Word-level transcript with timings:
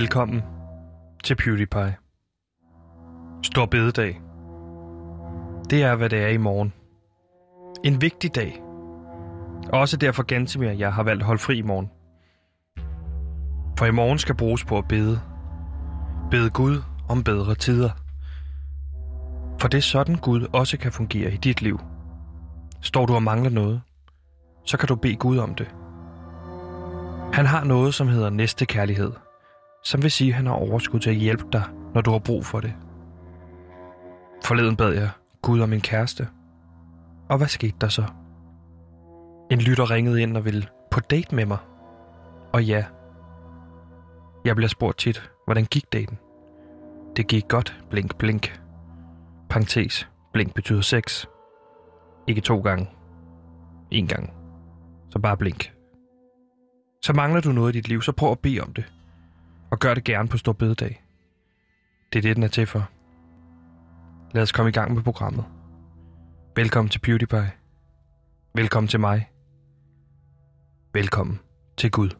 Velkommen 0.00 0.42
til 1.24 1.34
PewDiePie. 1.34 1.96
Stor 3.42 3.66
bededag. 3.66 4.20
Det 5.70 5.82
er, 5.82 5.96
hvad 5.96 6.08
det 6.08 6.22
er 6.22 6.28
i 6.28 6.36
morgen. 6.36 6.72
En 7.84 8.00
vigtig 8.00 8.34
dag. 8.34 8.62
Også 9.72 9.96
derfor 9.96 10.22
Gantemir, 10.22 10.70
jeg 10.70 10.94
har 10.94 11.02
valgt 11.02 11.22
at 11.22 11.26
holde 11.26 11.38
fri 11.42 11.58
i 11.58 11.62
morgen. 11.62 11.90
For 13.78 13.86
i 13.86 13.90
morgen 13.90 14.18
skal 14.18 14.34
bruges 14.34 14.64
på 14.64 14.78
at 14.78 14.88
bede. 14.88 15.20
Bede 16.30 16.50
Gud 16.50 16.82
om 17.08 17.24
bedre 17.24 17.54
tider. 17.54 17.90
For 19.60 19.68
det 19.68 19.78
er 19.78 19.82
sådan 19.82 20.14
Gud 20.14 20.46
også 20.52 20.78
kan 20.78 20.92
fungere 20.92 21.32
i 21.32 21.36
dit 21.36 21.62
liv. 21.62 21.80
Står 22.80 23.06
du 23.06 23.14
og 23.14 23.22
mangler 23.22 23.50
noget, 23.50 23.82
så 24.64 24.76
kan 24.76 24.88
du 24.88 24.94
bede 24.94 25.16
Gud 25.16 25.38
om 25.38 25.54
det. 25.54 25.74
Han 27.32 27.46
har 27.46 27.64
noget, 27.64 27.94
som 27.94 28.08
hedder 28.08 28.30
næstekærlighed, 28.30 29.12
som 29.82 30.02
vil 30.02 30.10
sige, 30.10 30.28
at 30.28 30.34
han 30.34 30.46
har 30.46 30.52
overskud 30.52 31.00
til 31.00 31.10
at 31.10 31.16
hjælpe 31.16 31.44
dig, 31.52 31.62
når 31.94 32.00
du 32.00 32.10
har 32.10 32.18
brug 32.18 32.46
for 32.46 32.60
det. 32.60 32.74
Forleden 34.44 34.76
bad 34.76 34.92
jeg 34.92 35.10
Gud 35.42 35.60
om 35.60 35.68
min 35.68 35.80
kæreste. 35.80 36.28
Og 37.28 37.38
hvad 37.38 37.46
skete 37.48 37.76
der 37.80 37.88
så? 37.88 38.04
En 39.50 39.60
lytter 39.60 39.90
ringede 39.90 40.22
ind 40.22 40.36
og 40.36 40.44
ville 40.44 40.66
på 40.90 41.00
date 41.00 41.34
med 41.34 41.46
mig. 41.46 41.58
Og 42.52 42.64
ja, 42.64 42.84
jeg 44.44 44.56
bliver 44.56 44.68
spurgt 44.68 44.98
tit, 44.98 45.30
hvordan 45.44 45.64
gik 45.64 45.92
daten? 45.92 46.18
Det 47.16 47.26
gik 47.26 47.48
godt, 47.48 47.80
blink, 47.90 48.16
blink. 48.16 48.60
Parentes, 49.48 50.08
blink 50.32 50.54
betyder 50.54 50.80
sex. 50.80 51.26
Ikke 52.26 52.40
to 52.40 52.60
gange. 52.60 52.90
En 53.90 54.06
gang. 54.06 54.32
Så 55.10 55.18
bare 55.18 55.36
blink. 55.36 55.72
Så 57.02 57.12
mangler 57.12 57.40
du 57.40 57.52
noget 57.52 57.74
i 57.74 57.78
dit 57.78 57.88
liv, 57.88 58.02
så 58.02 58.12
prøv 58.12 58.30
at 58.30 58.38
bede 58.38 58.60
om 58.60 58.72
det. 58.72 58.92
Og 59.70 59.78
gør 59.78 59.94
det 59.94 60.04
gerne 60.04 60.28
på 60.28 60.36
stor 60.36 60.52
bededag. 60.52 61.04
Det 62.12 62.18
er 62.18 62.22
det, 62.22 62.36
den 62.36 62.42
er 62.42 62.48
til 62.48 62.66
for. 62.66 62.90
Lad 64.34 64.42
os 64.42 64.52
komme 64.52 64.68
i 64.68 64.72
gang 64.72 64.94
med 64.94 65.02
programmet. 65.02 65.44
Velkommen 66.56 66.90
til 66.90 66.98
PewDiePie. 66.98 67.50
Velkommen 68.54 68.88
til 68.88 69.00
mig. 69.00 69.30
Velkommen 70.92 71.40
til 71.76 71.90
Gud. 71.90 72.10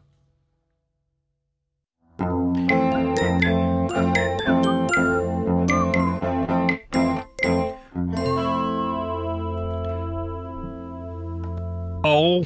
Og 12.03 12.45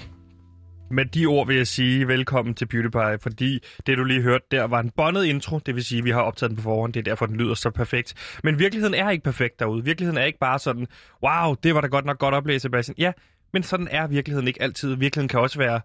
med 0.95 1.05
de 1.05 1.25
ord 1.25 1.47
vil 1.47 1.55
jeg 1.55 1.67
sige 1.67 2.07
velkommen 2.07 2.55
til 2.55 2.65
Beauty 2.65 2.89
Pie, 2.89 3.17
fordi 3.21 3.63
det 3.87 3.97
du 3.97 4.03
lige 4.03 4.21
hørte 4.21 4.45
der 4.51 4.63
var 4.63 4.79
en 4.79 4.89
bondet 4.89 5.25
intro, 5.25 5.59
det 5.59 5.75
vil 5.75 5.83
sige, 5.83 5.99
at 5.99 6.05
vi 6.05 6.09
har 6.09 6.21
optaget 6.21 6.49
den 6.49 6.57
på 6.57 6.63
forhånd, 6.63 6.93
det 6.93 6.99
er 6.99 7.03
derfor, 7.03 7.25
den 7.25 7.35
lyder 7.35 7.53
så 7.53 7.69
perfekt. 7.69 8.37
Men 8.43 8.59
virkeligheden 8.59 8.93
er 8.95 9.09
ikke 9.09 9.23
perfekt 9.23 9.59
derude. 9.59 9.83
Virkeligheden 9.83 10.17
er 10.17 10.25
ikke 10.25 10.39
bare 10.39 10.59
sådan, 10.59 10.87
wow, 11.23 11.55
det 11.63 11.75
var 11.75 11.81
da 11.81 11.87
godt 11.87 12.05
nok 12.05 12.19
godt 12.19 12.35
oplæst, 12.35 12.61
Sebastian. 12.61 12.95
Ja, 12.97 13.11
men 13.53 13.63
sådan 13.63 13.87
er 13.91 14.07
virkeligheden 14.07 14.47
ikke 14.47 14.61
altid. 14.61 14.95
Virkeligheden 14.95 15.27
kan 15.27 15.39
også 15.39 15.57
være 15.57 15.81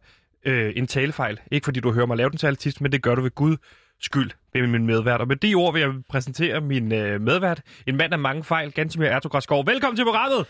øh, 0.47 0.72
en 0.77 0.86
talefejl. 0.86 1.41
Ikke 1.50 1.64
fordi 1.64 1.81
du 1.81 1.92
hører 1.92 2.06
mig 2.06 2.16
lave 2.16 2.31
den 2.31 2.38
til 2.38 2.47
altid, 2.47 2.72
men 2.81 2.92
det 2.92 3.03
gør 3.03 3.14
du 3.14 3.22
ved 3.22 3.34
Gud 3.34 3.56
skyld 4.01 4.31
ved 4.53 4.67
min 4.67 4.87
medvært. 4.87 5.20
Og 5.20 5.29
med 5.29 5.37
de 5.37 5.55
ord 5.55 5.73
vil 5.73 5.83
jeg 5.83 5.93
præsentere 6.09 6.61
min 6.61 6.93
øh, 6.93 7.20
medvært, 7.20 7.61
en 7.87 7.97
mand 7.97 8.12
af 8.12 8.19
mange 8.19 8.45
fejl, 8.45 8.72
Gansimir 8.72 9.09
Ertugras 9.09 9.47
Velkommen 9.66 9.97
til 9.97 10.05
programmet! 10.05 10.47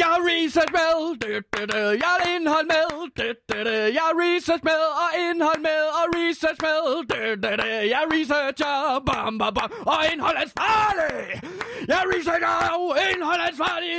Jeg 0.00 0.06
har 0.14 0.20
research 0.32 0.72
med, 0.78 0.94
det, 1.22 1.44
det, 1.52 1.64
det. 1.72 1.84
jeg 2.02 2.10
har 2.14 2.22
indhold 2.34 2.66
med, 2.74 2.88
det, 3.18 3.32
det, 3.48 3.66
det. 3.66 3.80
jeg 3.96 4.02
har 4.08 4.14
research 4.24 4.62
med, 4.70 4.80
og 5.02 5.10
indhold 5.26 5.60
med, 5.68 5.82
og 5.98 6.04
research 6.18 6.60
med, 6.66 6.80
det, 7.10 7.22
det, 7.42 7.54
det. 7.62 7.74
jeg 7.94 8.02
researcher, 8.14 8.74
bam, 9.08 9.38
bam, 9.40 9.54
bam, 9.56 9.70
og 9.92 9.98
indhold 10.12 10.36
ansvarlig. 10.44 11.14
Jeg 11.90 12.00
researcher, 12.12 12.56
og 12.74 12.96
indhold 13.10 13.40
ansvarlig, 13.50 13.90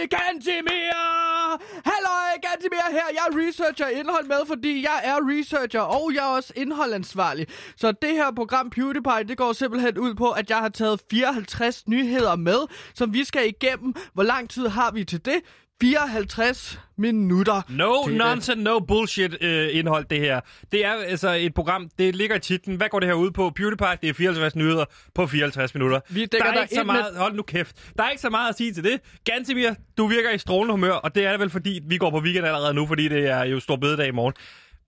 Halløj. 1.89 2.32
Hallo, 2.63 2.75
mere 2.75 3.01
her, 3.01 3.07
jeg 3.13 3.47
researcher 3.47 3.87
indhold 3.87 4.27
med, 4.27 4.45
fordi 4.47 4.83
jeg 4.83 5.01
er 5.03 5.15
researcher, 5.21 5.81
og 5.81 6.11
jeg 6.13 6.23
er 6.31 6.35
også 6.35 6.53
indholdansvarlig. 6.55 7.47
Så 7.75 7.91
det 7.91 8.11
her 8.11 8.31
program 8.31 8.69
PewDiePie, 8.69 9.23
det 9.27 9.37
går 9.37 9.53
simpelthen 9.53 9.97
ud 9.97 10.13
på, 10.13 10.29
at 10.29 10.49
jeg 10.49 10.57
har 10.57 10.69
taget 10.69 11.01
54 11.11 11.87
nyheder 11.87 12.35
med, 12.35 12.59
som 12.93 13.13
vi 13.13 13.23
skal 13.23 13.47
igennem. 13.47 13.93
Hvor 14.13 14.23
lang 14.23 14.49
tid 14.49 14.67
har 14.67 14.91
vi 14.91 15.03
til 15.03 15.25
det? 15.25 15.41
54 15.83 16.79
minutter. 16.97 17.61
No 17.69 18.05
nonsense, 18.07 18.63
no 18.63 18.79
bullshit 18.79 19.33
uh, 19.33 19.77
indhold 19.77 20.05
det 20.05 20.19
her. 20.19 20.39
Det 20.71 20.85
er 20.85 20.91
altså 20.91 21.29
et 21.29 21.53
program, 21.53 21.89
det 21.99 22.15
ligger 22.15 22.35
i 22.35 22.39
titlen. 22.39 22.75
Hvad 22.75 22.89
går 22.89 22.99
det 22.99 23.09
her 23.09 23.15
ud 23.15 23.31
på? 23.31 23.49
PewDiePie, 23.49 23.97
det 24.01 24.09
er 24.09 24.13
54 24.13 24.55
nyheder 24.55 24.85
på 25.15 25.27
54 25.27 25.73
minutter. 25.73 25.99
Vi 26.09 26.25
der 26.25 26.43
er 26.43 26.61
ikke 26.61 26.75
så 26.75 26.83
meget, 26.83 27.05
med... 27.13 27.19
hold 27.19 27.35
nu 27.35 27.43
kæft. 27.43 27.75
Der 27.97 28.03
er 28.03 28.09
ikke 28.09 28.21
så 28.21 28.29
meget 28.29 28.49
at 28.49 28.57
sige 28.57 28.73
til 28.73 28.83
det. 28.83 28.99
Gantemir, 29.25 29.73
du 29.97 30.07
virker 30.07 30.31
i 30.31 30.37
strålende 30.37 30.73
humør, 30.73 30.91
og 30.91 31.15
det 31.15 31.25
er 31.25 31.37
vel 31.37 31.49
fordi, 31.49 31.81
vi 31.87 31.97
går 31.97 32.09
på 32.09 32.19
weekend 32.19 32.45
allerede 32.45 32.73
nu, 32.73 32.87
fordi 32.87 33.07
det 33.07 33.29
er 33.29 33.43
jo 33.43 33.59
stor 33.59 33.75
bededag 33.75 34.07
i 34.07 34.11
morgen. 34.11 34.33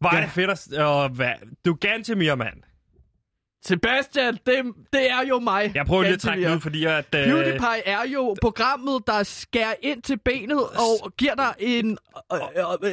Er 0.05 0.17
ja. 0.17 0.21
det 0.21 0.31
fedt 0.31 0.49
at... 0.49 0.85
Uh, 0.85 1.15
hvad? 1.15 1.33
Du 1.65 1.71
er 1.71 1.77
Gantemir, 1.77 2.35
mand. 2.35 2.57
Sebastian, 3.65 4.33
det, 4.33 4.73
det 4.93 5.11
er 5.11 5.25
jo 5.29 5.39
mig. 5.39 5.71
Jeg 5.75 5.85
prøver 5.85 6.03
lige 6.03 6.13
at 6.13 6.19
trække 6.19 6.51
ud, 6.51 6.59
fordi 6.59 6.85
at... 6.85 7.05
Uh... 7.15 7.21
PewDiePie 7.23 7.81
er 7.85 8.07
jo 8.13 8.35
programmet, 8.41 9.01
der 9.07 9.23
skærer 9.23 9.73
ind 9.81 10.01
til 10.01 10.17
benet 10.17 10.57
og 10.57 11.13
giver 11.17 11.35
dig 11.35 11.53
en 11.59 11.97
øh, 12.33 12.39
øh, 12.83 12.91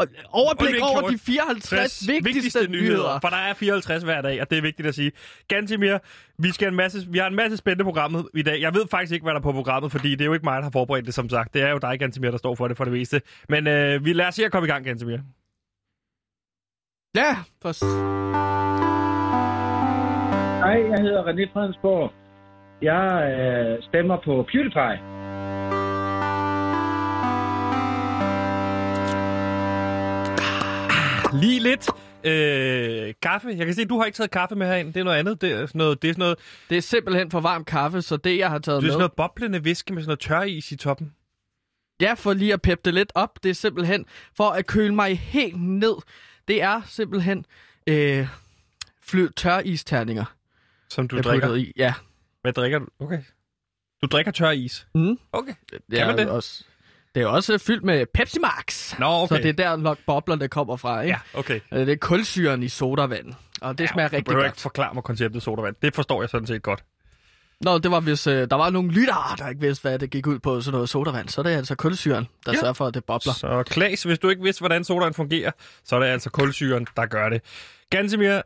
øh, 0.00 0.06
overblik 0.30 0.74
over 0.82 1.10
de 1.10 1.18
54 1.18 2.08
vigtigste, 2.08 2.24
vigtigste 2.24 2.58
nyheder. 2.58 2.82
nyheder. 2.82 3.18
For 3.20 3.28
der 3.28 3.36
er 3.36 3.54
54 3.54 4.02
hver 4.02 4.20
dag, 4.20 4.40
og 4.40 4.50
det 4.50 4.58
er 4.58 4.62
vigtigt 4.62 4.88
at 4.88 4.94
sige. 4.94 5.12
Gantimir, 5.48 5.98
vi, 6.38 6.52
skal 6.52 6.68
en 6.68 6.76
masse, 6.76 7.06
vi 7.08 7.18
har 7.18 7.26
en 7.26 7.34
masse 7.34 7.56
spændende 7.56 7.84
programmet 7.84 8.28
i 8.34 8.42
dag. 8.42 8.60
Jeg 8.60 8.74
ved 8.74 8.84
faktisk 8.90 9.12
ikke, 9.12 9.24
hvad 9.24 9.32
der 9.32 9.40
er 9.40 9.42
på 9.42 9.52
programmet, 9.52 9.92
fordi 9.92 10.10
det 10.10 10.20
er 10.20 10.26
jo 10.26 10.32
ikke 10.34 10.46
mig, 10.46 10.56
der 10.56 10.62
har 10.62 10.70
forberedt 10.70 11.06
det, 11.06 11.14
som 11.14 11.28
sagt. 11.28 11.54
Det 11.54 11.62
er 11.62 11.70
jo 11.70 11.78
dig, 11.78 11.98
Gantimir, 11.98 12.30
der 12.30 12.38
står 12.38 12.54
for 12.54 12.68
det 12.68 12.76
for 12.76 12.84
det 12.84 12.92
meste. 12.92 13.22
Men 13.48 13.66
øh, 13.66 14.04
vi 14.04 14.12
lader 14.12 14.28
os 14.28 14.34
se 14.34 14.44
at 14.44 14.52
komme 14.52 14.68
i 14.68 14.70
gang, 14.70 14.84
Gantimir. 14.84 15.18
Ja, 17.16 17.36
for... 17.62 18.87
Hej, 20.68 20.90
jeg 20.90 21.00
hedder 21.00 21.22
René 21.22 21.52
Fredensborg. 21.52 22.12
Jeg 22.82 23.04
øh, 23.32 23.82
stemmer 23.82 24.16
på 24.24 24.46
PewDiePie. 24.50 24.98
Lige 31.40 31.60
lidt 31.60 31.88
øh, 32.24 33.14
kaffe. 33.22 33.48
Jeg 33.48 33.66
kan 33.66 33.74
se, 33.74 33.82
at 33.82 33.88
du 33.88 33.98
har 33.98 34.04
ikke 34.04 34.16
taget 34.16 34.30
kaffe 34.30 34.54
med 34.54 34.66
herind. 34.66 34.92
Det 34.92 35.00
er 35.00 35.04
noget 35.04 35.18
andet. 35.18 35.40
Det 35.40 35.52
er, 35.52 35.66
sådan 35.66 35.78
noget, 35.78 36.02
det 36.02 36.08
er, 36.08 36.12
sådan 36.12 36.20
noget... 36.20 36.38
Det 36.70 36.78
er 36.78 36.82
simpelthen 36.82 37.30
for 37.30 37.40
varm 37.40 37.64
kaffe, 37.64 38.02
så 38.02 38.16
det, 38.16 38.38
jeg 38.38 38.50
har 38.50 38.58
taget 38.58 38.76
med... 38.76 38.82
Det 38.82 38.88
er 38.88 38.92
sådan 38.92 39.00
noget 39.00 39.12
boblende 39.12 39.64
væske 39.64 39.92
med 39.94 40.02
sådan 40.02 40.08
noget 40.08 40.20
tør 40.20 40.42
is 40.42 40.72
i 40.72 40.76
toppen. 40.76 41.14
Ja, 42.00 42.14
for 42.14 42.32
lige 42.32 42.52
at 42.52 42.62
peppe 42.62 42.82
det 42.84 42.94
lidt 42.94 43.12
op. 43.14 43.42
Det 43.42 43.50
er 43.50 43.54
simpelthen 43.54 44.06
for 44.36 44.50
at 44.50 44.66
køle 44.66 44.94
mig 44.94 45.18
helt 45.18 45.60
ned. 45.60 45.94
Det 46.48 46.62
er 46.62 46.82
simpelthen 46.86 47.44
øh, 47.86 48.26
fly, 49.02 49.26
tør 49.36 49.58
isterninger. 49.58 50.37
Som 50.90 51.08
du 51.08 51.20
drikker? 51.20 51.54
I. 51.54 51.72
Ja. 51.76 51.94
Hvad 52.42 52.52
drikker 52.52 52.78
du? 52.78 52.86
Okay. 53.00 53.18
Du 54.02 54.06
drikker 54.06 54.32
tør 54.32 54.50
is? 54.50 54.86
Mm. 54.94 55.18
Okay. 55.32 55.54
Kan 55.70 55.80
ja, 55.92 56.06
man 56.06 56.18
det? 56.18 56.28
Også, 56.28 56.64
det 57.14 57.22
er 57.22 57.26
også 57.26 57.58
fyldt 57.58 57.84
med 57.84 58.06
Pepsi 58.14 58.38
Max. 58.38 58.98
Nå, 58.98 59.06
okay. 59.06 59.36
Så 59.36 59.42
det 59.42 59.48
er 59.48 59.52
der 59.52 59.76
nok 59.76 59.98
boblerne 60.06 60.48
kommer 60.48 60.76
fra, 60.76 61.00
ikke? 61.00 61.18
Ja, 61.34 61.38
okay. 61.38 61.60
Det 61.70 61.88
er 61.88 61.96
kulsyren 61.96 62.62
i 62.62 62.68
sodavand. 62.68 63.34
Og 63.60 63.78
det 63.78 63.84
ja, 63.84 63.92
smager 63.92 64.12
rigtig 64.12 64.34
godt. 64.34 64.42
Du 64.42 64.46
ikke 64.46 64.60
forklare 64.60 64.94
mig 64.94 65.02
konceptet 65.02 65.42
sodavand. 65.42 65.76
Det 65.82 65.94
forstår 65.94 66.22
jeg 66.22 66.28
sådan 66.28 66.46
set 66.46 66.62
godt. 66.62 66.84
Nå, 67.60 67.78
det 67.78 67.90
var 67.90 68.00
hvis 68.00 68.26
øh, 68.26 68.50
der 68.50 68.56
var 68.56 68.70
nogle 68.70 68.90
lyttere, 68.90 69.36
der 69.38 69.48
ikke 69.48 69.60
vidste, 69.60 69.82
hvad 69.82 69.98
det 69.98 70.10
gik 70.10 70.26
ud 70.26 70.38
på, 70.38 70.60
sådan 70.60 70.72
noget 70.72 70.88
sodavand. 70.88 71.28
Så 71.28 71.40
er 71.40 71.42
det 71.42 71.50
altså 71.50 71.74
kulsyren, 71.74 72.28
der 72.46 72.52
ja. 72.52 72.60
sørger 72.60 72.72
for, 72.72 72.86
at 72.86 72.94
det 72.94 73.04
bobler. 73.04 73.32
Så 73.32 73.62
Klaas, 73.66 74.02
hvis 74.02 74.18
du 74.18 74.28
ikke 74.28 74.42
vidste, 74.42 74.60
hvordan 74.60 74.84
sodavand 74.84 75.14
fungerer, 75.14 75.50
så 75.84 75.96
er 75.96 76.00
det 76.00 76.06
altså 76.06 76.30
kulsyren, 76.30 76.86
der 76.96 77.06
gør 77.06 77.28
det. 77.28 77.42
Gansimir, 77.90 78.40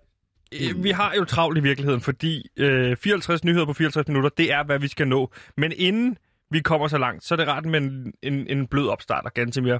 vi 0.76 0.90
har 0.90 1.14
jo 1.14 1.24
travlt 1.24 1.58
i 1.58 1.60
virkeligheden, 1.60 2.00
fordi 2.00 2.46
øh, 2.56 2.96
54 2.96 3.44
nyheder 3.44 3.66
på 3.66 3.72
54 3.72 4.08
minutter, 4.08 4.30
det 4.36 4.52
er, 4.52 4.64
hvad 4.64 4.78
vi 4.78 4.88
skal 4.88 5.08
nå. 5.08 5.30
Men 5.56 5.72
inden 5.76 6.18
vi 6.50 6.60
kommer 6.60 6.88
så 6.88 6.98
langt, 6.98 7.24
så 7.24 7.34
er 7.34 7.36
det 7.36 7.46
ret 7.46 7.64
med 7.64 7.80
en, 7.80 8.12
en, 8.22 8.46
en 8.46 8.66
blød 8.66 8.88
opstart, 8.88 9.34
ganske 9.34 9.62
mere. 9.62 9.78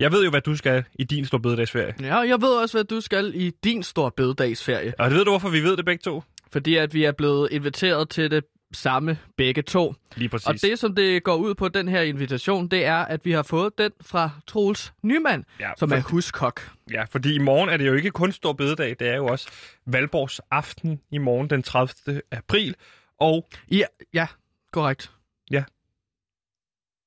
Jeg 0.00 0.12
ved 0.12 0.24
jo, 0.24 0.30
hvad 0.30 0.40
du 0.40 0.56
skal 0.56 0.84
i 0.94 1.04
din 1.04 1.24
store 1.24 1.40
bededagsferie. 1.40 1.94
Ja, 2.00 2.16
jeg 2.16 2.40
ved 2.40 2.48
også, 2.48 2.76
hvad 2.76 2.84
du 2.84 3.00
skal 3.00 3.32
i 3.34 3.52
din 3.64 3.82
store 3.82 4.10
bededagsferie. 4.16 4.94
Og 4.98 5.10
det 5.10 5.18
ved 5.18 5.24
du, 5.24 5.30
hvorfor 5.30 5.48
vi 5.48 5.60
ved 5.60 5.76
det 5.76 5.84
begge 5.84 6.02
to? 6.02 6.22
Fordi 6.52 6.76
at 6.76 6.94
vi 6.94 7.04
er 7.04 7.12
blevet 7.12 7.48
inviteret 7.52 8.08
til 8.08 8.30
det 8.30 8.44
samme 8.72 9.18
begge 9.36 9.62
to. 9.62 9.94
Lige 10.16 10.28
præcis. 10.28 10.46
Og 10.46 10.62
det, 10.62 10.78
som 10.78 10.94
det 10.94 11.24
går 11.24 11.36
ud 11.36 11.54
på 11.54 11.68
den 11.68 11.88
her 11.88 12.02
invitation, 12.02 12.68
det 12.68 12.84
er, 12.84 12.96
at 12.96 13.24
vi 13.24 13.32
har 13.32 13.42
fået 13.42 13.78
den 13.78 13.90
fra 14.00 14.30
Troels 14.46 14.92
Nyman, 15.02 15.44
ja, 15.60 15.70
som 15.76 15.88
for... 15.88 15.96
er 15.96 16.00
huskok. 16.00 16.70
Ja, 16.90 17.04
fordi 17.04 17.34
i 17.34 17.38
morgen 17.38 17.70
er 17.70 17.76
det 17.76 17.86
jo 17.86 17.94
ikke 17.94 18.10
kun 18.10 18.32
stor 18.32 18.52
bededag, 18.52 18.96
det 18.98 19.08
er 19.08 19.16
jo 19.16 19.26
også 19.26 19.48
Valborgs 19.86 20.40
aften 20.50 21.00
i 21.10 21.18
morgen 21.18 21.50
den 21.50 21.62
30. 21.62 22.22
april. 22.32 22.74
Og... 23.20 23.48
Ja, 23.70 23.84
ja 24.14 24.26
korrekt. 24.72 25.10
Ja. 25.50 25.64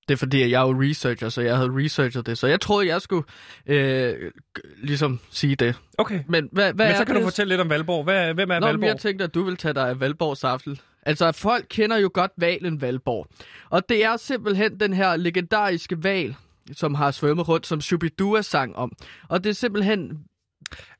Det 0.07 0.13
er 0.13 0.17
fordi, 0.17 0.41
at 0.41 0.51
jeg 0.51 0.61
er 0.61 0.67
jo 0.67 0.81
researcher, 0.81 1.29
så 1.29 1.41
jeg 1.41 1.57
havde 1.57 1.69
researchet 1.69 2.25
det. 2.25 2.37
Så 2.37 2.47
jeg 2.47 2.61
troede, 2.61 2.87
jeg 2.87 3.01
skulle 3.01 3.23
øh, 3.65 4.31
ligesom 4.77 5.19
sige 5.29 5.55
det. 5.55 5.75
Okay. 5.97 6.23
Men 6.27 6.49
hvad, 6.51 6.73
hvad 6.73 6.87
Men 6.87 6.97
så 6.97 7.05
kan 7.05 7.15
det? 7.15 7.21
du 7.21 7.27
fortælle 7.27 7.49
lidt 7.49 7.61
om 7.61 7.69
Valborg. 7.69 8.03
Hvad, 8.03 8.33
hvem 8.33 8.51
er 8.51 8.59
Nå, 8.59 8.65
Valborg? 8.65 8.87
jeg 8.87 8.97
tænkte, 8.97 9.23
at 9.23 9.33
du 9.33 9.43
vil 9.43 9.57
tage 9.57 9.73
dig 9.73 9.89
af 9.89 9.99
Valborgs 9.99 10.43
aften. 10.43 10.79
Altså, 11.03 11.31
folk 11.31 11.65
kender 11.69 11.97
jo 11.97 12.11
godt 12.13 12.31
valen 12.37 12.81
Valborg. 12.81 13.27
Og 13.69 13.89
det 13.89 14.03
er 14.03 14.17
simpelthen 14.17 14.79
den 14.79 14.93
her 14.93 15.15
legendariske 15.15 16.03
val, 16.03 16.35
som 16.73 16.95
har 16.95 17.11
svømmet 17.11 17.47
rundt, 17.47 17.67
som 17.67 17.81
Shubidua 17.81 18.41
sang 18.41 18.75
om. 18.75 18.91
Og 19.29 19.43
det 19.43 19.49
er 19.49 19.53
simpelthen 19.53 20.25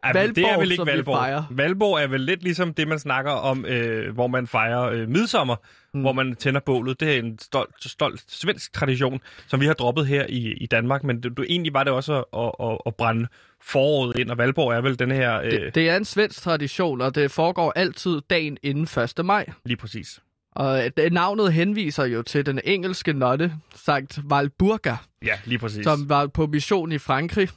Ej, 0.04 0.14
men 0.14 0.36
det 0.36 0.44
er 0.44 0.48
Valborg, 0.48 0.62
vel 0.62 0.72
ikke 0.72 0.86
Valborg. 0.86 1.18
fejrer. 1.18 1.44
Valborg 1.52 2.04
er 2.04 2.08
vel 2.08 2.22
lidt 2.22 2.44
ligesom 2.44 2.74
det, 2.74 2.88
man 2.88 3.00
snakker 3.00 3.32
om, 3.32 3.66
øh, 3.66 4.14
hvor 4.14 4.28
man 4.28 4.48
fejrer 4.48 4.82
øh, 4.82 5.10
midsommer, 5.10 5.56
mm. 5.94 6.02
hvor 6.02 6.12
man 6.12 6.36
tænder 6.36 6.60
bålet. 6.60 7.00
Det 7.00 7.16
er 7.16 7.20
en 7.20 7.40
stolt, 7.40 7.76
stolt 7.80 8.24
svensk 8.28 8.74
tradition, 8.74 9.22
som 9.48 9.62
vi 9.62 9.66
har 9.66 9.74
droppet 9.74 10.08
her 10.08 10.26
i, 10.30 10.54
i 10.54 10.66
Danmark. 10.66 11.04
Men 11.04 11.24
det, 11.24 11.38
du, 11.38 11.44
egentlig 11.50 11.74
var 11.74 11.84
det 11.84 11.94
også 11.94 12.24
at, 12.34 12.68
at, 12.68 12.78
at 12.86 12.96
brænde 12.96 13.28
foråret 13.64 14.20
ind, 14.20 14.32
og 14.32 14.38
Valborg 14.38 14.72
er 14.74 14.82
vel 14.82 15.00
den 15.00 15.12
her... 15.12 15.42
Øh, 15.42 15.52
det, 15.52 15.76
det 15.76 15.90
er 15.90 15.98
en 15.98 16.06
svensk 16.06 16.42
tradition, 16.42 17.02
og 17.02 17.16
det 17.16 17.32
foregår 17.32 17.74
altid 17.76 18.22
dagen 18.30 18.58
inden 18.64 19.02
1. 19.20 19.26
maj. 19.26 19.46
Lige 19.66 19.78
præcis. 19.78 20.20
Og 20.52 20.84
det, 20.98 21.14
navnet 21.14 21.54
henviser 21.54 22.06
jo 22.06 22.22
til 22.22 22.46
den 22.46 22.60
engelske 22.64 23.14
notte, 23.14 23.54
Sankt 23.76 24.20
Valburga, 24.30 24.96
Ja, 25.26 25.34
lige 25.46 25.60
præcis. 25.60 25.84
som 25.84 26.10
var 26.10 26.28
på 26.28 26.48
mission 26.48 26.92
i 26.92 26.98
Frankrig. 26.98 27.50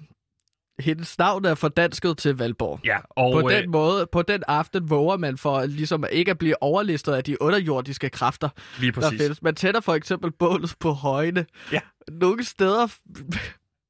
Hendes 0.78 1.18
navn 1.18 1.44
er 1.44 1.54
fordansket 1.54 2.18
til 2.18 2.36
Valborg. 2.36 2.80
Ja, 2.84 2.96
og 3.10 3.40
På 3.42 3.50
øh, 3.50 3.56
den 3.56 3.70
måde, 3.70 4.06
på 4.12 4.22
den 4.22 4.42
aften 4.48 4.90
våger 4.90 5.16
man 5.16 5.38
for 5.38 5.66
ligesom 5.66 6.04
ikke 6.12 6.30
at 6.30 6.38
blive 6.38 6.62
overlistet 6.62 7.12
af 7.12 7.24
de 7.24 7.42
underjordiske 7.42 8.08
kræfter, 8.10 8.48
lige 8.80 8.92
der 8.92 9.00
præcis. 9.00 9.20
findes. 9.22 9.42
Man 9.42 9.54
tænder 9.54 9.80
for 9.80 9.94
eksempel 9.94 10.30
bålet 10.32 10.74
på 10.80 10.90
højene. 10.92 11.46
Ja. 11.72 11.80
Nogle 12.10 12.44
steder, 12.44 12.86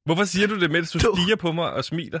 Hvorfor 0.05 0.23
siger 0.23 0.47
du 0.47 0.59
det, 0.59 0.71
mens 0.71 0.91
du 0.91 0.99
Du- 0.99 1.15
stiger 1.21 1.35
på 1.35 1.51
mig 1.51 1.71
og 1.73 1.83
smiler? 1.85 2.19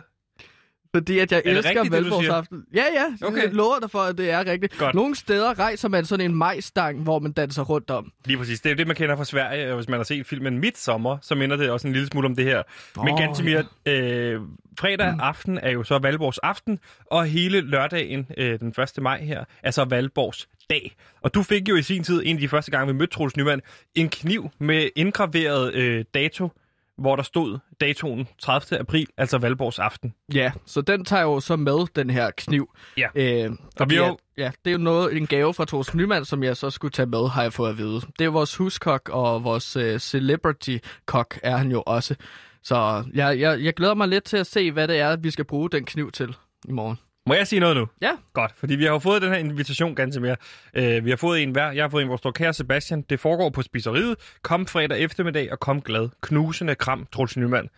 fordi 0.95 1.19
at 1.19 1.31
jeg 1.31 1.41
det 1.45 1.51
elsker 1.51 1.69
rigtigt? 1.69 1.91
Valborgsaften. 1.91 2.63
Ja, 2.73 2.83
ja, 2.93 3.27
Okay. 3.27 3.41
jeg 3.43 3.53
lover 3.53 3.79
dig 3.79 3.91
for, 3.91 3.99
at 3.99 4.17
det 4.17 4.29
er 4.31 4.45
rigtigt. 4.45 4.77
Godt. 4.77 4.95
Nogle 4.95 5.15
steder 5.15 5.59
rejser 5.59 5.89
man 5.89 6.05
sådan 6.05 6.25
en 6.31 6.35
majstang, 6.37 7.03
hvor 7.03 7.19
man 7.19 7.31
danser 7.31 7.63
rundt 7.63 7.89
om. 7.89 8.11
Lige 8.25 8.37
præcis. 8.37 8.61
Det 8.61 8.69
er 8.69 8.73
jo 8.73 8.77
det, 8.77 8.87
man 8.87 8.95
kender 8.95 9.15
fra 9.15 9.25
Sverige, 9.25 9.75
hvis 9.75 9.87
man 9.89 9.99
har 9.99 10.03
set 10.03 10.25
filmen 10.27 10.59
Midsommer, 10.59 11.17
så 11.21 11.35
minder 11.35 11.55
det 11.57 11.69
også 11.69 11.87
en 11.87 11.93
lille 11.93 12.07
smule 12.07 12.25
om 12.27 12.35
det 12.35 12.45
her. 12.45 12.63
Men 13.03 13.13
Åh, 13.13 13.19
Gantemir, 13.19 13.61
øh, 13.85 14.41
fredag 14.79 15.13
mm. 15.13 15.19
aften 15.19 15.57
er 15.57 15.69
jo 15.71 15.83
så 15.83 15.97
Valborgs 15.99 16.37
aften, 16.37 16.79
og 17.05 17.25
hele 17.25 17.61
lørdagen, 17.61 18.27
øh, 18.37 18.59
den 18.59 18.67
1. 18.97 19.01
maj 19.01 19.21
her, 19.23 19.43
er 19.63 19.71
så 19.71 19.85
Valborgs 19.85 20.47
dag. 20.69 20.95
Og 21.21 21.33
du 21.33 21.43
fik 21.43 21.69
jo 21.69 21.75
i 21.75 21.81
sin 21.81 22.03
tid, 22.03 22.21
en 22.25 22.35
af 22.35 22.41
de 22.41 22.47
første 22.47 22.71
gange, 22.71 22.93
vi 22.93 22.97
mødte 22.97 23.13
Troels 23.13 23.37
Nyman, 23.37 23.61
en 23.95 24.09
kniv 24.09 24.49
med 24.59 24.89
indgraveret 24.95 25.73
øh, 25.73 26.05
dato, 26.13 26.49
hvor 26.97 27.15
der 27.15 27.23
stod 27.23 27.57
datoen 27.81 28.27
30. 28.39 28.79
april, 28.79 29.07
altså 29.17 29.37
Valborgs 29.37 29.79
aften. 29.79 30.13
Ja, 30.33 30.51
så 30.65 30.81
den 30.81 31.05
tager 31.05 31.23
jo 31.23 31.39
så 31.39 31.55
med, 31.55 31.87
den 31.95 32.09
her 32.09 32.31
kniv. 32.37 32.69
Ja. 32.97 33.07
Øh, 33.15 33.51
Og 33.79 33.89
vi 33.89 33.95
har 33.95 34.05
jo- 34.05 34.17
ja, 34.37 34.51
det 34.65 34.71
er 34.71 34.75
jo 34.75 34.83
noget, 34.83 35.17
en 35.17 35.27
gave 35.27 35.53
fra 35.53 35.65
Thors 35.65 35.93
Nyman, 35.95 36.25
som 36.25 36.43
jeg 36.43 36.57
så 36.57 36.69
skulle 36.69 36.91
tage 36.91 37.05
med, 37.05 37.29
har 37.29 37.41
jeg 37.41 37.53
fået 37.53 37.69
at 37.69 37.77
vide. 37.77 38.01
Det 38.19 38.25
er 38.25 38.29
vores 38.29 38.55
huskok, 38.55 39.09
og 39.09 39.43
vores 39.43 39.75
øh, 39.75 39.99
celebrity-kok 39.99 41.39
er 41.43 41.57
han 41.57 41.71
jo 41.71 41.83
også. 41.85 42.15
Så 42.63 43.03
jeg, 43.13 43.39
jeg, 43.39 43.61
jeg 43.63 43.73
glæder 43.73 43.93
mig 43.93 44.07
lidt 44.07 44.23
til 44.23 44.37
at 44.37 44.47
se, 44.47 44.71
hvad 44.71 44.87
det 44.87 44.99
er, 44.99 45.15
vi 45.15 45.31
skal 45.31 45.45
bruge 45.45 45.69
den 45.69 45.85
kniv 45.85 46.11
til 46.11 46.35
i 46.67 46.71
morgen. 46.71 46.97
Må 47.27 47.33
jeg 47.33 47.47
sige 47.47 47.59
noget 47.59 47.77
nu? 47.77 47.87
Ja. 48.01 48.11
Godt, 48.33 48.51
fordi 48.57 48.75
vi 48.75 48.83
har 48.83 48.91
jo 48.91 48.99
fået 48.99 49.21
den 49.21 49.31
her 49.31 49.37
invitation 49.37 49.95
ganske 49.95 50.21
mere. 50.21 50.35
Uh, 50.77 51.05
vi 51.05 51.09
har 51.09 51.17
fået 51.17 51.43
en 51.43 51.51
hver. 51.51 51.71
Jeg 51.71 51.83
har 51.83 51.89
fået 51.89 52.01
en, 52.01 52.07
hvor 52.07 52.17
står 52.17 52.31
kære 52.31 52.53
Sebastian. 52.53 53.01
Det 53.01 53.19
foregår 53.19 53.49
på 53.49 53.61
spiseriet. 53.61 54.15
Kom 54.41 54.67
fredag 54.67 54.99
eftermiddag 54.99 55.51
og 55.51 55.59
kom 55.59 55.81
glad. 55.81 56.09
Knusende 56.21 56.75
kram, 56.75 57.07
Troels 57.13 57.37
Nyman. 57.37 57.69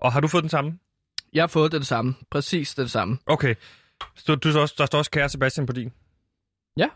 Og 0.00 0.12
har 0.12 0.20
du 0.20 0.28
fået 0.28 0.42
den 0.42 0.50
samme? 0.50 0.78
Jeg 1.32 1.42
har 1.42 1.46
fået 1.46 1.72
den 1.72 1.84
samme. 1.84 2.14
Præcis 2.30 2.74
den 2.74 2.88
samme. 2.88 3.18
Okay. 3.26 3.54
Så 4.16 4.34
du, 4.34 4.52
så 4.52 4.60
også, 4.60 4.74
der 4.78 4.86
står 4.86 4.98
også 4.98 5.10
kære 5.10 5.28
Sebastian 5.28 5.66
på 5.66 5.72
din? 5.72 5.92
Ja. 6.76 6.88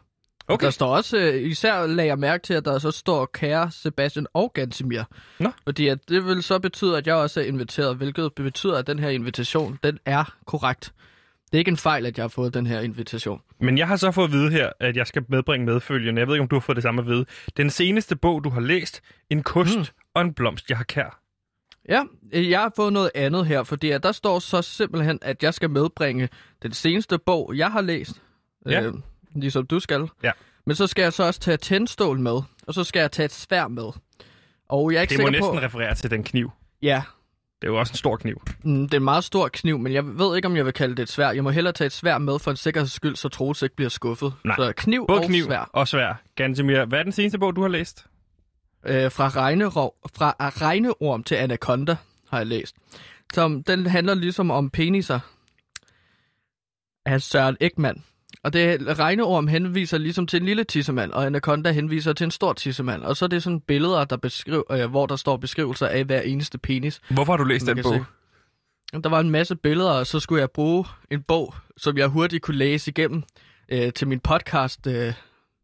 Okay. 0.49 0.65
Der 0.65 0.71
står 0.71 0.97
også, 0.97 1.19
øh, 1.19 1.43
især 1.43 1.87
lagde 1.87 2.09
jeg 2.09 2.19
mærke 2.19 2.43
til, 2.43 2.55
at 2.55 2.65
der 2.65 2.79
så 2.79 2.91
står 2.91 3.27
kære 3.27 3.71
Sebastian 3.71 4.27
og 4.35 4.53
Gansimir. 4.55 5.03
Nå. 5.41 5.51
Fordi 5.65 5.89
at 5.89 6.09
det 6.09 6.25
vil 6.25 6.43
så 6.43 6.59
betyde, 6.59 6.97
at 6.99 7.07
jeg 7.07 7.15
også 7.15 7.41
er 7.41 7.45
inviteret, 7.45 7.97
hvilket 7.97 8.35
betyder, 8.35 8.79
at 8.79 8.87
den 8.87 8.99
her 8.99 9.09
invitation, 9.09 9.79
den 9.83 9.99
er 10.05 10.37
korrekt. 10.47 10.93
Det 11.51 11.55
er 11.55 11.59
ikke 11.59 11.69
en 11.71 11.77
fejl, 11.77 12.07
at 12.07 12.17
jeg 12.19 12.23
har 12.23 12.29
fået 12.29 12.55
den 12.55 12.67
her 12.67 12.81
invitation. 12.81 13.41
Men 13.61 13.79
jeg 13.79 13.89
har 13.89 13.97
så 13.97 14.11
fået 14.11 14.25
at 14.27 14.33
vide 14.33 14.51
her, 14.51 14.71
at 14.81 14.97
jeg 14.97 15.07
skal 15.07 15.25
medbringe 15.29 15.67
medfølgende. 15.67 16.21
Jeg 16.21 16.29
ved 16.29 16.35
ikke, 16.35 16.43
om 16.43 16.49
du 16.49 16.57
har 16.57 16.61
fået 16.61 16.77
det 16.77 16.83
samme 16.83 17.01
at 17.03 17.07
vide. 17.07 17.25
Den 17.57 17.71
seneste 17.71 18.17
bog, 18.17 18.45
du 18.45 18.51
har 18.51 18.61
læst, 18.61 19.01
En 19.31 19.43
kost 19.43 19.79
Mm. 19.79 19.85
og 20.15 20.23
en 20.23 20.35
blomst, 20.35 20.69
jeg 20.71 20.77
har 20.77 20.85
kær. 20.85 21.21
Ja, 21.89 22.03
jeg 22.33 22.61
har 22.61 22.73
fået 22.77 22.93
noget 22.93 23.11
andet 23.15 23.47
her, 23.47 23.63
fordi 23.63 23.89
der 23.89 24.13
står 24.13 24.39
så 24.39 24.63
simpelthen, 24.63 25.19
at 25.23 25.43
jeg 25.43 25.55
skal 25.55 25.71
medbringe 25.71 26.29
den 26.63 26.73
seneste 26.73 27.19
bog, 27.19 27.53
jeg 27.57 27.73
har 27.73 27.81
læst. 27.81 28.23
Ja. 28.67 28.83
Øh, 28.83 28.95
ligesom 29.37 29.67
du 29.67 29.81
skal. 29.81 30.09
Ja. 30.23 30.33
Men 30.67 30.77
så 30.77 30.87
skal 30.87 31.03
jeg 31.03 31.13
så 31.13 31.23
også 31.25 31.41
tage 31.41 31.57
tændstål 31.57 32.21
med, 32.21 32.41
og 32.67 32.75
så 32.75 32.85
skal 32.85 33.01
jeg 33.01 33.13
tage 33.13 33.25
et 33.25 33.33
svær 33.33 33.69
med. 33.69 33.85
Og 34.69 34.93
jeg 34.93 34.99
er 34.99 35.03
ikke 35.03 35.13
Det 35.15 35.21
må 35.21 35.27
sikker 35.27 35.41
næsten 35.41 35.59
på... 35.59 35.65
referere 35.65 35.95
til 35.95 36.11
den 36.11 36.25
kniv. 36.25 36.51
Ja, 36.83 37.03
Det 37.63 37.69
er 37.69 37.73
jo 37.73 37.79
også 37.79 37.91
en 37.93 37.97
stor 37.97 38.17
kniv. 38.17 38.43
Mm, 38.65 38.83
det 38.83 38.95
er 38.95 38.99
en 38.99 39.05
meget 39.05 39.25
stor 39.25 39.49
kniv, 39.49 39.79
men 39.79 39.93
jeg 39.93 40.19
ved 40.19 40.37
ikke, 40.37 40.49
om 40.49 40.57
jeg 40.57 40.65
vil 40.65 40.73
kalde 40.73 40.97
det 40.97 41.03
et 41.03 41.09
svær. 41.09 41.31
Jeg 41.31 41.45
må 41.45 41.51
hellere 41.51 41.73
tage 41.73 41.87
et 41.87 41.93
svær 41.93 42.19
med 42.19 42.39
for 42.39 42.51
en 42.51 42.57
sikkerheds 42.57 42.93
skyld, 42.93 43.17
så 43.17 43.29
Troels 43.29 43.63
ikke 43.63 43.77
bliver 43.77 43.89
skuffet. 43.89 44.35
Nej. 44.45 44.57
Så 44.57 44.73
kniv 44.77 45.05
Både 45.09 45.21
og 45.21 45.27
kniv 45.27 45.45
svær. 45.45 45.71
og 45.73 45.89
svær. 45.89 46.23
Gantemir, 46.35 46.85
hvad 46.85 46.99
er 46.99 47.03
den 47.03 47.13
seneste 47.13 47.39
bog, 47.39 47.57
du 47.57 47.61
har 47.63 47.69
læst? 47.69 48.07
Øh, 48.87 49.13
fra, 49.13 49.29
regnerov, 49.29 49.95
fra 50.17 50.35
regneorm 50.39 51.23
til 51.23 51.35
anaconda 51.35 51.97
har 52.29 52.39
jeg 52.39 52.47
læst. 52.47 52.77
Som, 53.35 53.63
den 53.63 53.87
handler 53.87 54.15
ligesom 54.15 54.51
om 54.51 54.71
peniser 54.71 55.21
af 57.07 57.23
Søren 57.23 57.57
Ekman. 57.61 58.05
Og 58.45 58.53
det 58.53 58.99
regneorm 58.99 59.47
henviser 59.47 59.99
ligesom 59.99 60.27
til 60.27 60.41
en 60.41 60.47
lille 60.47 60.65
tissemand, 60.65 61.13
og 61.13 61.27
anaconda 61.27 61.71
henviser 61.71 62.13
til 62.13 62.25
en 62.25 62.31
stor 62.31 62.53
tissemand. 62.53 63.03
Og 63.03 63.17
så 63.17 63.25
er 63.25 63.29
det 63.29 63.43
sådan 63.43 63.61
billeder, 63.61 64.05
der 64.05 64.17
beskriver, 64.17 64.73
øh, 64.73 64.91
hvor 64.91 65.07
der 65.07 65.17
står 65.17 65.37
beskrivelser 65.37 65.87
af 65.87 66.05
hver 66.05 66.21
eneste 66.21 66.59
penis. 66.59 67.01
Hvorfor 67.11 67.33
har 67.33 67.37
du 67.37 67.45
læst 67.45 67.67
den 67.67 67.83
bog? 67.83 67.95
se. 67.95 68.05
Der 69.03 69.09
var 69.09 69.21
en 69.21 69.31
masse 69.31 69.57
billeder, 69.57 69.91
og 69.91 70.07
så 70.07 70.21
skulle 70.21 70.41
jeg 70.41 70.51
bruge 70.51 70.85
en 71.11 71.23
bog, 71.23 71.55
som 71.77 71.99
jeg 71.99 72.07
hurtigt 72.09 72.43
kunne 72.43 72.57
læse 72.57 72.91
igennem 72.91 73.23
øh, 73.69 73.93
til 73.93 74.09
min 74.09 74.21
podcast, 74.21 74.87
øh, 74.87 75.13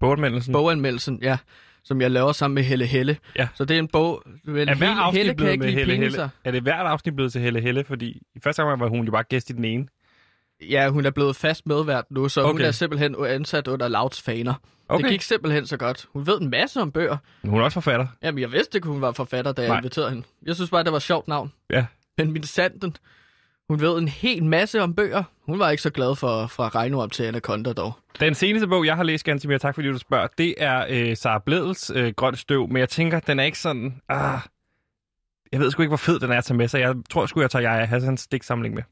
Boganmeldelsen? 0.00 0.52
boganmeldelsen, 0.52 1.18
ja, 1.22 1.38
som 1.84 2.00
jeg 2.00 2.10
laver 2.10 2.32
sammen 2.32 2.54
med 2.54 2.62
Helle 2.62 2.86
Helle. 2.86 3.16
Ja. 3.38 3.48
Så 3.54 3.64
det 3.64 3.74
er 3.74 3.78
en 3.78 3.88
bog, 3.88 4.22
men 4.44 4.68
Er 4.68 4.74
hver 4.74 4.86
Helle, 4.86 5.02
afsnit 5.02 5.18
Helle 5.18 5.30
kan 5.30 5.36
blevet 5.36 5.52
ikke 5.52 5.64
med 5.64 5.72
Helle. 5.72 5.96
Helle? 5.96 6.30
Er 6.44 6.50
det 6.50 6.62
hvert 6.62 6.86
afsnit 6.86 7.14
blevet 7.14 7.32
til 7.32 7.40
Helle 7.40 7.60
Helle? 7.60 7.84
Fordi 7.84 8.22
i 8.34 8.40
første 8.44 8.62
gang 8.62 8.80
var 8.80 8.88
hun 8.88 9.04
jo 9.04 9.10
bare 9.10 9.22
gæst 9.22 9.50
i 9.50 9.52
den 9.52 9.64
ene. 9.64 9.86
Ja, 10.60 10.88
hun 10.88 11.06
er 11.06 11.10
blevet 11.10 11.36
fast 11.36 11.66
medvært 11.66 12.04
nu, 12.10 12.28
så 12.28 12.40
okay. 12.40 12.52
hun 12.52 12.60
er 12.60 12.70
simpelthen 12.70 13.16
ansat 13.26 13.68
under 13.68 13.88
Louds 13.88 14.22
faner. 14.22 14.54
Okay. 14.88 15.02
Det 15.02 15.10
gik 15.10 15.22
simpelthen 15.22 15.66
så 15.66 15.76
godt. 15.76 16.06
Hun 16.12 16.26
ved 16.26 16.40
en 16.40 16.50
masse 16.50 16.80
om 16.80 16.92
bøger. 16.92 17.16
Hun 17.44 17.60
er 17.60 17.64
også 17.64 17.74
forfatter. 17.74 18.06
Jamen, 18.22 18.40
jeg 18.40 18.52
vidste 18.52 18.78
ikke, 18.78 18.88
hun 18.88 19.00
var 19.00 19.12
forfatter, 19.12 19.52
da 19.52 19.62
jeg 19.62 19.68
Nej. 19.68 19.78
inviterede 19.78 20.10
hende. 20.10 20.26
Jeg 20.46 20.54
synes 20.54 20.70
bare, 20.70 20.84
det 20.84 20.92
var 20.92 20.96
et 20.96 21.02
sjovt 21.02 21.28
navn. 21.28 21.52
Ja. 21.70 21.86
Men 22.18 22.32
min 22.32 22.42
sanden, 22.42 22.96
hun 23.68 23.80
ved 23.80 23.98
en 23.98 24.08
hel 24.08 24.44
masse 24.44 24.82
om 24.82 24.94
bøger. 24.94 25.22
Hun 25.46 25.58
var 25.58 25.70
ikke 25.70 25.82
så 25.82 25.90
glad 25.90 26.16
for 26.16 26.46
fra 26.46 26.68
Regnorm 26.68 27.10
til 27.10 27.22
Anaconda 27.22 27.72
dog. 27.72 27.92
Den 28.20 28.34
seneste 28.34 28.66
bog, 28.66 28.86
jeg 28.86 28.96
har 28.96 29.02
læst, 29.02 29.24
Gansimir, 29.24 29.58
tak 29.58 29.74
fordi 29.74 29.88
du 29.88 29.98
spørger, 29.98 30.28
det 30.38 30.54
er 30.58 30.86
øh, 30.90 31.16
Sara 31.16 31.38
Bledels 31.46 31.92
øh, 31.94 32.12
Grønt 32.16 32.38
Støv. 32.38 32.68
Men 32.68 32.76
jeg 32.76 32.88
tænker, 32.88 33.20
den 33.20 33.38
er 33.38 33.44
ikke 33.44 33.58
sådan... 33.58 34.00
Ah, 34.08 34.38
jeg 35.52 35.60
ved 35.60 35.70
sgu 35.70 35.82
ikke, 35.82 35.90
hvor 35.90 35.96
fed 35.96 36.20
den 36.20 36.32
er 36.32 36.38
at 36.38 36.44
tage 36.44 36.56
med 36.56 36.68
sig. 36.68 36.80
Jeg 36.80 36.94
tror 37.10 37.26
sgu, 37.26 37.40
jeg 37.40 37.50
tager 37.50 37.70
jeg 37.70 37.88
Hassans 37.88 38.26
digtsamling 38.26 38.74
med. 38.74 38.82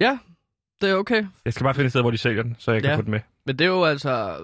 Ja, 0.00 0.18
det 0.80 0.90
er 0.90 0.94
okay. 0.94 1.26
Jeg 1.44 1.52
skal 1.52 1.64
bare 1.64 1.74
finde 1.74 1.86
et 1.86 1.92
sted, 1.92 2.00
hvor 2.00 2.10
de 2.10 2.18
sælger 2.18 2.42
den, 2.42 2.56
så 2.58 2.72
jeg 2.72 2.82
kan 2.82 2.90
Ja. 2.90 2.96
få 2.96 3.02
den 3.02 3.10
med. 3.10 3.20
Men 3.46 3.58
det 3.58 3.64
er 3.64 3.68
jo 3.68 3.84
altså... 3.84 4.36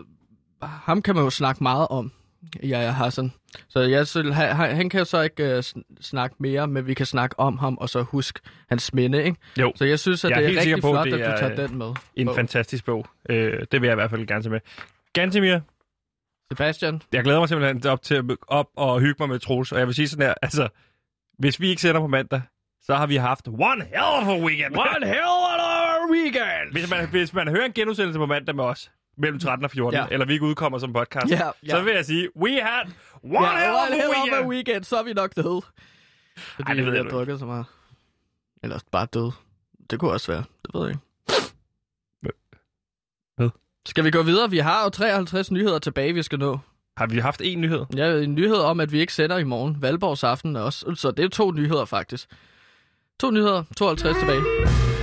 Ham 0.62 1.02
kan 1.02 1.14
man 1.14 1.24
jo 1.24 1.30
snakke 1.30 1.62
meget 1.62 1.88
om, 1.90 2.12
Jaja 2.62 2.90
Hassan. 2.90 3.32
Så 3.68 3.80
jeg, 3.80 4.06
så, 4.06 4.32
han, 4.32 4.76
han 4.76 4.88
kan 4.90 4.98
jo 4.98 5.04
så 5.04 5.20
ikke 5.20 5.56
uh, 5.58 5.62
snakke 6.00 6.36
mere, 6.38 6.66
men 6.66 6.86
vi 6.86 6.94
kan 6.94 7.06
snakke 7.06 7.40
om 7.40 7.58
ham, 7.58 7.78
og 7.78 7.88
så 7.88 8.02
huske 8.02 8.40
hans 8.68 8.94
minde, 8.94 9.24
ikke? 9.24 9.38
Jo. 9.60 9.72
Så 9.76 9.84
jeg 9.84 9.98
synes, 9.98 10.24
at 10.24 10.30
Jeg 10.30 10.36
er 10.36 10.40
det 10.40 10.46
er 10.46 10.48
helt 10.48 10.60
rigtig 10.60 10.82
på, 10.82 10.90
flot, 10.92 11.04
det 11.06 11.12
at 11.12 11.18
du 11.18 11.24
er, 11.24 11.36
tager 11.50 11.66
den 11.66 11.78
med. 11.78 11.94
En 12.16 12.26
Bog. 12.26 12.36
fantastisk 12.36 12.84
bog. 12.84 13.06
Øh, 13.28 13.52
det 13.72 13.80
vil 13.80 13.86
jeg 13.86 13.94
i 13.94 13.94
hvert 13.94 14.10
fald 14.10 14.26
gerne 14.26 14.42
tage 14.42 14.50
med. 14.50 14.60
Gantemir, 15.12 15.58
Sebastian, 16.52 17.02
jeg 17.12 17.24
glæder 17.24 17.38
mig 17.38 17.48
simpelthen 17.48 17.86
op 17.86 18.02
til 18.02 18.14
at 18.14 18.24
op 18.46 18.66
og 18.76 19.00
hygge 19.00 19.16
mig 19.18 19.28
med 19.28 19.38
Troels. 19.38 19.72
Og 19.72 19.78
jeg 19.78 19.86
vil 19.86 19.94
sige 19.94 20.08
sådan 20.08 20.26
her, 20.26 20.34
altså, 20.42 20.68
hvis 21.38 21.60
vi 21.60 21.68
ikke 21.68 21.82
sender 21.82 22.00
på 22.00 22.06
mandag, 22.06 22.42
så 22.82 22.94
har 22.94 23.06
vi 23.06 23.16
haft 23.16 23.48
one 23.48 23.84
hell 23.84 24.02
of 24.22 24.26
a 24.28 24.38
weekend. 24.44 24.76
One 24.76 25.06
hell 25.06 25.18
of 25.24 25.60
a 25.60 25.83
weekend! 26.12 26.72
Hvis 26.72 26.90
man, 26.90 27.08
hvis 27.08 27.32
man 27.32 27.48
hører 27.48 27.64
en 27.64 27.72
genudsendelse 27.72 28.18
på 28.18 28.26
mandag 28.26 28.54
med 28.56 28.64
os, 28.64 28.90
mellem 29.18 29.38
13 29.38 29.64
og 29.64 29.70
14, 29.70 30.00
Ja. 30.00 30.06
eller 30.10 30.26
vi 30.26 30.32
ikke 30.32 30.44
udkommer 30.46 30.78
som 30.78 30.92
podcast, 30.92 31.30
Ja, 31.30 31.50
ja. 31.66 31.70
så 31.70 31.82
vil 31.82 31.94
jeg 31.94 32.04
sige, 32.04 32.28
we 32.36 32.50
had 32.60 32.86
one 33.22 33.46
Ja, 33.48 33.56
hell 33.58 33.74
of 33.74 33.88
a 33.90 33.94
hell 33.94 34.08
of 34.10 34.16
weekend. 34.16 34.44
a 34.44 34.48
weekend, 34.48 34.84
så 34.84 34.96
er 34.96 35.02
vi 35.02 35.12
nok 35.12 35.36
døde. 35.36 35.60
Fordi 36.38 36.68
Ej, 36.68 36.74
det 36.74 36.84
ved 36.84 36.90
vi 36.92 36.96
jeg 36.96 37.04
har 37.04 37.10
drukket 37.10 37.38
så 37.38 37.46
meget. 37.46 37.66
Eller 38.62 38.78
bare 38.92 39.06
døde. 39.14 39.32
Det 39.90 39.98
kunne 39.98 40.10
også 40.10 40.32
være. 40.32 40.44
Det 40.66 40.74
ved 40.74 40.80
jeg 40.82 40.90
ikke. 40.90 41.00
Hvad? 43.36 43.50
Skal 43.86 44.04
vi 44.04 44.10
gå 44.10 44.22
videre? 44.22 44.50
Vi 44.50 44.58
har 44.58 44.84
jo 44.84 44.90
53 44.90 45.50
nyheder 45.50 45.78
tilbage, 45.78 46.12
vi 46.12 46.22
skal 46.22 46.38
nå. 46.38 46.58
Har 46.96 47.06
vi 47.06 47.18
haft 47.18 47.40
en 47.44 47.60
nyhed? 47.60 47.84
Ja, 47.96 48.12
en 48.22 48.34
nyhed 48.34 48.56
om, 48.56 48.80
at 48.80 48.92
vi 48.92 49.00
ikke 49.00 49.12
sender 49.12 49.38
i 49.38 49.44
morgen. 49.44 49.82
Valborgs 49.82 50.24
aften 50.24 50.56
også. 50.56 50.94
Så 50.94 51.10
det 51.10 51.24
er 51.24 51.28
to 51.28 51.50
nyheder, 51.52 51.84
faktisk. 51.84 52.28
To 53.20 53.30
nyheder, 53.30 53.64
52 53.76 54.16
tilbage. 54.18 54.93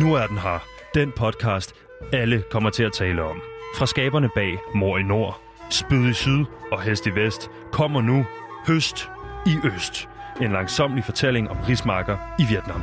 Nu 0.00 0.14
er 0.14 0.26
den 0.26 0.38
her. 0.38 0.58
Den 0.94 1.12
podcast, 1.12 1.74
alle 2.12 2.42
kommer 2.50 2.70
til 2.70 2.82
at 2.82 2.92
tale 2.92 3.22
om. 3.22 3.42
Fra 3.76 3.86
skaberne 3.86 4.30
bag 4.34 4.58
Mor 4.74 4.98
i 4.98 5.02
Nord, 5.02 5.40
Spyd 5.70 6.08
i 6.10 6.12
Syd 6.12 6.44
og 6.72 6.82
Hest 6.82 7.06
i 7.06 7.10
Vest, 7.14 7.50
kommer 7.72 8.00
nu 8.00 8.26
Høst 8.66 9.10
i 9.46 9.56
Øst. 9.74 10.08
En 10.40 10.52
langsomlig 10.52 11.04
fortælling 11.04 11.50
om 11.50 11.56
rismarker 11.68 12.16
i 12.38 12.44
Vietnam. 12.50 12.82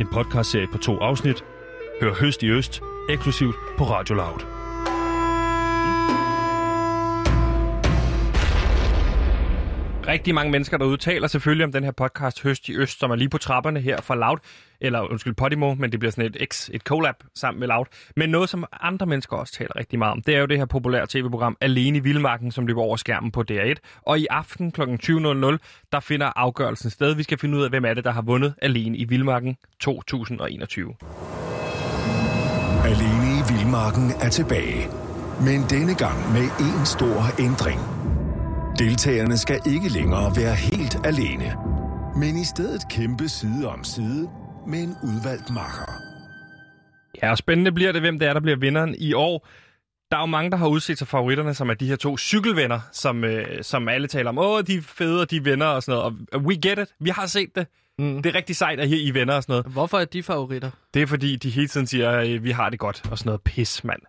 En 0.00 0.06
podcastserie 0.12 0.68
på 0.72 0.78
to 0.78 0.98
afsnit. 0.98 1.44
Hør 2.00 2.14
Høst 2.14 2.42
i 2.42 2.50
Øst, 2.50 2.82
eksklusivt 3.10 3.56
på 3.78 3.84
Radio 3.84 4.14
Loud. 4.14 4.40
Rigtig 10.10 10.34
mange 10.34 10.50
mennesker, 10.50 10.78
der 10.78 10.84
udtaler 10.84 11.28
selvfølgelig 11.28 11.64
om 11.64 11.72
den 11.72 11.84
her 11.84 11.90
podcast 11.90 12.42
Høst 12.42 12.68
i 12.68 12.76
Øst, 12.76 12.98
som 12.98 13.10
er 13.10 13.16
lige 13.16 13.28
på 13.28 13.38
trapperne 13.38 13.80
her 13.80 14.00
fra 14.00 14.14
Loud, 14.14 14.36
eller 14.80 15.10
undskyld, 15.10 15.34
Podimo, 15.34 15.74
men 15.74 15.92
det 15.92 16.00
bliver 16.00 16.12
sådan 16.12 16.26
et, 16.26 16.48
X, 16.52 16.68
et 16.72 16.82
collab 16.82 17.14
sammen 17.34 17.60
med 17.60 17.68
Loud. 17.68 17.84
Men 18.16 18.30
noget, 18.30 18.48
som 18.48 18.64
andre 18.80 19.06
mennesker 19.06 19.36
også 19.36 19.52
taler 19.52 19.76
rigtig 19.76 19.98
meget 19.98 20.12
om, 20.12 20.22
det 20.22 20.34
er 20.34 20.38
jo 20.40 20.46
det 20.46 20.58
her 20.58 20.64
populære 20.64 21.06
tv-program 21.06 21.56
Alene 21.60 21.98
i 21.98 22.00
Vildmarken, 22.00 22.52
som 22.52 22.66
løber 22.66 22.82
over 22.82 22.96
skærmen 22.96 23.30
på 23.30 23.44
DR1. 23.50 23.74
Og 24.02 24.18
i 24.18 24.26
aften 24.30 24.72
kl. 24.72 24.80
20.00, 24.82 24.88
der 25.92 26.00
finder 26.00 26.32
afgørelsen 26.36 26.90
sted. 26.90 27.14
Vi 27.14 27.22
skal 27.22 27.38
finde 27.38 27.58
ud 27.58 27.62
af, 27.62 27.70
hvem 27.70 27.84
er 27.84 27.94
det, 27.94 28.04
der 28.04 28.12
har 28.12 28.22
vundet 28.22 28.54
Alene 28.62 28.98
i 28.98 29.04
Vildmarken 29.04 29.56
2021. 29.80 30.94
Alene 32.84 33.28
i 33.38 33.52
Vildmarken 33.52 34.10
er 34.20 34.28
tilbage. 34.28 34.88
Men 35.40 35.60
denne 35.70 35.94
gang 35.94 36.32
med 36.32 36.44
en 36.60 36.86
stor 36.86 37.40
ændring. 37.42 37.99
Deltagerne 38.80 39.38
skal 39.38 39.60
ikke 39.66 39.88
længere 39.88 40.32
være 40.36 40.54
helt 40.54 40.96
alene, 41.06 41.56
men 42.16 42.36
i 42.36 42.44
stedet 42.44 42.88
kæmpe 42.90 43.28
side 43.28 43.68
om 43.68 43.84
side 43.84 44.28
med 44.66 44.78
en 44.78 44.96
udvalgt 45.02 45.50
makker. 45.50 45.92
Ja, 47.22 47.30
og 47.30 47.38
spændende 47.38 47.72
bliver 47.72 47.92
det, 47.92 48.00
hvem 48.00 48.18
det 48.18 48.28
er, 48.28 48.32
der 48.32 48.40
bliver 48.40 48.56
vinderen 48.56 48.94
i 48.98 49.12
år. 49.12 49.48
Der 50.10 50.16
er 50.16 50.20
jo 50.20 50.26
mange, 50.26 50.50
der 50.50 50.56
har 50.56 50.66
udset 50.66 50.98
sig 50.98 51.08
favoritterne, 51.08 51.54
som 51.54 51.70
er 51.70 51.74
de 51.74 51.86
her 51.88 51.96
to 51.96 52.18
cykelvenner, 52.18 52.80
som, 52.92 53.24
øh, 53.24 53.62
som 53.62 53.88
alle 53.88 54.08
taler 54.08 54.28
om. 54.28 54.38
Åh, 54.38 54.62
de 54.66 54.74
er 54.74 54.82
fede, 54.82 55.20
og 55.20 55.30
de 55.30 55.36
er 55.36 55.42
venner 55.42 55.66
og 55.66 55.82
sådan 55.82 55.98
noget. 55.98 56.28
Og 56.32 56.40
we 56.40 56.54
get 56.54 56.78
it. 56.78 56.94
Vi 57.00 57.10
har 57.10 57.26
set 57.26 57.56
det. 57.56 57.66
Mm. 57.98 58.22
Det 58.22 58.30
er 58.30 58.34
rigtig 58.34 58.56
sejt, 58.56 58.80
at 58.80 58.88
I 58.88 59.08
er 59.08 59.12
venner 59.12 59.34
og 59.34 59.42
sådan 59.42 59.52
noget. 59.52 59.66
Hvorfor 59.66 59.98
er 59.98 60.04
de 60.04 60.22
favoritter? 60.22 60.70
Det 60.94 61.02
er 61.02 61.06
fordi, 61.06 61.36
de 61.36 61.50
hele 61.50 61.68
tiden 61.68 61.86
siger, 61.86 62.10
at 62.10 62.44
vi 62.44 62.50
har 62.50 62.70
det 62.70 62.78
godt 62.78 63.02
og 63.10 63.18
sådan 63.18 63.28
noget 63.28 63.40
pis, 63.40 63.84
mand. 63.84 64.00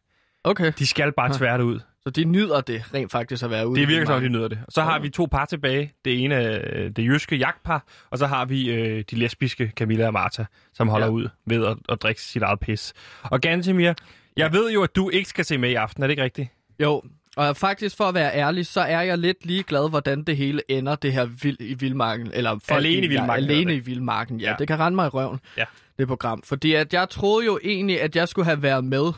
Okay. 0.43 0.73
De 0.79 0.87
skal 0.87 1.11
bare 1.11 1.33
tvært 1.33 1.61
ud. 1.61 1.79
Så 2.03 2.09
de 2.09 2.23
nyder 2.23 2.61
det 2.61 2.83
rent 2.93 3.11
faktisk 3.11 3.43
at 3.43 3.49
være 3.51 3.67
ude 3.67 3.79
Det 3.79 3.87
virker 3.87 4.05
som, 4.05 4.21
de 4.21 4.29
nyder 4.29 4.47
det. 4.47 4.59
Så 4.69 4.81
har 4.81 4.99
vi 4.99 5.09
to 5.09 5.25
par 5.31 5.45
tilbage. 5.45 5.93
Det 6.05 6.23
ene 6.23 6.35
er 6.35 6.89
det 6.89 7.05
jyske 7.05 7.35
jagtpar, 7.35 7.83
og 8.09 8.17
så 8.17 8.27
har 8.27 8.45
vi 8.45 8.69
øh, 8.71 9.03
de 9.11 9.15
lesbiske 9.15 9.71
Camilla 9.75 10.07
og 10.07 10.13
Martha, 10.13 10.43
som 10.73 10.87
holder 10.87 11.07
Ja. 11.07 11.11
ud 11.13 11.27
ved 11.45 11.65
at, 11.65 11.77
at 11.89 12.01
drikke 12.01 12.21
sit 12.21 12.41
eget 12.41 12.59
pis. 12.59 12.93
Og 13.23 13.41
Gantemir, 13.41 13.93
jeg 14.37 14.53
ved 14.53 14.71
jo, 14.71 14.83
at 14.83 14.95
du 14.95 15.09
ikke 15.09 15.29
skal 15.29 15.45
se 15.45 15.57
med 15.57 15.69
i 15.69 15.73
aften, 15.73 16.03
er 16.03 16.07
det 16.07 16.11
ikke 16.11 16.23
rigtigt? 16.23 16.49
Jo, 16.79 17.01
og 17.37 17.57
faktisk 17.57 17.97
for 17.97 18.03
at 18.03 18.13
være 18.13 18.35
ærlig, 18.35 18.65
så 18.65 18.81
er 18.81 19.01
jeg 19.01 19.17
lidt 19.17 19.45
ligeglad, 19.45 19.89
hvordan 19.89 20.23
det 20.23 20.37
hele 20.37 20.61
ender, 20.69 20.95
det 20.95 21.13
her 21.13 21.25
vild 21.25 21.57
i 21.59 21.73
vildmarken. 21.73 22.31
Eller 22.33 22.59
folk 22.63 22.77
Alene 22.85 23.05
i 23.05 23.09
vildmarken, 23.09 23.45
Ja, 23.45 23.51
alene 23.55 23.75
i 23.75 23.79
vildmarken, 23.79 24.39
ja. 24.39 24.45
Ja. 24.45 24.51
ja. 24.51 24.55
Det 24.59 24.67
kan 24.67 24.79
rende 24.79 24.95
mig 24.95 25.05
i 25.05 25.09
røven, 25.09 25.39
Ja. 25.57 25.63
det 25.99 26.07
program. 26.07 26.41
Fordi 26.45 26.73
at 26.73 26.93
jeg 26.93 27.09
troede 27.09 27.45
jo 27.45 27.59
egentlig, 27.63 28.01
at 28.01 28.15
jeg 28.15 28.27
skulle 28.27 28.45
have 28.45 28.61
været 28.61 28.83
med, 28.83 29.11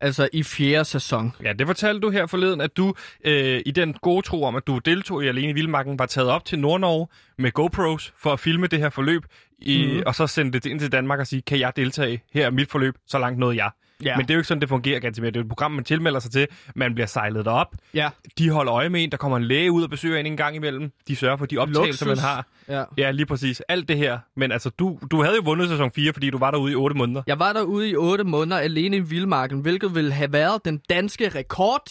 altså 0.00 0.28
i 0.32 0.42
fjerde 0.42 0.84
sæson. 0.84 1.32
Ja, 1.44 1.52
det 1.52 1.66
fortalte 1.66 2.00
du 2.00 2.10
her 2.10 2.26
forleden, 2.26 2.60
at 2.60 2.76
du 2.76 2.94
øh, 3.24 3.62
i 3.66 3.70
den 3.70 3.92
gode 3.92 4.22
tro 4.26 4.42
om, 4.44 4.56
at 4.56 4.66
du 4.66 4.78
deltog 4.78 5.24
i 5.24 5.28
Alene 5.28 5.50
i 5.50 5.52
Vildmarken, 5.52 5.98
var 5.98 6.06
taget 6.06 6.30
op 6.30 6.44
til 6.44 6.58
Nordnorge 6.58 7.06
med 7.38 7.52
GoPros 7.52 8.12
for 8.22 8.32
at 8.32 8.40
filme 8.40 8.66
det 8.66 8.78
her 8.78 8.90
forløb, 8.90 9.22
i, 9.58 9.86
Mhm. 9.86 10.02
og 10.06 10.14
så 10.14 10.26
sendte 10.26 10.58
det 10.58 10.70
ind 10.70 10.80
til 10.80 10.92
Danmark 10.92 11.20
og 11.20 11.26
sige, 11.26 11.42
kan 11.42 11.58
jeg 11.60 11.72
deltage? 11.76 12.22
Her 12.32 12.46
er 12.46 12.50
mit 12.50 12.70
forløb, 12.70 12.94
så 13.06 13.18
langt 13.18 13.38
nåede 13.38 13.56
jeg. 13.56 13.70
Ja. 14.04 14.16
Men 14.16 14.24
det 14.26 14.30
er 14.30 14.34
jo 14.34 14.38
ikke 14.38 14.48
sådan, 14.48 14.60
det 14.60 14.68
fungerer, 14.68 15.00
Gantemir. 15.00 15.30
Det 15.30 15.36
er 15.36 15.40
jo 15.40 15.44
et 15.44 15.48
program, 15.48 15.70
man 15.72 15.84
tilmelder 15.84 16.20
sig 16.20 16.30
til. 16.30 16.46
Man 16.74 16.94
bliver 16.94 17.06
sejlet 17.06 17.44
derop. 17.44 17.74
Ja, 17.94 18.08
De 18.38 18.50
holder 18.50 18.74
øje 18.74 18.88
med 18.88 19.04
en. 19.04 19.10
Der 19.10 19.16
kommer 19.16 19.36
en 19.36 19.44
læge 19.44 19.72
ud 19.72 19.82
og 19.82 19.90
besøger 19.90 20.18
en 20.18 20.26
en 20.26 20.36
gang 20.36 20.56
imellem. 20.56 20.92
De 21.08 21.16
sørger 21.16 21.36
for 21.36 21.46
de 21.46 21.58
optagelser, 21.58 22.06
man 22.06 22.10
Luksus. 22.10 22.24
har. 22.24 22.46
ja. 22.68 22.84
Ja, 22.98 23.10
lige 23.10 23.26
præcis. 23.26 23.60
Alt 23.68 23.88
det 23.88 23.96
her. 23.96 24.18
Men 24.36 24.52
altså, 24.52 24.70
du, 24.70 24.98
du 25.10 25.22
havde 25.22 25.36
jo 25.36 25.42
vundet 25.44 25.68
sæson 25.68 25.90
4, 25.94 26.12
fordi 26.12 26.30
du 26.30 26.38
var 26.38 26.50
derude 26.50 26.72
i 26.72 26.74
8 26.74 26.96
måneder. 26.96 27.22
Jeg 27.26 27.38
var 27.38 27.52
derude 27.52 27.90
i 27.90 27.96
8 27.96 28.24
måneder 28.24 28.58
alene 28.58 28.96
i 28.96 29.00
vildmarken, 29.00 29.60
hvilket 29.60 29.94
ville 29.94 30.12
have 30.12 30.32
været 30.32 30.64
den 30.64 30.80
danske 30.90 31.28
rekord. 31.28 31.82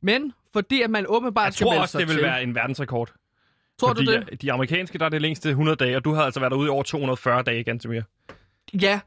Men 0.00 0.32
fordi 0.52 0.82
at 0.82 0.90
man 0.90 1.04
åbenbart 1.08 1.44
Jeg 1.46 1.52
skal 1.54 1.64
tror 1.64 1.80
også, 1.80 1.98
det 1.98 2.08
vil 2.08 2.16
til. 2.16 2.24
være 2.24 2.42
en 2.42 2.54
verdensrekord. 2.54 3.10
Tror 3.80 3.88
fordi 3.88 4.04
du 4.04 4.12
det? 4.12 4.42
de 4.42 4.52
amerikanske, 4.52 4.98
der 4.98 5.04
er 5.04 5.08
det 5.08 5.22
længste 5.22 5.48
100 5.48 5.76
dage, 5.76 5.96
og 5.96 6.04
du 6.04 6.12
havde 6.12 6.24
altså 6.24 6.40
været 6.40 6.50
derude 6.50 6.66
i 6.66 6.68
over 6.70 6.82
240 6.82 7.42
dage, 7.42 7.64
Gantemir. 7.64 8.02
Ja, 8.82 9.00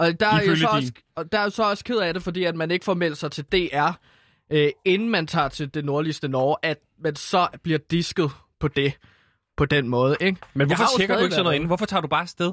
og 0.00 0.20
der 0.20 0.26
er, 0.26 0.40
Ifølge 0.40 0.56
så 0.60 0.68
din. 0.68 0.76
også, 0.76 0.92
og 1.14 1.32
der 1.32 1.38
er 1.38 1.42
jeg 1.42 1.52
så 1.52 1.62
også 1.70 1.84
ked 1.84 1.96
af 1.96 2.14
det, 2.14 2.22
fordi 2.22 2.44
at 2.44 2.54
man 2.56 2.70
ikke 2.70 2.84
får 2.84 2.94
meldt 2.94 3.18
sig 3.18 3.32
til 3.32 3.44
DR, 3.44 3.90
øh, 4.50 4.70
inden 4.84 5.08
man 5.10 5.26
tager 5.26 5.48
til 5.48 5.74
det 5.74 5.84
nordligste 5.84 6.28
Norge, 6.28 6.56
at 6.62 6.78
man 6.98 7.16
så 7.16 7.48
bliver 7.62 7.78
disket 7.90 8.30
på 8.60 8.68
det, 8.68 8.92
på 9.56 9.64
den 9.64 9.88
måde, 9.88 10.16
ikke? 10.20 10.40
Men 10.54 10.66
hvorfor 10.66 10.84
jo 10.84 10.98
tjekker 10.98 11.16
du 11.16 11.22
ikke 11.22 11.34
sådan 11.34 11.44
noget 11.44 11.54
derude. 11.54 11.62
ind? 11.62 11.66
Hvorfor 11.66 11.86
tager 11.86 12.00
du 12.00 12.08
bare 12.08 12.22
afsted? 12.22 12.52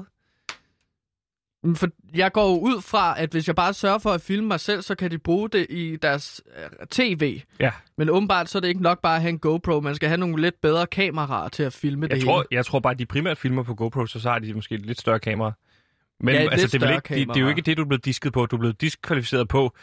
Men 1.62 1.76
For 1.76 1.88
jeg 2.14 2.32
går 2.32 2.48
jo 2.50 2.58
ud 2.58 2.82
fra, 2.82 3.20
at 3.20 3.30
hvis 3.30 3.46
jeg 3.46 3.56
bare 3.56 3.74
sørger 3.74 3.98
for 3.98 4.10
at 4.10 4.20
filme 4.20 4.48
mig 4.48 4.60
selv, 4.60 4.82
så 4.82 4.94
kan 4.94 5.10
de 5.10 5.18
bruge 5.18 5.48
det 5.48 5.66
i 5.70 5.96
deres 5.96 6.42
øh, 6.56 6.86
tv. 6.90 7.40
Ja, 7.60 7.70
Men 7.96 8.10
åbenbart 8.10 8.48
så 8.48 8.58
er 8.58 8.60
det 8.60 8.68
ikke 8.68 8.82
nok 8.82 9.02
bare 9.02 9.14
at 9.16 9.20
have 9.20 9.28
en 9.30 9.38
GoPro, 9.38 9.80
man 9.80 9.94
skal 9.94 10.08
have 10.08 10.18
nogle 10.18 10.40
lidt 10.42 10.60
bedre 10.60 10.86
kameraer 10.86 11.48
til 11.48 11.62
at 11.62 11.72
filme 11.72 12.06
jeg 12.10 12.16
det 12.16 12.24
tror, 12.24 12.38
hele. 12.40 12.46
jeg 12.50 12.66
tror 12.66 12.80
bare, 12.80 12.90
at 12.92 12.98
de 12.98 13.06
primært 13.06 13.38
filmer 13.38 13.62
på 13.62 13.74
GoPro, 13.74 14.06
så, 14.06 14.20
så 14.20 14.30
har 14.30 14.38
de 14.38 14.54
måske 14.54 14.74
et 14.74 14.86
lidt 14.86 15.00
større 15.00 15.18
kamera. 15.20 15.52
Men 16.20 16.34
Ja, 16.34 16.40
altså, 16.40 16.78
det, 16.78 16.82
er 16.82 16.90
ikke, 16.90 17.14
det, 17.14 17.28
det 17.28 17.36
er 17.36 17.40
jo 17.40 17.48
ikke 17.48 17.62
det, 17.62 17.76
du 17.76 17.82
er 17.82 17.86
blevet 17.86 18.04
disket 18.04 18.32
på. 18.32 18.46
Du 18.46 18.56
er 18.56 18.60
blevet 18.60 18.80
diskvalificeret 18.80 19.48
på, 19.48 19.76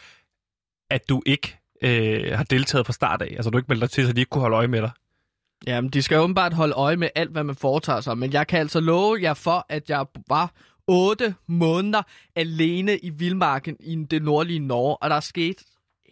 at 0.90 1.08
du 1.08 1.22
ikke 1.26 1.58
øh, 1.82 2.32
har 2.36 2.44
deltaget 2.44 2.86
fra 2.86 2.92
start 2.92 3.22
af. 3.22 3.26
Altså, 3.36 3.50
du 3.50 3.58
ikke 3.58 3.68
meldt 3.68 3.82
dig 3.82 3.90
til, 3.90 4.06
så 4.06 4.12
de 4.12 4.20
ikke 4.20 4.30
kunne 4.30 4.40
holde 4.40 4.56
øje 4.56 4.68
med 4.68 4.82
dig. 4.82 4.90
Jamen, 5.66 5.90
de 5.90 6.02
skal 6.02 6.18
åbenbart 6.18 6.52
holde 6.52 6.74
øje 6.74 6.96
med 6.96 7.08
alt, 7.14 7.30
hvad 7.30 7.44
man 7.44 7.56
foretager 7.56 8.00
sig. 8.00 8.18
Men 8.18 8.32
jeg 8.32 8.46
kan 8.46 8.60
altså 8.60 8.80
love 8.80 9.18
jer 9.22 9.34
for, 9.34 9.66
at 9.68 9.90
jeg 9.90 10.06
var 10.28 10.52
otte 10.88 11.34
måneder 11.46 12.02
alene 12.36 12.98
i 12.98 13.10
vildmarken 13.10 13.76
i 13.80 14.04
det 14.10 14.22
nordlige 14.22 14.58
Norge, 14.58 14.96
og 14.96 15.10
der 15.10 15.16
er 15.16 15.20
sket 15.20 15.62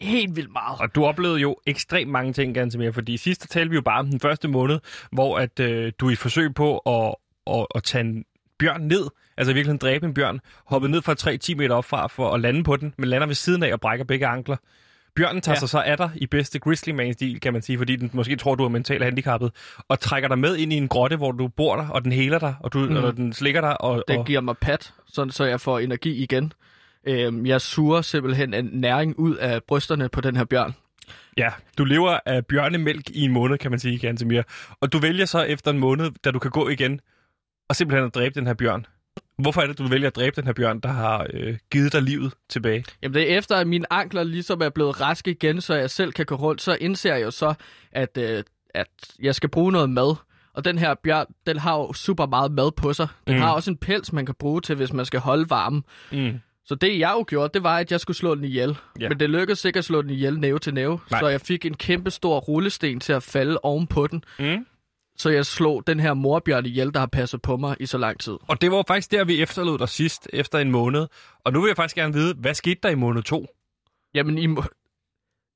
helt 0.00 0.36
vildt 0.36 0.52
meget. 0.52 0.80
Og 0.80 0.94
du 0.94 1.04
oplevede 1.04 1.40
jo 1.40 1.56
ekstremt 1.66 2.10
mange 2.10 2.32
ting, 2.32 2.54
ganske 2.54 2.78
mere, 2.78 2.92
fordi 2.92 3.16
sidst 3.16 3.50
talte 3.50 3.70
vi 3.70 3.74
jo 3.74 3.82
bare 3.82 3.98
om 3.98 4.10
den 4.10 4.20
første 4.20 4.48
måned, 4.48 4.80
hvor 5.12 5.38
at 5.38 5.60
øh, 5.60 5.92
du 5.98 6.08
i 6.08 6.12
et 6.12 6.18
forsøg 6.18 6.54
på 6.54 6.78
at, 6.78 7.14
at, 7.46 7.66
at 7.74 7.82
tage 7.82 8.04
en 8.04 8.24
bjørn 8.58 8.80
ned, 8.80 9.06
altså 9.36 9.50
i 9.50 9.54
virkeligheden 9.54 9.78
dræbe 9.78 10.06
en 10.06 10.14
bjørn, 10.14 10.40
hoppede 10.66 10.92
ned 10.92 11.02
fra 11.02 11.14
3-10 11.52 11.56
meter 11.56 11.74
op 11.74 11.84
fra 11.84 12.06
for 12.06 12.30
at 12.30 12.40
lande 12.40 12.64
på 12.64 12.76
den, 12.76 12.94
men 12.98 13.08
lander 13.08 13.26
ved 13.26 13.34
siden 13.34 13.62
af 13.62 13.72
og 13.72 13.80
brækker 13.80 14.04
begge 14.04 14.26
ankler. 14.26 14.56
Bjørnen 15.16 15.42
tager 15.42 15.56
ja. 15.56 15.60
Sig 15.60 15.68
så 15.68 15.80
af 15.80 15.96
dig 15.96 16.10
i 16.16 16.26
bedste 16.26 16.58
Grizzly-man-stil, 16.58 17.40
kan 17.40 17.52
man 17.52 17.62
sige, 17.62 17.78
fordi 17.78 17.96
den 17.96 18.10
måske 18.12 18.36
tror, 18.36 18.54
du 18.54 18.64
er 18.64 18.68
mentalt 18.68 19.04
handicappet, 19.04 19.52
og 19.88 20.00
trækker 20.00 20.28
dig 20.28 20.38
med 20.38 20.56
ind 20.56 20.72
i 20.72 20.76
en 20.76 20.88
grotte, 20.88 21.16
hvor 21.16 21.32
du 21.32 21.48
bor 21.48 21.76
der, 21.76 21.88
og 21.88 22.04
den 22.04 22.12
heler 22.12 22.38
dig, 22.38 22.54
og, 22.60 22.72
du, 22.72 22.78
mm. 22.78 22.96
og 22.96 23.16
den 23.16 23.32
slikker 23.32 23.60
dig. 23.60 23.80
Og, 23.80 24.04
Den 24.08 24.18
og, 24.18 24.26
giver 24.26 24.40
mig 24.40 24.56
pat, 24.58 24.92
sådan 25.06 25.30
så 25.30 25.44
jeg 25.44 25.60
får 25.60 25.78
energi 25.78 26.22
igen. 26.22 26.52
Øhm, 27.06 27.46
jeg 27.46 27.60
suger 27.60 28.02
simpelthen 28.02 28.54
en 28.54 28.70
næring 28.72 29.18
ud 29.18 29.36
af 29.36 29.62
brysterne 29.62 30.08
på 30.08 30.20
den 30.20 30.36
her 30.36 30.44
bjørn. 30.44 30.74
Ja, 31.36 31.48
du 31.78 31.84
lever 31.84 32.18
af 32.26 32.46
bjørnemælk 32.46 33.10
i 33.10 33.20
en 33.20 33.32
måned, 33.32 33.58
kan 33.58 33.70
man 33.70 33.80
sige, 33.80 33.98
Gantemir. 33.98 34.42
Og 34.80 34.92
du 34.92 34.98
vælger 34.98 35.24
så 35.24 35.42
efter 35.42 35.70
en 35.70 35.78
måned, 35.78 36.10
da 36.24 36.30
du 36.30 36.38
kan 36.38 36.50
gå 36.50 36.68
igen, 36.68 37.00
og 37.68 37.76
simpelthen 37.76 38.06
at 38.06 38.14
dræbe 38.14 38.34
den 38.34 38.46
her 38.46 38.54
bjørn. 38.54 38.86
Hvorfor 39.38 39.60
er 39.60 39.66
det, 39.66 39.78
du 39.78 39.86
vælger 39.88 40.06
at 40.08 40.16
dræbe 40.16 40.36
den 40.36 40.44
her 40.46 40.52
bjørn, 40.52 40.80
der 40.80 40.88
har 40.88 41.26
øh, 41.34 41.56
givet 41.70 41.92
dig 41.92 42.02
livet 42.02 42.32
tilbage? 42.48 42.84
Jamen 43.02 43.14
det 43.14 43.32
er 43.32 43.38
efter, 43.38 43.56
at 43.56 43.66
mine 43.66 43.92
ankler 43.92 44.22
ligesom 44.22 44.60
er 44.62 44.68
blevet 44.68 45.00
raske 45.00 45.30
igen, 45.30 45.60
så 45.60 45.74
jeg 45.74 45.90
selv 45.90 46.12
kan 46.12 46.26
gå 46.26 46.34
rundt, 46.34 46.62
så 46.62 46.76
indser 46.80 47.14
jeg 47.14 47.22
jo 47.24 47.30
så, 47.30 47.54
at, 47.92 48.18
øh, 48.18 48.42
at 48.74 48.88
jeg 49.22 49.34
skal 49.34 49.48
bruge 49.48 49.72
noget 49.72 49.90
mad. 49.90 50.16
Og 50.54 50.64
den 50.64 50.78
her 50.78 50.94
bjørn, 50.94 51.26
den 51.46 51.56
har 51.58 51.76
jo 51.76 51.92
super 51.92 52.26
meget 52.26 52.52
mad 52.52 52.72
på 52.72 52.92
sig. 52.92 53.08
Den 53.26 53.34
Mm. 53.36 53.40
har 53.42 53.52
også 53.52 53.70
en 53.70 53.76
pels, 53.76 54.12
man 54.12 54.26
kan 54.26 54.34
bruge 54.38 54.60
til, 54.60 54.76
hvis 54.76 54.92
man 54.92 55.04
skal 55.06 55.20
holde 55.20 55.50
varme. 55.50 55.82
Mm. 56.12 56.40
Så 56.66 56.74
det 56.74 56.98
jeg 56.98 57.10
jo 57.18 57.24
gjorde, 57.28 57.50
det 57.54 57.62
var, 57.62 57.78
at 57.78 57.92
jeg 57.92 58.00
skulle 58.00 58.16
slå 58.16 58.34
den 58.34 58.44
ihjel. 58.44 58.76
Ja. 59.00 59.08
Men 59.08 59.20
det 59.20 59.30
lykkedes 59.30 59.64
ikke 59.64 59.78
at 59.78 59.84
slå 59.84 60.02
den 60.02 60.10
ihjel 60.10 60.38
næve 60.40 60.58
til 60.58 60.74
næve. 60.74 61.00
Nej. 61.10 61.20
Så 61.20 61.28
jeg 61.28 61.40
fik 61.40 61.64
en 61.66 61.74
kæmpe 61.74 62.10
stor 62.10 62.38
rullesten 62.40 63.00
til 63.00 63.12
at 63.12 63.22
falde 63.22 63.58
oven 63.62 63.86
på 63.86 64.06
den. 64.06 64.24
Mm. 64.38 64.66
Så 65.16 65.30
jeg 65.30 65.46
slog 65.46 65.86
den 65.86 66.00
her 66.00 66.14
morbjørn 66.14 66.66
ihjel, 66.66 66.92
der 66.94 66.98
har 67.00 67.06
passet 67.06 67.42
på 67.42 67.56
mig 67.56 67.76
i 67.80 67.86
så 67.86 67.98
lang 67.98 68.20
tid. 68.20 68.32
Og 68.48 68.60
det 68.60 68.70
var 68.70 68.84
faktisk 68.88 69.10
der, 69.10 69.24
vi 69.24 69.42
efterlod 69.42 69.78
dig 69.78 69.88
sidst, 69.88 70.28
efter 70.32 70.58
en 70.58 70.70
måned. 70.70 71.06
Og 71.44 71.52
nu 71.52 71.60
vil 71.60 71.68
jeg 71.68 71.76
faktisk 71.76 71.96
gerne 71.96 72.12
vide, 72.14 72.34
hvad 72.34 72.54
skete 72.54 72.80
der 72.82 72.88
i 72.88 72.94
måned 72.94 73.22
to? 73.22 73.46
Jamen 74.14 74.38
i, 74.38 74.46
må- 74.46 74.64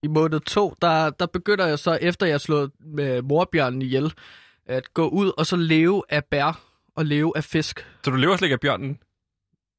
i 0.03 0.07
måned 0.09 0.41
to, 0.41 0.75
der, 0.83 1.11
der 1.11 1.27
begynder 1.27 1.67
jeg 1.67 1.79
så, 1.79 1.99
efter 2.03 2.27
jeg 2.27 2.41
slået 2.41 2.71
med 2.81 3.23
morbjørnen 3.23 3.83
ihjel, 3.83 4.13
at 4.67 4.95
gå 4.95 5.09
ud 5.09 5.33
og 5.39 5.47
så 5.47 5.57
leve 5.57 6.03
af 6.09 6.25
bær 6.25 6.61
og 6.97 7.05
leve 7.07 7.33
af 7.37 7.45
fisk. 7.45 7.87
Så 8.05 8.11
du 8.11 8.17
lever 8.17 8.37
slet 8.37 8.47
ikke 8.47 8.55
af 8.55 8.61
bjørnen, 8.61 8.99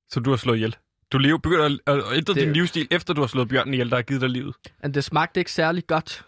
som 0.09 0.23
du 0.23 0.29
har 0.29 0.37
slået 0.37 0.55
ihjel? 0.55 0.75
Du 1.11 1.17
lever, 1.17 1.37
begynder 1.37 1.65
at, 1.65 1.97
at 1.97 2.03
ændre 2.17 2.33
Det- 2.33 2.41
din 2.43 2.53
livsstil, 2.53 2.87
efter 2.91 3.13
du 3.13 3.21
har 3.21 3.27
slået 3.27 3.49
bjørnen 3.49 3.73
ihjel, 3.73 3.89
der 3.89 3.95
har 3.95 4.01
givet 4.03 4.21
dig 4.21 4.29
livet. 4.29 4.55
Men 4.81 4.93
det 4.93 5.03
smagte 5.03 5.39
ikke 5.41 5.51
særlig 5.51 5.87
godt. 5.87 6.25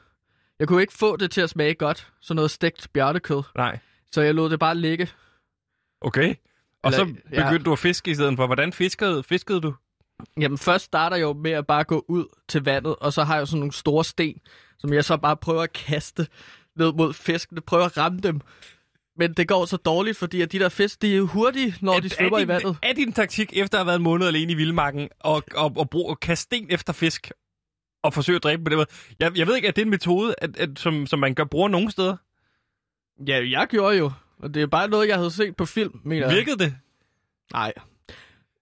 Jeg 0.61 0.67
kunne 0.67 0.81
ikke 0.81 0.93
få 0.93 1.15
det 1.17 1.31
til 1.31 1.41
at 1.41 1.49
smage 1.49 1.73
godt. 1.73 2.07
Sådan 2.21 2.35
noget 2.35 2.51
stegt 2.51 2.87
bjørnekød. 2.93 3.43
Nej. 3.55 3.79
Så 4.11 4.21
jeg 4.21 4.35
lod 4.35 4.49
det 4.49 4.59
bare 4.59 4.75
ligge. 4.75 5.09
Okay. 6.01 6.35
Og 6.83 6.91
Eller- 6.91 7.05
så 7.05 7.13
ja. 7.33 7.43
begyndte 7.43 7.63
du 7.65 7.71
at 7.71 7.79
fiske 7.79 8.11
i 8.11 8.15
stedet 8.15 8.35
for. 8.35 8.45
Hvordan 8.45 8.73
fiskede, 8.73 9.23
fiskede 9.23 9.61
du? 9.61 9.73
Jamen 10.39 10.57
først 10.57 10.85
starter 10.85 11.15
jeg 11.15 11.23
jo 11.23 11.33
med 11.33 11.51
at 11.51 11.67
bare 11.67 11.83
gå 11.83 12.05
ud 12.07 12.25
til 12.49 12.63
vandet, 12.63 12.95
og 12.95 13.13
så 13.13 13.23
har 13.23 13.37
jeg 13.37 13.47
sådan 13.47 13.59
nogle 13.59 13.73
store 13.73 14.03
sten, 14.05 14.39
som 14.79 14.93
jeg 14.93 15.05
så 15.05 15.17
bare 15.17 15.37
prøver 15.37 15.61
at 15.61 15.73
kaste 15.73 16.27
ned 16.75 16.93
mod 16.93 17.13
fiskene, 17.13 17.61
prøver 17.61 17.85
at 17.85 17.97
ramme 17.97 18.19
dem. 18.19 18.41
Men 19.17 19.33
det 19.33 19.47
går 19.47 19.65
så 19.65 19.77
dårligt, 19.77 20.17
fordi 20.17 20.41
at 20.41 20.51
de 20.51 20.59
der 20.59 20.69
fisk, 20.69 21.01
de 21.01 21.17
er 21.17 21.21
hurtige, 21.21 21.75
når 21.81 21.99
de 21.99 22.09
svømmer 22.09 22.37
er 22.37 22.41
i 22.41 22.47
vandet. 22.47 22.77
Er 22.83 22.93
din 22.93 23.13
taktik, 23.13 23.57
efter 23.57 23.77
at 23.77 23.79
have 23.79 23.87
været 23.87 23.97
en 23.97 24.03
måned 24.03 24.27
alene 24.27 24.51
i 24.51 24.55
vildmarken, 24.55 25.09
og, 25.19 25.43
og, 25.55 25.73
og, 25.75 25.89
bruge, 25.89 26.09
og 26.09 26.19
kaste 26.19 26.43
sten 26.43 26.67
efter 26.69 26.93
fisk, 26.93 27.31
og 28.03 28.13
forsøge 28.13 28.35
at 28.35 28.43
dræbe 28.43 28.63
på 28.63 28.69
den 28.69 28.77
måde? 28.77 28.89
Jeg, 29.19 29.37
jeg 29.37 29.47
ved 29.47 29.55
ikke, 29.55 29.67
at 29.67 29.75
det 29.75 29.81
er 29.81 29.85
en 29.85 29.89
metode, 29.91 30.35
at, 30.37 30.57
at, 30.57 30.69
som, 30.75 31.07
som 31.07 31.19
man 31.19 31.33
gør 31.33 31.43
bruger 31.43 31.67
nogle 31.67 31.91
steder. 31.91 32.17
Ja, 33.27 33.49
jeg 33.49 33.67
gjorde 33.69 33.97
jo. 33.97 34.11
Og 34.39 34.53
det 34.53 34.61
er 34.61 34.67
bare 34.67 34.87
noget, 34.87 35.07
jeg 35.07 35.17
havde 35.17 35.31
set 35.31 35.55
på 35.55 35.65
film, 35.65 35.99
mener 36.03 36.27
jeg. 36.27 36.35
Virkede 36.35 36.57
det? 36.57 36.75
Nej. 37.53 37.73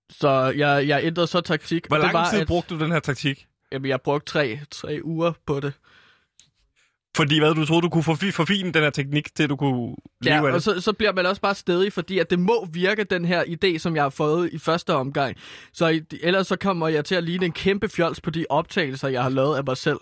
Så 0.09 0.53
jeg, 0.57 0.87
jeg 0.87 1.03
ændrede 1.03 1.27
så 1.27 1.41
taktik. 1.41 1.87
Hvor 1.87 1.97
og 1.97 2.03
det 2.03 2.13
lang 2.13 2.13
var, 2.13 2.29
tid 2.29 2.39
at, 2.39 2.47
brugte 2.47 2.75
du 2.75 2.79
den 2.79 2.91
her 2.91 2.99
taktik? 2.99 3.47
Jamen, 3.71 3.89
jeg 3.89 4.01
brugte 4.01 4.31
tre, 4.31 4.59
tre 4.71 4.99
uger 5.03 5.33
på 5.45 5.59
det. 5.59 5.73
Fordi 7.19 7.39
hvad, 7.39 7.55
du 7.55 7.65
troede, 7.65 7.81
du 7.81 7.89
kunne 7.89 8.03
forfi- 8.03 8.31
forfine 8.31 8.71
den 8.71 8.83
her 8.83 8.89
teknik, 8.89 9.35
til 9.35 9.49
du 9.49 9.55
kunne 9.55 9.95
leve 10.21 10.35
Ja, 10.35 10.39
af 10.41 10.47
og 10.47 10.53
det? 10.53 10.63
så, 10.63 10.81
så 10.81 10.93
bliver 10.93 11.13
man 11.13 11.25
også 11.25 11.41
bare 11.41 11.55
stedig, 11.55 11.93
fordi 11.93 12.19
at 12.19 12.29
det 12.29 12.39
må 12.39 12.67
virke, 12.73 13.03
den 13.03 13.25
her 13.25 13.43
idé, 13.43 13.77
som 13.77 13.95
jeg 13.95 14.03
har 14.03 14.09
fået 14.09 14.49
i 14.53 14.57
første 14.57 14.93
omgang. 14.95 15.35
Så 15.73 15.87
i, 15.87 16.01
ellers 16.21 16.47
så 16.47 16.55
kommer 16.55 16.87
jeg 16.87 17.05
til 17.05 17.15
at 17.15 17.23
ligne 17.23 17.45
en 17.45 17.51
kæmpe 17.51 17.89
fjols 17.89 18.21
på 18.21 18.29
de 18.29 18.45
optagelser, 18.49 19.07
jeg 19.07 19.23
har 19.23 19.29
lavet 19.29 19.57
af 19.57 19.63
mig 19.63 19.77
selv. 19.77 19.97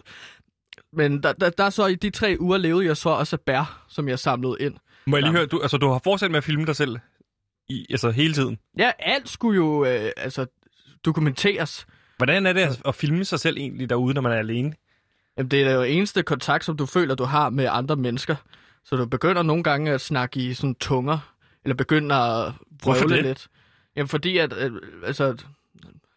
Men 0.94 1.24
der, 1.24 1.34
der, 1.34 1.50
der 1.50 1.70
så 1.70 1.86
i 1.86 1.96
de 1.96 2.10
tre 2.10 2.38
uger 2.40 2.58
levede 2.58 2.86
jeg 2.86 2.98
så 2.98 3.10
også 3.10 3.36
af 3.36 3.40
bær, 3.40 3.86
som 3.90 4.10
jeg 4.10 4.20
samlede 4.20 4.56
ind. 4.60 4.74
Må 5.08 5.18
jeg 5.18 5.24
lige 5.24 5.34
høre, 5.34 5.46
du, 5.46 5.60
altså, 5.62 5.78
du 5.78 5.88
har 5.90 6.02
fortsat 6.04 6.32
med 6.32 6.38
at 6.38 6.44
filme 6.44 6.66
dig 6.66 6.76
selv 6.76 6.98
i, 7.70 7.86
altså, 7.90 8.10
hele 8.12 8.34
tiden. 8.34 8.58
Ja, 8.80 8.92
alt 9.00 9.30
skulle 9.30 9.56
jo 9.56 9.86
øh, 9.86 10.12
altså, 10.18 10.46
dokumenteres. 11.06 11.88
Hvordan 12.18 12.46
er 12.46 12.54
det 12.54 12.62
at, 12.62 12.82
at 12.86 12.96
filme 12.96 13.26
sig 13.26 13.40
selv 13.40 13.58
egentlig 13.58 13.90
derude, 13.90 14.14
når 14.14 14.22
man 14.22 14.32
er 14.32 14.36
alene? 14.38 14.74
Jamen, 15.38 15.52
det 15.52 15.62
er 15.64 15.72
jo 15.72 15.82
eneste 15.82 16.24
kontakt, 16.24 16.66
som 16.66 16.78
du 16.78 16.86
føler, 16.86 17.16
du 17.16 17.24
har 17.24 17.50
med 17.50 17.68
andre 17.72 17.96
mennesker. 17.96 18.36
Så 18.86 18.96
du 18.96 19.06
begynder 19.06 19.44
nogle 19.44 19.64
gange 19.64 19.92
at 19.92 20.02
snakke 20.02 20.40
i 20.40 20.54
sådan 20.54 20.76
tunger, 20.76 21.34
eller 21.64 21.76
begynder 21.76 22.16
at 22.16 22.54
vrøvle 22.84 23.22
lidt. 23.22 23.48
Jamen, 23.96 24.08
fordi 24.08 24.38
at, 24.38 24.54
øh, 24.58 24.72
altså, 25.04 25.36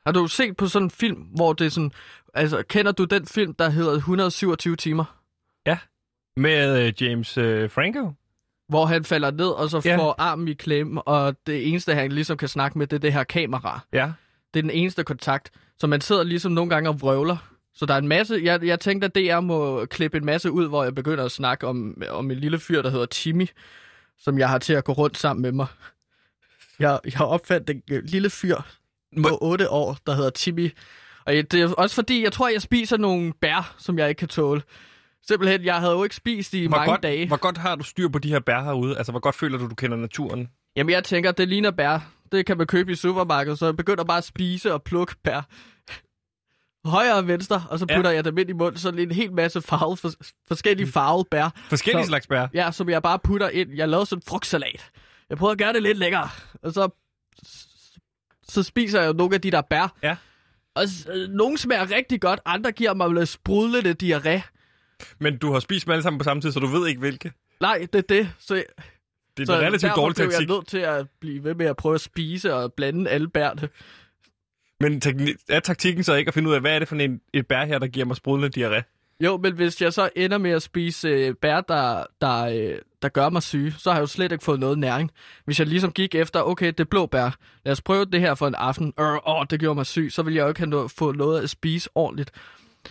har 0.06 0.12
du 0.12 0.26
set 0.26 0.56
på 0.56 0.66
sådan 0.66 0.86
en 0.86 0.90
film, 0.90 1.18
hvor 1.20 1.52
det 1.52 1.66
er 1.66 1.70
sådan, 1.70 1.92
altså, 2.34 2.62
kender 2.68 2.92
du 2.92 3.04
den 3.04 3.26
film, 3.26 3.54
der 3.54 3.68
hedder 3.70 3.92
127 3.92 4.76
timer? 4.76 5.04
Med 6.36 6.86
øh, 6.86 6.92
James 7.02 7.38
øh, 7.38 7.70
Franco? 7.70 8.12
Hvor 8.68 8.86
han 8.86 9.04
falder 9.04 9.30
ned, 9.30 9.46
og 9.48 9.70
så 9.70 9.82
Ja. 9.84 9.96
får 9.96 10.14
armen 10.18 10.48
i 10.48 10.52
klemme, 10.52 11.02
og 11.02 11.36
det 11.46 11.68
eneste, 11.68 11.94
han 11.94 12.12
ligesom 12.12 12.36
kan 12.36 12.48
snakke 12.48 12.78
med, 12.78 12.86
det 12.86 12.96
er 12.96 13.00
det 13.00 13.12
her 13.12 13.24
kamera. 13.24 13.80
Ja. 13.92 14.12
Det 14.54 14.60
er 14.60 14.62
den 14.62 14.70
eneste 14.70 15.04
kontakt. 15.04 15.50
Så 15.78 15.86
man 15.86 16.00
sidder 16.00 16.22
ligesom 16.22 16.52
nogle 16.52 16.70
gange 16.70 16.88
og 16.90 17.00
vrøvler. 17.00 17.36
Så 17.80 17.86
der 17.86 17.94
er 17.94 17.98
en 17.98 18.08
masse... 18.08 18.40
Jeg, 18.42 18.64
jeg 18.64 18.80
tænkte, 18.80 19.04
at 19.04 19.14
DR 19.14 19.40
må 19.40 19.84
klippe 19.84 20.18
en 20.18 20.24
masse 20.24 20.50
ud, 20.50 20.68
hvor 20.68 20.84
jeg 20.84 20.94
begynder 20.94 21.24
at 21.24 21.32
snakke 21.32 21.66
om, 21.66 22.02
om 22.10 22.30
en 22.30 22.38
lille 22.38 22.58
fyr, 22.58 22.82
der 22.82 22.90
hedder 22.90 23.06
Timmy, 23.06 23.48
som 24.18 24.38
jeg 24.38 24.48
har 24.48 24.58
til 24.58 24.72
at 24.72 24.84
gå 24.84 24.92
rundt 24.92 25.18
sammen 25.18 25.42
med 25.42 25.52
mig. 25.52 25.66
Jeg, 26.78 26.98
jeg 27.04 27.12
har 27.16 27.24
opfandt 27.24 27.70
en 27.70 27.82
øh, 27.90 28.02
lille 28.04 28.30
fyr 28.30 28.56
på 29.22 29.38
8 29.40 29.70
år, 29.70 29.96
der 30.06 30.14
hedder 30.14 30.30
Timmy. 30.30 30.70
Og 31.26 31.32
det 31.32 31.54
er 31.54 31.72
også 31.72 31.94
fordi, 31.94 32.22
jeg 32.22 32.32
tror, 32.32 32.48
jeg 32.48 32.62
spiser 32.62 32.96
nogle 32.96 33.32
bær, 33.40 33.74
som 33.78 33.98
jeg 33.98 34.08
ikke 34.08 34.18
kan 34.18 34.28
tåle. 34.28 34.62
Simpelthen, 35.28 35.64
jeg 35.64 35.76
havde 35.76 35.92
jo 35.92 36.02
ikke 36.02 36.16
spist 36.16 36.54
i 36.54 36.66
Hvor 36.66 36.76
mange 36.76 36.90
godt, 36.90 37.02
dage. 37.02 37.26
hvor 37.28 37.36
godt 37.36 37.58
har 37.58 37.74
du 37.76 37.84
styr 37.84 38.08
på 38.08 38.18
de 38.18 38.28
her 38.28 38.40
bær 38.40 38.62
herude? 38.62 38.96
Altså, 38.96 39.12
hvor 39.12 39.20
godt 39.20 39.34
føler 39.34 39.58
du, 39.58 39.68
du 39.68 39.74
kender 39.74 39.96
naturen? 39.96 40.48
Jamen, 40.76 40.90
jeg 40.92 41.04
tænker, 41.04 41.32
det 41.32 41.48
ligner 41.48 41.70
bær. 41.70 42.12
Det 42.32 42.46
kan 42.46 42.58
man 42.58 42.66
købe 42.66 42.92
i 42.92 42.94
supermarkedet, 42.94 43.58
så 43.58 43.66
jeg 43.66 43.76
begynder 43.76 44.04
bare 44.04 44.18
at 44.18 44.24
spise 44.24 44.72
og 44.74 44.82
plukke 44.82 45.14
bær. 45.24 45.46
Højre 46.84 47.14
og 47.14 47.28
venstre, 47.28 47.64
og 47.70 47.78
så 47.78 47.86
putter 47.94 48.10
ja. 48.10 48.16
jeg 48.16 48.24
dem 48.24 48.38
ind 48.38 48.50
i 48.50 48.52
munden, 48.52 48.78
så 48.78 48.88
en 48.88 49.10
hel 49.10 49.32
masse 49.32 49.60
farve, 49.62 49.96
for, 49.96 50.10
forskellige 50.48 50.92
farvede 50.92 51.28
bær. 51.30 51.48
Forskellige 51.68 52.04
Så- 52.04 52.08
slags 52.08 52.26
bær. 52.26 52.46
Ja, 52.54 52.70
som 52.72 52.88
jeg 52.88 53.02
bare 53.02 53.18
putter 53.18 53.48
ind. 53.48 53.70
Jeg 53.74 53.88
lavede 53.88 54.06
sådan 54.06 54.18
en 54.18 54.22
frugtsalat. 54.28 54.90
Jeg 55.30 55.38
prøver 55.38 55.52
at 55.52 55.58
gøre 55.58 55.72
det 55.72 55.82
lidt 55.82 55.98
lækkere. 55.98 56.28
Og 56.62 56.72
så, 56.72 56.88
så 58.48 58.62
spiser 58.62 59.02
jeg 59.02 59.12
nogle 59.12 59.34
af 59.34 59.40
de 59.40 59.50
der 59.50 59.60
bær. 59.60 59.94
Ja. 60.02 60.16
Og 60.74 60.84
øh, 61.14 61.28
nogle 61.28 61.58
smager 61.58 61.90
rigtig 61.90 62.20
godt, 62.20 62.40
andre 62.46 62.72
giver 62.72 62.94
mig 62.94 63.10
lidt 63.14 63.28
sprudlende 63.28 63.96
diarré. 64.02 64.40
Men 65.18 65.38
du 65.38 65.52
har 65.52 65.60
spist 65.60 65.86
dem 65.86 65.92
alle 65.92 66.02
sammen 66.02 66.18
på 66.18 66.24
samme 66.24 66.40
tid, 66.40 66.52
så 66.52 66.60
du 66.60 66.66
ved 66.66 66.88
ikke 66.88 67.00
hvilke. 67.00 67.32
Nej, 67.60 67.86
det 67.92 67.98
er 67.98 68.02
det. 68.02 68.30
Så, 68.38 68.54
Det 69.36 69.42
er 69.42 69.46
så 69.46 69.58
en 69.60 69.66
relativt 69.66 69.92
dårlig 69.96 70.16
taktik. 70.16 70.38
jeg 70.48 70.56
nødt 70.56 70.66
til 70.66 70.78
at 70.78 71.06
blive 71.20 71.44
ved 71.44 71.54
med 71.54 71.66
at 71.66 71.76
prøve 71.76 71.94
at 71.94 72.00
spise 72.00 72.54
og 72.54 72.72
blande 72.72 73.10
alle 73.10 73.28
bærne. 73.28 73.68
Men 74.80 75.02
er 75.48 75.60
taktikken 75.60 76.04
så 76.04 76.14
ikke 76.14 76.28
at 76.28 76.34
finde 76.34 76.48
ud 76.48 76.54
af, 76.54 76.60
hvad 76.60 76.74
er 76.74 76.78
det 76.78 76.88
for 76.88 76.96
en, 76.96 77.20
et 77.32 77.46
bær 77.46 77.64
her, 77.64 77.78
der 77.78 77.86
giver 77.86 78.06
mig 78.06 78.16
sprudlende 78.16 78.60
diarré? 78.60 78.82
Jo, 79.20 79.36
men 79.36 79.52
hvis 79.52 79.82
jeg 79.82 79.92
så 79.92 80.10
ender 80.16 80.38
med 80.38 80.50
at 80.50 80.62
spise 80.62 81.08
øh, 81.08 81.34
bær, 81.34 81.60
der, 81.60 82.04
der, 82.20 82.44
øh, 82.44 82.78
der 83.02 83.08
gør 83.08 83.28
mig 83.28 83.42
syg, 83.42 83.72
så 83.78 83.90
har 83.90 83.96
jeg 83.96 84.00
jo 84.00 84.06
slet 84.06 84.32
ikke 84.32 84.44
fået 84.44 84.60
noget 84.60 84.78
næring. 84.78 85.10
Hvis 85.44 85.58
jeg 85.58 85.66
ligesom 85.66 85.92
gik 85.92 86.14
efter, 86.14 86.42
okay, 86.42 86.66
det 86.66 86.80
er 86.80 86.84
blå 86.84 87.06
bær, 87.06 87.36
lad 87.64 87.72
os 87.72 87.82
prøve 87.82 88.04
det 88.04 88.20
her 88.20 88.34
for 88.34 88.46
en 88.46 88.54
aften, 88.54 88.92
øh, 89.00 89.28
åh, 89.28 89.46
det 89.50 89.60
gjorde 89.60 89.74
mig 89.74 89.86
syg, 89.86 90.08
så 90.10 90.22
vil 90.22 90.34
jeg 90.34 90.42
jo 90.42 90.48
ikke 90.48 90.60
have 90.60 90.70
noget, 90.70 90.90
få 90.90 91.12
noget 91.12 91.42
at 91.42 91.50
spise 91.50 91.90
ordentligt 91.94 92.30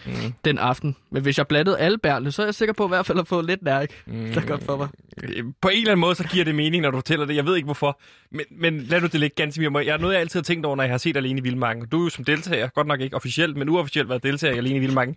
mm. 0.06 0.34
den 0.46 0.58
aften. 0.58 0.96
Men 1.10 1.24
hvis 1.24 1.38
jeg 1.38 1.48
blandede 1.48 1.80
alle 1.80 1.98
bærne, 1.98 2.32
så 2.32 2.42
er 2.42 2.46
jeg 2.48 2.56
sikker 2.56 2.74
på 2.74 2.86
i 2.86 2.88
hvert 2.88 3.06
fald 3.06 3.20
at 3.20 3.28
få 3.28 3.42
lidt 3.42 3.62
næring. 3.62 3.90
Mm. 4.06 4.14
Det 4.14 4.38
er 4.38 4.46
godt 4.48 4.64
for 4.64 4.78
mig. 4.78 4.88
Øh, 5.24 5.44
På 5.62 5.68
en 5.68 5.78
eller 5.78 5.92
anden 5.92 6.02
måde, 6.02 6.16
så 6.16 6.24
giver 6.24 6.46
det 6.46 6.56
mening, 6.56 6.82
når 6.82 6.92
du 6.92 6.98
fortæller 6.98 7.26
det. 7.26 7.36
Jeg 7.36 7.46
ved 7.46 7.56
ikke 7.56 7.66
hvorfor. 7.66 8.00
Men, 8.32 8.46
men 8.52 8.80
lad 8.80 9.02
du 9.02 9.08
det 9.08 9.20
ligge 9.20 9.36
ganske 9.36 9.70
mere. 9.70 9.86
Jeg 9.86 9.94
er 9.94 9.98
noget, 9.98 10.14
jeg 10.14 10.22
altid 10.22 10.40
har 10.40 10.44
tænkt 10.44 10.66
over, 10.66 10.76
når 10.76 10.84
jeg 10.84 10.94
har 10.94 10.98
set 10.98 11.18
Alene 11.18 11.40
i 11.40 11.44
Vildmarken. 11.44 11.88
Du 11.88 12.00
er 12.00 12.04
jo 12.04 12.10
som 12.10 12.26
deltager, 12.26 12.68
godt 12.68 12.88
nok 12.88 13.02
ikke 13.02 13.16
officielt, 13.16 13.58
men 13.58 13.70
uofficielt 13.70 14.10
været 14.10 14.24
deltager 14.24 14.54
i 14.54 14.58
Alene 14.58 14.76
i 14.76 14.80
Vildmarken. 14.80 15.16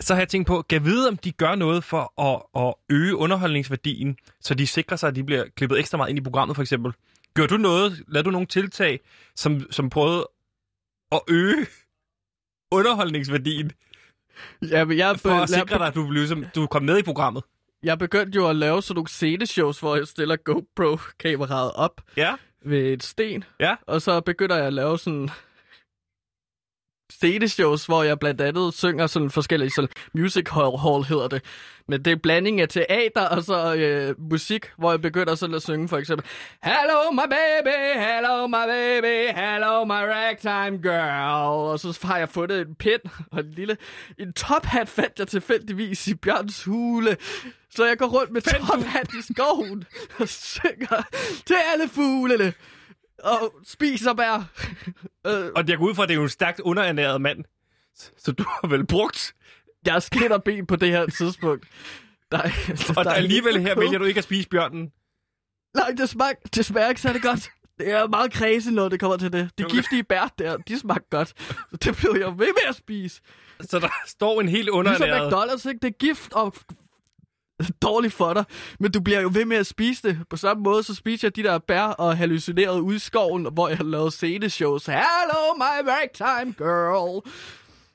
Så 0.00 0.14
har 0.14 0.20
jeg 0.20 0.28
tænkt 0.28 0.46
på, 0.46 0.62
kan 0.62 0.76
jeg 0.76 0.84
vide, 0.84 1.08
om 1.08 1.16
de 1.16 1.32
gør 1.32 1.54
noget 1.54 1.84
for 1.84 2.20
at, 2.22 2.66
at 2.66 2.74
øge 2.90 3.16
underholdningsværdien, 3.16 4.16
så 4.40 4.54
de 4.54 4.66
sikrer 4.66 4.96
sig, 4.96 5.08
at 5.08 5.16
de 5.16 5.24
bliver 5.24 5.44
klippet 5.56 5.78
ekstra 5.78 5.96
meget 5.96 6.10
ind 6.10 6.18
i 6.18 6.22
programmet, 6.22 6.56
for 6.56 6.62
eksempel. 6.62 6.92
Gør 7.34 7.46
du 7.46 7.56
noget, 7.56 8.02
lad 8.08 8.22
du 8.22 8.30
nogle 8.30 8.46
tiltag, 8.46 9.00
som, 9.36 9.72
som 9.72 9.90
prøvede 9.90 10.28
at 11.12 11.20
øge 11.28 11.66
underholdningsværdien, 12.78 13.72
Ja, 14.70 14.84
men 14.84 14.98
jeg, 14.98 15.20
for 15.20 15.30
at 15.30 15.48
sikre 15.48 15.78
dig, 15.78 15.86
at 15.86 15.94
du, 15.94 16.10
ligesom, 16.10 16.44
du 16.54 16.66
kom 16.66 16.82
med 16.82 16.98
i 16.98 17.02
programmet? 17.02 17.42
jeg 17.82 17.98
begyndte 17.98 18.36
jo 18.36 18.48
at 18.48 18.56
lave 18.56 18.82
sådan 18.82 18.94
nogle 18.94 19.08
sceneshows, 19.08 19.80
hvor 19.80 19.96
jeg 19.96 20.06
stiller 20.06 20.36
GoPro-kameraet 20.36 21.72
op 21.72 22.00
Ja? 22.16 22.34
ved 22.64 22.92
et 22.92 23.02
sten. 23.02 23.44
Ja? 23.60 23.74
Og 23.86 24.02
så 24.02 24.20
begynder 24.20 24.56
jeg 24.56 24.66
at 24.66 24.72
lave 24.72 24.98
sådan 24.98 25.30
sceneshows, 27.12 27.86
hvor 27.86 28.02
jeg 28.02 28.18
blandt 28.18 28.40
andet 28.40 28.74
synger 28.74 29.06
sådan 29.06 29.30
forskellige, 29.30 29.70
sådan 29.70 29.90
music 30.14 30.48
hall, 30.50 30.76
hall 30.78 31.04
hedder 31.04 31.28
det. 31.28 31.42
Men 31.88 32.04
det 32.04 32.10
er 32.12 32.16
blanding 32.16 32.60
af 32.60 32.68
teater 32.68 33.28
og 33.28 33.42
så 33.42 33.74
øh, 33.74 34.30
musik, 34.30 34.66
hvor 34.78 34.90
jeg 34.90 35.00
begynder 35.00 35.34
sådan 35.34 35.54
at 35.54 35.62
synge 35.62 35.88
for 35.88 35.98
eksempel 35.98 36.26
Hello 36.62 37.10
my 37.12 37.28
baby, 37.30 38.00
hello 38.00 38.46
my 38.46 38.66
baby, 38.68 39.38
hello 39.40 39.84
my 39.84 40.02
ragtime 40.14 40.78
girl. 40.82 41.70
Og 41.70 41.80
så 41.80 41.98
har 42.02 42.18
jeg 42.18 42.28
fundet 42.28 42.60
en 42.60 42.74
pind 42.74 43.00
og 43.32 43.40
en 43.40 43.50
lille 43.50 43.76
en 44.18 44.32
tophat 44.32 44.88
fandt 44.88 45.18
jeg 45.18 45.28
tilfældigvis 45.28 46.08
i 46.08 46.14
Bjørns 46.14 46.64
hule. 46.64 47.16
Så 47.70 47.84
jeg 47.84 47.98
går 47.98 48.06
rundt 48.06 48.32
med 48.32 48.42
tophat 48.42 49.08
i 49.14 49.32
skoven 49.32 49.84
og 50.18 50.28
synger 50.28 51.02
til 51.46 51.56
alle 51.72 51.88
fuglene 51.88 52.52
og 53.24 53.54
spiser 53.64 54.14
bær. 54.14 54.50
øh, 55.26 55.50
Og 55.56 55.68
jeg 55.68 55.78
går 55.78 55.84
ud 55.84 55.94
fra, 55.94 56.02
at 56.02 56.08
det 56.08 56.14
er 56.14 56.18
jo 56.18 56.22
en 56.22 56.28
stærkt 56.28 56.60
underernæret 56.60 57.20
mand. 57.20 57.44
Så 58.18 58.32
du 58.32 58.42
har 58.48 58.68
vel 58.68 58.86
brugt... 58.86 59.34
jeg 59.86 59.94
er 59.96 60.00
skidt 60.00 60.32
og 60.32 60.42
ben 60.44 60.66
på 60.66 60.76
det 60.76 60.88
her 60.88 61.06
tidspunkt. 61.06 61.66
Der, 62.32 62.38
er- 62.38 62.92
Og 62.98 63.04
der 63.04 63.10
er 63.10 63.14
alligevel 63.14 63.60
her 63.60 63.74
vælger 63.78 63.98
du 63.98 64.04
ikke 64.04 64.18
at 64.18 64.24
spise 64.24 64.48
bjørnen. 64.48 64.92
Nej, 65.76 65.90
det 65.96 66.08
smager, 66.08 66.34
det 66.54 66.64
smager 66.64 66.88
ikke 66.88 67.00
særlig 67.00 67.22
godt. 67.22 67.50
Det 67.78 67.90
er 67.92 68.06
meget 68.06 68.32
kredse, 68.32 68.70
når 68.70 68.88
det 68.88 69.00
kommer 69.00 69.16
til 69.16 69.32
det. 69.32 69.50
De 69.58 69.64
giftige 69.64 70.02
bær 70.04 70.32
der, 70.38 70.56
de 70.56 70.78
smager 70.78 71.00
godt. 71.10 71.28
Så 71.70 71.76
det 71.84 71.96
blev 71.96 72.16
jeg 72.20 72.28
ved 72.38 72.46
med 72.46 72.68
at 72.68 72.74
spise. 72.74 73.20
Så 73.60 73.78
der 73.78 73.88
står 74.06 74.40
en 74.40 74.48
helt 74.48 74.64
Ligesom 74.64 74.78
underernæret... 74.78 75.32
McDonald's, 75.32 75.68
ikke? 75.68 75.80
Det 75.82 75.88
er 75.88 75.98
gift 75.98 76.32
og 76.32 76.54
dårligt 77.82 78.12
for 78.14 78.34
dig. 78.34 78.44
Men 78.80 78.92
du 78.92 79.00
bliver 79.00 79.20
jo 79.20 79.30
ved 79.32 79.44
med 79.44 79.56
at 79.56 79.66
spise 79.66 80.08
det. 80.08 80.18
På 80.30 80.36
samme 80.36 80.62
måde, 80.62 80.82
så 80.82 80.94
spiser 80.94 81.28
jeg 81.28 81.36
de 81.36 81.42
der 81.42 81.58
bær 81.58 81.82
og 81.82 82.16
hallucinerede 82.16 82.82
ude 82.82 82.96
i 82.96 82.98
skoven, 82.98 83.48
hvor 83.52 83.68
jeg 83.68 83.76
har 83.76 83.84
lavet 83.84 84.12
sceneshows. 84.12 84.86
Hello, 84.86 85.54
my 85.56 85.88
ragtime 85.88 86.52
girl. 86.58 87.22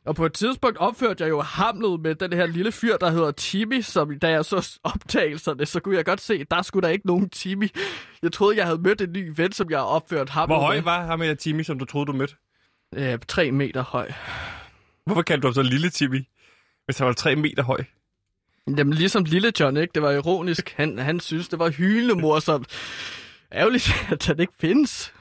Og 0.05 0.15
på 0.15 0.25
et 0.25 0.33
tidspunkt 0.33 0.77
opførte 0.77 1.23
jeg 1.23 1.29
jo 1.29 1.41
Hamlet 1.41 1.99
med 2.01 2.15
den 2.15 2.33
her 2.33 2.45
lille 2.45 2.71
fyr, 2.71 2.97
der 2.97 3.09
hedder 3.09 3.31
Timmy, 3.31 3.81
som 3.81 4.19
da 4.19 4.29
jeg 4.29 4.45
så 4.45 4.79
optagelserne, 4.83 5.65
så 5.65 5.79
kunne 5.79 5.95
jeg 5.95 6.05
godt 6.05 6.21
se, 6.21 6.43
der 6.43 6.61
skulle 6.61 6.87
der 6.87 6.93
ikke 6.93 7.07
nogen 7.07 7.29
Timmy. 7.29 7.69
Jeg 8.21 8.31
troede, 8.31 8.57
jeg 8.57 8.65
havde 8.65 8.81
mødt 8.81 9.01
en 9.01 9.11
ny 9.11 9.33
ven, 9.35 9.51
som 9.51 9.69
jeg 9.69 9.79
har 9.79 9.85
opført 9.85 10.29
Hamlet 10.29 10.57
Hvor 10.57 10.65
høj 10.65 10.75
med. 10.75 10.83
var 10.83 11.05
ham 11.05 11.19
med 11.19 11.35
Timmy, 11.35 11.63
som 11.63 11.79
du 11.79 11.85
troede, 11.85 12.05
du 12.05 12.13
mødte? 12.13 12.35
Øh, 12.95 13.19
tre 13.27 13.51
meter 13.51 13.83
høj. 13.83 14.11
Hvorfor 15.05 15.21
kaldte 15.21 15.41
du 15.41 15.47
ham 15.47 15.53
så 15.53 15.61
lille 15.61 15.89
Timmy? 15.89 16.21
Hvis 16.85 16.97
han 16.97 17.07
var 17.07 17.13
tre 17.13 17.35
meter 17.35 17.63
høj. 17.63 17.83
Jamen, 18.77 18.93
ligesom 18.93 19.23
lille 19.23 19.51
John, 19.59 19.77
ikke? 19.77 19.91
Det 19.95 20.01
var 20.01 20.11
ironisk. 20.11 20.73
Han, 20.77 20.97
han 20.99 21.19
synes, 21.19 21.47
det 21.49 21.59
var 21.59 21.69
hylende 21.69 22.15
morsomt. 22.15 22.67
Ærgerligt, 23.53 23.91
at 24.11 24.25
han 24.25 24.39
ikke 24.39 24.53
findes. 24.59 25.13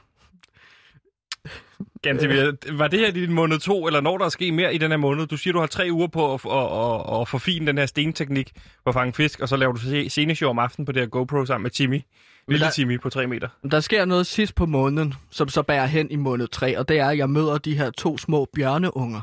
Gantemir, 2.03 2.73
var 2.77 2.89
det 2.89 2.99
her 2.99 3.11
din 3.11 3.33
måned 3.33 3.59
to, 3.59 3.87
eller 3.87 4.01
når 4.01 4.19
der 4.19 4.25
er 4.25 4.29
sket 4.29 4.55
mere 4.55 4.75
i 4.75 4.79
den 4.79 4.91
her 4.91 4.99
måned? 4.99 5.27
Du 5.27 5.37
siger, 5.37 5.53
du 5.53 5.59
har 5.61 5.67
tre 5.67 5.89
uger 5.93 6.07
på 6.07 6.35
at, 6.35 6.41
at, 6.45 7.13
at, 7.15 7.21
at 7.21 7.29
forfine 7.29 7.67
den 7.67 7.79
her 7.79 7.87
stenteknik 7.87 8.53
på 8.85 8.89
at 8.91 8.95
fange 8.95 9.13
fisk, 9.13 9.41
og 9.41 9.49
så 9.49 9.57
laver 9.57 9.73
du 9.73 10.09
sceneshow 10.09 10.51
om 10.51 10.59
aftenen 10.59 10.87
på 10.87 10.93
det 10.93 11.03
her 11.03 11.07
GoPro 11.09 11.45
sammen 11.47 11.63
med 11.63 11.71
Timmy. 11.71 12.01
Lille 12.49 12.65
der- 12.65 12.71
Timmy 12.71 13.01
på 13.01 13.11
tre 13.11 13.27
meter. 13.27 13.49
Der 13.71 13.81
sker 13.81 14.05
noget 14.05 14.27
sidst 14.27 14.55
på 14.55 14.67
måneden, 14.67 15.15
som 15.31 15.49
så 15.49 15.63
bærer 15.63 15.87
hen 15.87 16.11
i 16.11 16.17
måned 16.17 16.49
3, 16.49 16.79
og 16.79 16.89
det 16.89 16.99
er, 16.99 17.09
at 17.09 17.19
jeg 17.19 17.31
møder 17.31 17.59
de 17.59 17.77
her 17.77 17.91
to 17.91 18.19
små 18.19 18.49
bjørneunger. 18.55 19.21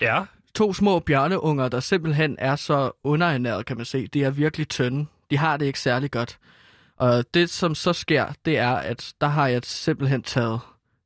Ja. 0.00 0.22
To 0.58 0.72
små 0.72 0.98
bjørneunger, 0.98 1.68
der 1.68 1.80
simpelthen 1.80 2.36
er 2.38 2.56
så 2.56 2.90
underernæret, 3.04 3.66
kan 3.66 3.76
man 3.76 3.86
se. 3.86 4.06
De 4.06 4.24
er 4.24 4.30
virkelig 4.30 4.68
tynde. 4.68 5.06
De 5.30 5.36
har 5.36 5.56
det 5.56 5.66
ikke 5.66 5.80
særlig 5.80 6.10
godt. 6.10 6.38
Og 6.96 7.24
det, 7.34 7.50
som 7.50 7.74
så 7.74 7.92
sker, 7.92 8.26
det 8.44 8.58
er, 8.58 8.70
at 8.70 9.12
der 9.20 9.26
har 9.26 9.48
jeg 9.48 9.60
simpelthen 9.64 10.22
taget 10.22 10.60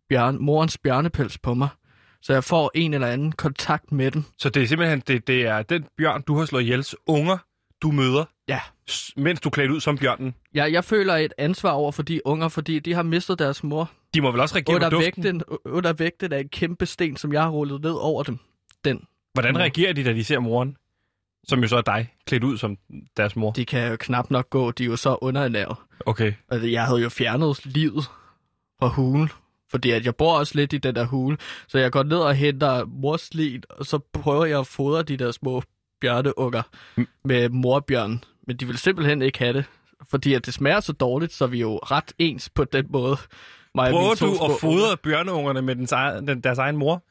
bjørn, 0.08 0.36
morens 0.40 0.78
bjørnepels 0.78 1.38
på 1.38 1.54
mig. 1.54 1.68
Så 2.22 2.32
jeg 2.32 2.44
får 2.44 2.70
en 2.74 2.94
eller 2.94 3.06
anden 3.06 3.32
kontakt 3.32 3.92
med 3.92 4.10
den. 4.10 4.26
Så 4.38 4.48
det 4.50 4.62
er 4.62 4.66
simpelthen 4.66 5.02
det, 5.06 5.26
det 5.26 5.46
er 5.46 5.62
den 5.62 5.84
bjørn, 5.98 6.22
du 6.22 6.38
har 6.38 6.44
slået 6.44 6.62
ihjels 6.62 6.94
unger, 7.06 7.38
du 7.82 7.90
møder, 7.90 8.24
Ja. 8.48 8.60
mens 9.16 9.40
du 9.40 9.50
klædt 9.50 9.70
ud 9.70 9.80
som 9.80 9.98
bjørnen. 9.98 10.34
Jeg, 10.54 10.72
jeg 10.72 10.84
føler 10.84 11.14
et 11.16 11.32
ansvar 11.38 11.70
over 11.70 11.92
for 11.92 12.02
de 12.02 12.26
unger, 12.26 12.48
fordi 12.48 12.78
de 12.78 12.94
har 12.94 13.02
mistet 13.02 13.38
deres 13.38 13.64
mor 13.64 13.90
De 14.14 14.20
må 14.20 14.30
vel 14.30 14.40
også 14.40 14.54
reagere 14.54 14.72
på 14.72 14.76
under 14.76 14.90
duften. 14.90 15.24
vægten, 15.24 15.42
under 15.64 15.92
vægten 15.92 16.32
af 16.32 16.40
en 16.40 16.48
kæmpe 16.48 16.86
sten, 16.86 17.16
som 17.16 17.32
jeg 17.32 17.42
har 17.42 17.50
rullet 17.50 17.82
ned 17.82 17.94
over 17.94 18.22
dem. 18.22 18.38
Den. 18.84 19.04
Hvordan 19.32 19.58
reagerer 19.58 19.92
de, 19.92 20.04
da 20.04 20.12
de 20.12 20.24
ser 20.24 20.38
moren? 20.38 20.76
Som 21.48 21.60
jo 21.62 21.68
så 21.68 21.76
er 21.76 21.80
dig, 21.82 22.14
klædt 22.26 22.44
ud 22.44 22.58
som 22.58 22.76
deres 23.16 23.36
mor. 23.36 23.50
De 23.52 23.64
kan 23.64 23.90
jo 23.90 23.96
knap 24.00 24.30
nok 24.30 24.50
gå, 24.50 24.70
de 24.70 24.82
er 24.82 24.86
jo 24.86 24.96
så 24.96 25.18
underernæret. 25.20 25.76
Okay. 26.06 26.32
Altså, 26.50 26.68
jeg 26.68 26.84
havde 26.86 27.00
jo 27.02 27.08
fjernet 27.08 27.66
livet 27.66 28.04
fra 28.78 28.88
hulen, 28.88 29.28
fordi 29.70 29.90
at 29.90 30.04
jeg 30.04 30.16
bor 30.16 30.38
også 30.38 30.52
lidt 30.54 30.72
i 30.72 30.78
den 30.78 30.94
der 30.94 31.04
hule, 31.04 31.36
så 31.68 31.78
jeg 31.78 31.92
går 31.92 32.02
ned 32.02 32.16
og 32.18 32.34
henter 32.34 32.84
mors 32.84 33.34
lin, 33.34 33.62
og 33.70 33.86
så 33.86 33.98
prøver 34.12 34.44
jeg 34.44 34.58
at 34.58 34.66
fodre 34.66 35.02
de 35.02 35.16
der 35.16 35.30
små 35.32 35.62
bjørneunger 36.00 36.62
Mm. 36.96 37.06
med 37.24 37.48
morbjørnen. 37.48 38.24
Men 38.46 38.56
de 38.56 38.66
vil 38.66 38.78
simpelthen 38.78 39.22
ikke 39.22 39.38
have 39.38 39.52
det, 39.52 39.64
fordi 40.10 40.34
at 40.34 40.46
det 40.46 40.54
smager 40.54 40.80
så 40.80 40.92
dårligt, 40.92 41.32
så 41.32 41.46
vi 41.46 41.56
er 41.56 41.60
jo 41.60 41.76
ret 41.76 42.12
ens 42.18 42.48
på 42.50 42.64
den 42.64 42.86
måde. 42.90 43.16
Mig 43.74 43.86
og 43.86 43.92
Prøver 43.92 44.14
du 44.14 44.44
at 44.54 44.60
fodre 44.60 44.96
bjørneungerne 44.96 45.62
med 45.62 45.74
den, 45.76 45.86
den, 46.28 46.40
deres 46.40 46.58
egen 46.58 46.76
mor? 46.76 47.02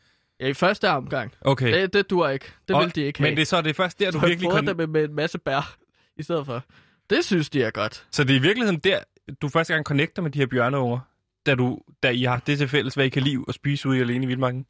Ja, 0.42 0.48
i 0.48 0.54
første 0.54 0.90
omgang. 0.90 1.32
Okay. 1.42 1.82
Det, 1.82 1.94
det 1.94 2.10
dur 2.10 2.30
ikke. 2.30 2.46
Det 2.68 2.76
Og- 2.76 2.82
vil 2.82 2.96
de 2.96 3.02
ikke 3.02 3.20
have. 3.20 3.30
Men 3.30 3.36
det 3.38 3.42
er 3.42 3.46
så 3.46 3.62
det 3.62 3.70
er 3.70 3.74
først 3.74 4.00
der, 4.00 4.12
du 4.12 4.20
så 4.20 4.26
virkelig 4.28 4.52
kan... 4.52 4.68
dem 4.68 4.90
med 4.90 5.04
en 5.04 5.16
masse 5.16 5.38
bær 5.38 5.76
i 6.18 6.24
stedet 6.24 6.46
for. 6.46 6.64
Det 7.10 7.26
synes 7.26 7.50
de 7.50 7.64
er 7.64 7.72
godt. 7.72 8.06
Så 8.12 8.24
det 8.24 8.36
er 8.36 8.40
i 8.40 8.42
virkeligheden 8.42 8.80
der, 8.80 9.00
du 9.42 9.50
første 9.50 9.74
gang 9.74 9.86
connecter 9.86 10.22
med 10.22 10.32
de 10.32 10.40
her 10.40 10.46
bjørneunger, 10.46 11.00
da, 11.46 11.56
du, 11.56 11.80
da 12.04 12.10
I 12.10 12.24
har 12.24 12.42
det 12.48 12.58
til 12.58 12.68
fælles, 12.68 12.94
hvad 12.94 13.06
I 13.06 13.10
kan 13.10 13.22
lide 13.24 13.44
at 13.48 13.54
spise 13.56 13.90
ude 13.90 13.98
i 13.98 14.02
alene 14.02 14.24
i 14.26 14.28
vildmarken. 14.28 14.66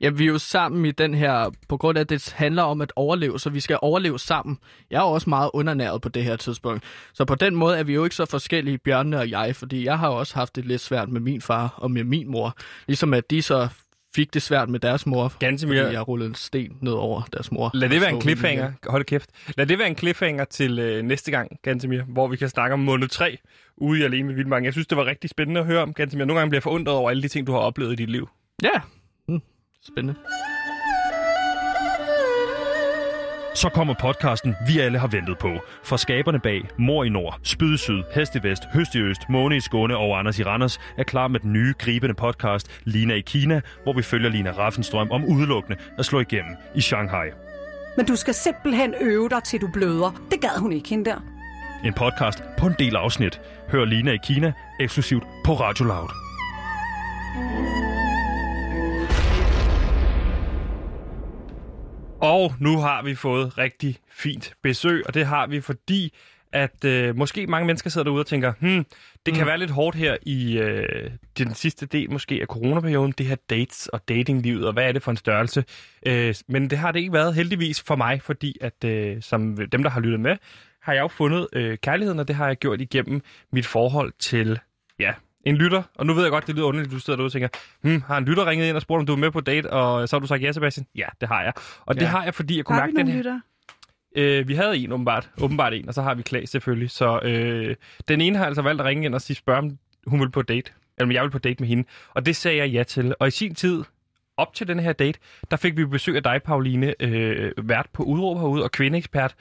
Ja, 0.00 0.08
vi 0.10 0.24
er 0.24 0.28
jo 0.28 0.38
sammen 0.38 0.86
i 0.86 0.90
den 0.90 1.14
her, 1.14 1.50
på 1.68 1.76
grund 1.76 1.98
af, 1.98 2.00
at 2.00 2.10
det 2.10 2.32
handler 2.36 2.62
om 2.62 2.80
at 2.80 2.92
overleve, 2.96 3.40
så 3.40 3.50
vi 3.50 3.60
skal 3.60 3.78
overleve 3.82 4.18
sammen. 4.18 4.58
Jeg 4.90 4.98
er 4.98 5.02
også 5.02 5.30
meget 5.30 5.50
undernæret 5.54 6.02
på 6.02 6.08
det 6.08 6.24
her 6.24 6.36
tidspunkt. 6.36 6.84
Så 7.12 7.24
på 7.24 7.34
den 7.34 7.54
måde 7.56 7.78
er 7.78 7.82
vi 7.82 7.94
jo 7.94 8.04
ikke 8.04 8.16
så 8.16 8.24
forskellige, 8.26 8.78
Bjørne 8.78 9.18
og 9.18 9.30
jeg, 9.30 9.56
fordi 9.56 9.84
jeg 9.84 9.98
har 9.98 10.08
også 10.08 10.34
haft 10.34 10.56
det 10.56 10.64
lidt 10.66 10.80
svært 10.80 11.08
med 11.08 11.20
min 11.20 11.40
far 11.40 11.74
og 11.76 11.90
med 11.90 12.04
min 12.04 12.30
mor. 12.30 12.56
Ligesom 12.86 13.14
at 13.14 13.30
de 13.30 13.42
så 13.42 13.68
fik 14.14 14.34
det 14.34 14.42
svært 14.42 14.68
med 14.68 14.80
deres 14.80 15.06
mor, 15.06 15.32
Gantemir. 15.38 15.82
fordi 15.82 15.94
jeg 15.94 16.08
rullede 16.08 16.28
en 16.28 16.34
sten 16.34 16.76
ned 16.80 16.92
over 16.92 17.22
deres 17.32 17.52
mor. 17.52 17.70
Lad 17.74 17.88
det 17.88 18.00
være 18.00 18.10
en 18.10 18.20
cliffhanger. 18.20 18.72
Hold 18.86 19.04
kæft. 19.04 19.30
Lad 19.56 19.66
det 19.66 19.78
være 19.78 19.88
en 19.88 19.96
cliffhanger 19.96 20.44
til 20.44 20.78
øh, 20.78 21.02
næste 21.02 21.30
gang, 21.30 21.58
Gantemir, 21.62 22.02
hvor 22.02 22.28
vi 22.28 22.36
kan 22.36 22.48
snakke 22.48 22.74
om 22.74 22.80
måned 22.80 23.08
3 23.08 23.38
ude 23.76 24.00
i 24.00 24.02
alene 24.02 24.26
med 24.26 24.34
vildmarken. 24.34 24.64
Jeg 24.64 24.72
synes, 24.72 24.86
det 24.86 24.98
var 24.98 25.04
rigtig 25.04 25.30
spændende 25.30 25.60
at 25.60 25.66
høre 25.66 25.82
om, 25.82 25.94
Gantemir. 25.94 26.24
Nogle 26.24 26.40
gange 26.40 26.50
bliver 26.50 26.58
jeg 26.58 26.62
forundret 26.62 26.96
over 26.96 27.10
alle 27.10 27.22
de 27.22 27.28
ting, 27.28 27.46
du 27.46 27.52
har 27.52 27.58
oplevet 27.58 27.92
i 27.92 27.96
dit 27.96 28.10
liv. 28.10 28.28
Ja, 28.62 28.80
hmm. 29.28 29.42
spændende. 29.82 30.14
Så 33.58 33.68
kommer 33.68 33.94
podcasten, 33.94 34.54
vi 34.66 34.80
alle 34.80 34.98
har 34.98 35.08
ventet 35.08 35.38
på. 35.38 35.48
Fra 35.84 35.98
skaberne 35.98 36.38
bag 36.38 36.70
Mor 36.76 37.04
i 37.04 37.08
Nord, 37.08 37.38
Spyd 37.42 37.74
i 37.74 37.76
Syd, 37.76 38.02
Hest 38.14 38.36
i 38.36 38.38
Vest, 38.42 38.62
Høst 38.74 38.94
i 38.94 38.98
Øst, 38.98 39.20
Måne 39.28 39.56
i 39.56 39.60
Skåne 39.60 39.96
og 39.96 40.18
Anders 40.18 40.38
i 40.38 40.42
Randers 40.42 40.80
er 40.98 41.02
klar 41.02 41.28
med 41.28 41.40
den 41.40 41.52
nye, 41.52 41.74
gribende 41.78 42.14
podcast 42.14 42.70
Lina 42.84 43.14
i 43.14 43.20
Kina, 43.20 43.60
hvor 43.82 43.92
vi 43.92 44.02
følger 44.02 44.30
Lina 44.30 44.50
Raffenstrøm 44.50 45.10
om 45.10 45.24
udelukkende 45.24 45.78
at 45.98 46.04
slå 46.04 46.20
igennem 46.20 46.56
i 46.74 46.80
Shanghai. 46.80 47.26
Men 47.96 48.06
du 48.06 48.16
skal 48.16 48.34
simpelthen 48.34 48.94
øve 49.00 49.28
dig, 49.28 49.42
til 49.42 49.60
du 49.60 49.68
bløder. 49.72 50.22
Det 50.30 50.40
gad 50.40 50.58
hun 50.58 50.72
ikke, 50.72 50.88
hende 50.88 51.04
der. 51.04 51.20
En 51.84 51.94
podcast 51.94 52.42
på 52.58 52.66
en 52.66 52.74
del 52.78 52.96
afsnit. 52.96 53.40
Hør 53.68 53.84
Lina 53.84 54.12
i 54.12 54.18
Kina 54.24 54.52
eksklusivt 54.80 55.24
på 55.44 55.52
Radio 55.52 55.84
Loud. 55.84 56.10
Og 62.20 62.54
nu 62.60 62.78
har 62.78 63.02
vi 63.02 63.14
fået 63.14 63.58
rigtig 63.58 63.96
fint 64.10 64.52
besøg, 64.62 65.02
og 65.06 65.14
det 65.14 65.26
har 65.26 65.46
vi, 65.46 65.60
fordi 65.60 66.14
at 66.52 66.84
øh, 66.84 67.16
måske 67.16 67.46
mange 67.46 67.66
mennesker 67.66 67.90
sidder 67.90 68.04
derude 68.04 68.20
og 68.20 68.26
tænker, 68.26 68.52
hmm, 68.60 68.84
det 69.26 69.34
kan 69.34 69.42
Mm. 69.42 69.46
være 69.48 69.58
lidt 69.58 69.70
hårdt 69.70 69.96
her 69.96 70.16
i 70.22 70.58
øh, 70.58 71.10
den 71.38 71.54
sidste 71.54 71.86
del 71.86 72.10
måske 72.12 72.38
af 72.40 72.46
coronaperioden, 72.46 73.12
det 73.18 73.26
her 73.26 73.36
dates 73.50 73.86
og 73.88 74.08
datinglivet, 74.08 74.66
og 74.66 74.72
hvad 74.72 74.84
er 74.88 74.92
det 74.92 75.02
for 75.02 75.10
en 75.10 75.16
størrelse? 75.16 75.64
Øh, 76.06 76.34
men 76.48 76.70
det 76.70 76.78
har 76.78 76.92
det 76.92 76.98
ikke 77.00 77.12
været 77.12 77.34
heldigvis 77.34 77.82
for 77.82 77.96
mig, 77.96 78.22
fordi 78.22 78.56
at 78.60 78.84
øh, 78.84 79.22
som 79.22 79.56
dem, 79.72 79.82
der 79.82 79.90
har 79.90 80.00
lyttet 80.00 80.20
med, 80.20 80.36
har 80.82 80.92
jeg 80.92 81.00
jo 81.02 81.08
fundet 81.08 81.48
øh, 81.52 81.78
kærligheden, 81.78 82.18
og 82.20 82.28
det 82.28 82.36
har 82.36 82.46
jeg 82.46 82.56
gjort 82.56 82.80
igennem 82.80 83.20
mit 83.52 83.66
forhold 83.66 84.12
til, 84.18 84.58
ja, 84.98 85.12
en 85.46 85.56
lytter. 85.56 85.82
Og 85.94 86.06
nu 86.06 86.14
ved 86.14 86.22
jeg 86.22 86.30
godt, 86.30 86.46
det 86.46 86.54
lyder 86.54 86.66
underligt, 86.66 86.92
du 86.92 86.98
sidder 86.98 87.16
derude 87.16 87.28
og 87.28 87.32
tænker, 87.32 87.48
hmm, 87.80 88.02
har 88.06 88.16
en 88.18 88.24
lytter 88.24 88.46
ringet 88.46 88.68
ind 88.68 88.76
og 88.76 88.82
spurgt, 88.82 89.00
om 89.00 89.06
du 89.06 89.12
er 89.12 89.16
med 89.16 89.30
på 89.30 89.40
date, 89.40 89.72
og 89.72 90.08
så 90.08 90.16
har 90.16 90.20
du 90.20 90.26
sagt 90.26 90.42
ja, 90.42 90.52
Sebastian? 90.52 90.86
Ja, 90.96 91.06
det 91.20 91.28
har 91.28 91.42
jeg. 91.42 91.52
Og 91.86 91.94
ja. 91.94 92.00
det 92.00 92.08
har 92.08 92.24
jeg, 92.24 92.34
fordi 92.34 92.56
jeg 92.56 92.64
kunne 92.64 92.78
Har 92.78 92.86
mærke 92.86 92.96
den 92.96 93.08
her... 93.08 93.16
lytter? 93.16 93.40
Øh, 94.16 94.48
vi 94.48 94.54
havde 94.54 94.76
en 94.76 94.92
åbenbart, 94.92 95.30
åbenbart 95.40 95.72
en, 95.74 95.88
og 95.88 95.94
så 95.94 96.02
har 96.02 96.14
vi 96.14 96.22
Klaas 96.22 96.48
selvfølgelig. 96.50 96.90
Så 96.90 97.20
øh, 97.22 97.76
den 98.08 98.20
ene 98.20 98.38
har 98.38 98.46
altså 98.46 98.62
valgt 98.62 98.80
at 98.80 98.86
ringe 98.86 99.04
ind 99.06 99.14
og 99.14 99.20
sige, 99.20 99.36
spørge 99.36 99.58
om 99.58 99.78
hun 100.06 100.20
vil 100.20 100.30
på 100.30 100.42
date. 100.42 100.70
Eller 100.98 101.06
om 101.06 101.12
jeg 101.12 101.22
vil 101.22 101.30
på 101.30 101.38
date 101.38 101.56
med 101.62 101.68
hende. 101.68 101.84
Og 102.14 102.26
det 102.26 102.36
sagde 102.36 102.58
jeg 102.58 102.68
ja 102.70 102.82
til. 102.82 103.14
Og 103.20 103.28
i 103.28 103.30
sin 103.30 103.54
tid, 103.54 103.84
op 104.36 104.54
til 104.54 104.68
den 104.68 104.80
her 104.80 104.92
date, 104.92 105.18
der 105.50 105.56
fik 105.56 105.76
vi 105.76 105.84
besøg 105.84 106.16
af 106.16 106.22
dig, 106.22 106.40
Pauline, 106.44 106.94
øh, 107.02 107.52
vært 107.62 107.86
på 107.92 108.02
Udråb 108.02 108.36
herude 108.38 108.64
og 108.64 108.70
kvindeekspert, 108.70 109.34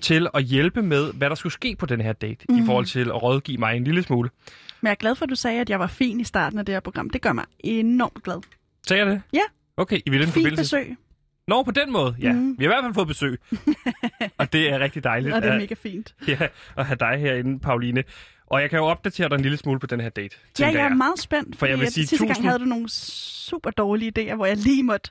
til 0.00 0.28
at 0.34 0.42
hjælpe 0.42 0.82
med, 0.82 1.12
hvad 1.12 1.28
der 1.28 1.34
skulle 1.36 1.52
ske 1.52 1.76
på 1.78 1.86
den 1.86 2.00
her 2.00 2.12
date, 2.12 2.46
mm. 2.48 2.54
i 2.56 2.58
Mhm. 2.58 2.66
forhold 2.66 2.84
til 2.86 3.08
at 3.08 3.22
rådgive 3.22 3.58
mig 3.58 3.76
en 3.76 3.84
lille 3.84 4.02
smule. 4.02 4.30
Men 4.80 4.86
jeg 4.86 4.90
er 4.90 4.94
glad 4.94 5.14
for, 5.14 5.24
at 5.24 5.30
du 5.30 5.34
sagde, 5.34 5.60
at 5.60 5.70
jeg 5.70 5.80
var 5.80 5.86
fin 5.86 6.20
i 6.20 6.24
starten 6.24 6.58
af 6.58 6.66
det 6.66 6.74
her 6.74 6.80
program. 6.80 7.10
Det 7.10 7.22
gør 7.22 7.32
mig 7.32 7.44
enormt 7.60 8.22
glad. 8.22 8.36
Sagde 8.88 9.04
jeg 9.04 9.12
det? 9.12 9.22
Ja. 9.32 9.40
Okay, 9.76 9.96
i 10.06 10.10
hvilken 10.10 10.28
Fint 10.32 10.34
forbindelse? 10.46 10.62
besøg, 10.62 10.96
Nå, 11.48 11.62
på 11.62 11.70
den 11.70 11.92
måde, 11.92 12.16
ja. 12.20 12.32
Mm. 12.32 12.56
Vi 12.58 12.64
har 12.64 12.72
i 12.72 12.74
hvert 12.74 12.84
fald 12.84 12.94
fået 12.94 13.08
besøg. 13.08 13.40
og 14.38 14.52
det 14.52 14.70
er 14.72 14.78
rigtig 14.78 15.04
dejligt. 15.04 15.34
og 15.34 15.42
det 15.42 15.48
er 15.48 15.52
at- 15.54 15.60
mega 15.60 15.74
fint. 15.74 16.14
Ja, 16.28 16.38
at 16.76 16.86
have 16.86 16.96
dig 17.00 17.16
herinde, 17.18 17.58
Pauline. 17.60 18.04
Og 18.46 18.60
jeg 18.60 18.70
kan 18.70 18.78
jo 18.78 18.84
opdatere 18.84 19.28
dig 19.28 19.34
en 19.34 19.40
lille 19.40 19.56
smule 19.56 19.80
på 19.80 19.86
den 19.86 20.00
her 20.00 20.08
date, 20.08 20.36
Ja, 20.60 20.66
jeg 20.66 20.74
er 20.74 20.82
jeg. 20.88 20.96
meget 20.96 21.18
spændt, 21.20 21.56
For 21.58 21.66
jeg 21.66 21.78
vil 21.78 21.86
sige 21.92 22.06
sidste 22.06 22.16
tusind- 22.24 22.34
gang 22.36 22.46
havde 22.48 22.58
du 22.58 22.64
nogle 22.64 22.88
super 22.88 23.70
dårlige 23.70 24.12
idéer, 24.18 24.34
hvor 24.34 24.46
jeg 24.46 24.56
lige 24.56 24.82
måtte 24.82 25.10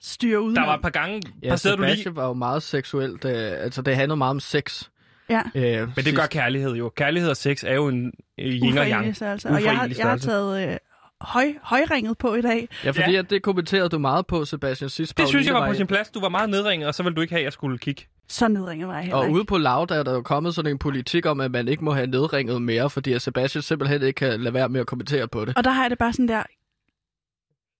styre 0.00 0.40
ud. 0.40 0.54
Der 0.54 0.66
var 0.66 0.74
et 0.74 0.82
par 0.82 0.90
gange, 0.90 1.22
Ja, 1.42 1.50
passerede 1.50 1.76
du 1.76 1.82
lige... 1.82 2.16
Var 2.16 2.26
jo 2.26 2.32
meget 2.32 2.62
seksuelt. 2.62 3.24
Øh, 3.24 3.32
altså, 3.36 3.82
det 3.82 3.96
handlede 3.96 4.16
meget 4.16 4.30
om 4.30 4.40
sex. 4.40 4.90
Ja, 5.28 5.42
Øh, 5.54 5.88
Men 5.96 6.04
det 6.04 6.16
gør 6.16 6.26
kærlighed 6.26 6.72
jo. 6.74 6.88
Kærlighed 6.96 7.30
og 7.30 7.36
sex 7.36 7.64
er 7.66 7.74
jo 7.74 7.88
en 7.88 8.12
øh, 8.40 8.46
yin 8.46 8.78
og 8.78 8.86
yang. 8.88 9.16
størrelse. 9.16 9.48
Og 9.48 9.62
jeg, 9.64 9.76
har, 9.76 9.90
jeg 9.98 10.06
har 10.08 10.16
taget 10.16 10.68
øh, 10.72 10.76
høj, 11.20 11.54
højringet 11.62 12.18
på 12.18 12.34
i 12.34 12.42
dag. 12.42 12.68
Ja, 12.84 12.90
fordi 12.90 13.10
Ja. 13.12 13.18
At 13.18 13.30
det 13.30 13.42
kommenterede 13.42 13.88
du 13.88 13.98
meget 13.98 14.26
på, 14.26 14.44
Sebastian, 14.44 14.90
sidst. 14.90 15.18
Det 15.18 15.28
synes 15.28 15.46
jeg 15.46 15.54
var 15.54 15.68
på 15.68 15.74
sin 15.74 15.86
plads. 15.86 16.10
Du 16.10 16.20
var 16.20 16.28
meget 16.28 16.50
nedringet, 16.50 16.88
og 16.88 16.94
så 16.94 17.02
ville 17.02 17.16
du 17.16 17.20
ikke 17.20 17.32
have, 17.34 17.40
at 17.40 17.44
jeg 17.44 17.52
skulle 17.52 17.78
kigge. 17.78 18.02
Så 18.28 18.48
nedringet 18.48 18.88
var 18.88 18.94
jeg 18.94 19.02
heller 19.02 19.16
Og 19.16 19.24
ikke. 19.24 19.34
ude 19.34 19.44
på 19.44 19.58
Loud 19.58 19.90
er 19.90 20.02
der 20.02 20.12
jo 20.12 20.22
kommet 20.22 20.54
sådan 20.54 20.70
en 20.70 20.78
politik 20.78 21.26
om, 21.26 21.40
at 21.40 21.50
man 21.50 21.68
ikke 21.68 21.84
må 21.84 21.92
have 21.92 22.06
nedringet 22.06 22.62
mere, 22.62 22.90
fordi 22.90 23.12
at 23.12 23.22
Sebastian 23.22 23.62
simpelthen 23.62 24.02
ikke 24.02 24.16
kan 24.18 24.40
lade 24.40 24.54
være 24.54 24.68
med 24.68 24.80
at 24.80 24.86
kommentere 24.86 25.28
på 25.28 25.44
det. 25.44 25.56
Og 25.56 25.64
der 25.64 25.70
har 25.70 25.82
jeg 25.82 25.90
det 25.90 25.98
bare 25.98 26.12
sådan 26.12 26.28
der, 26.28 26.42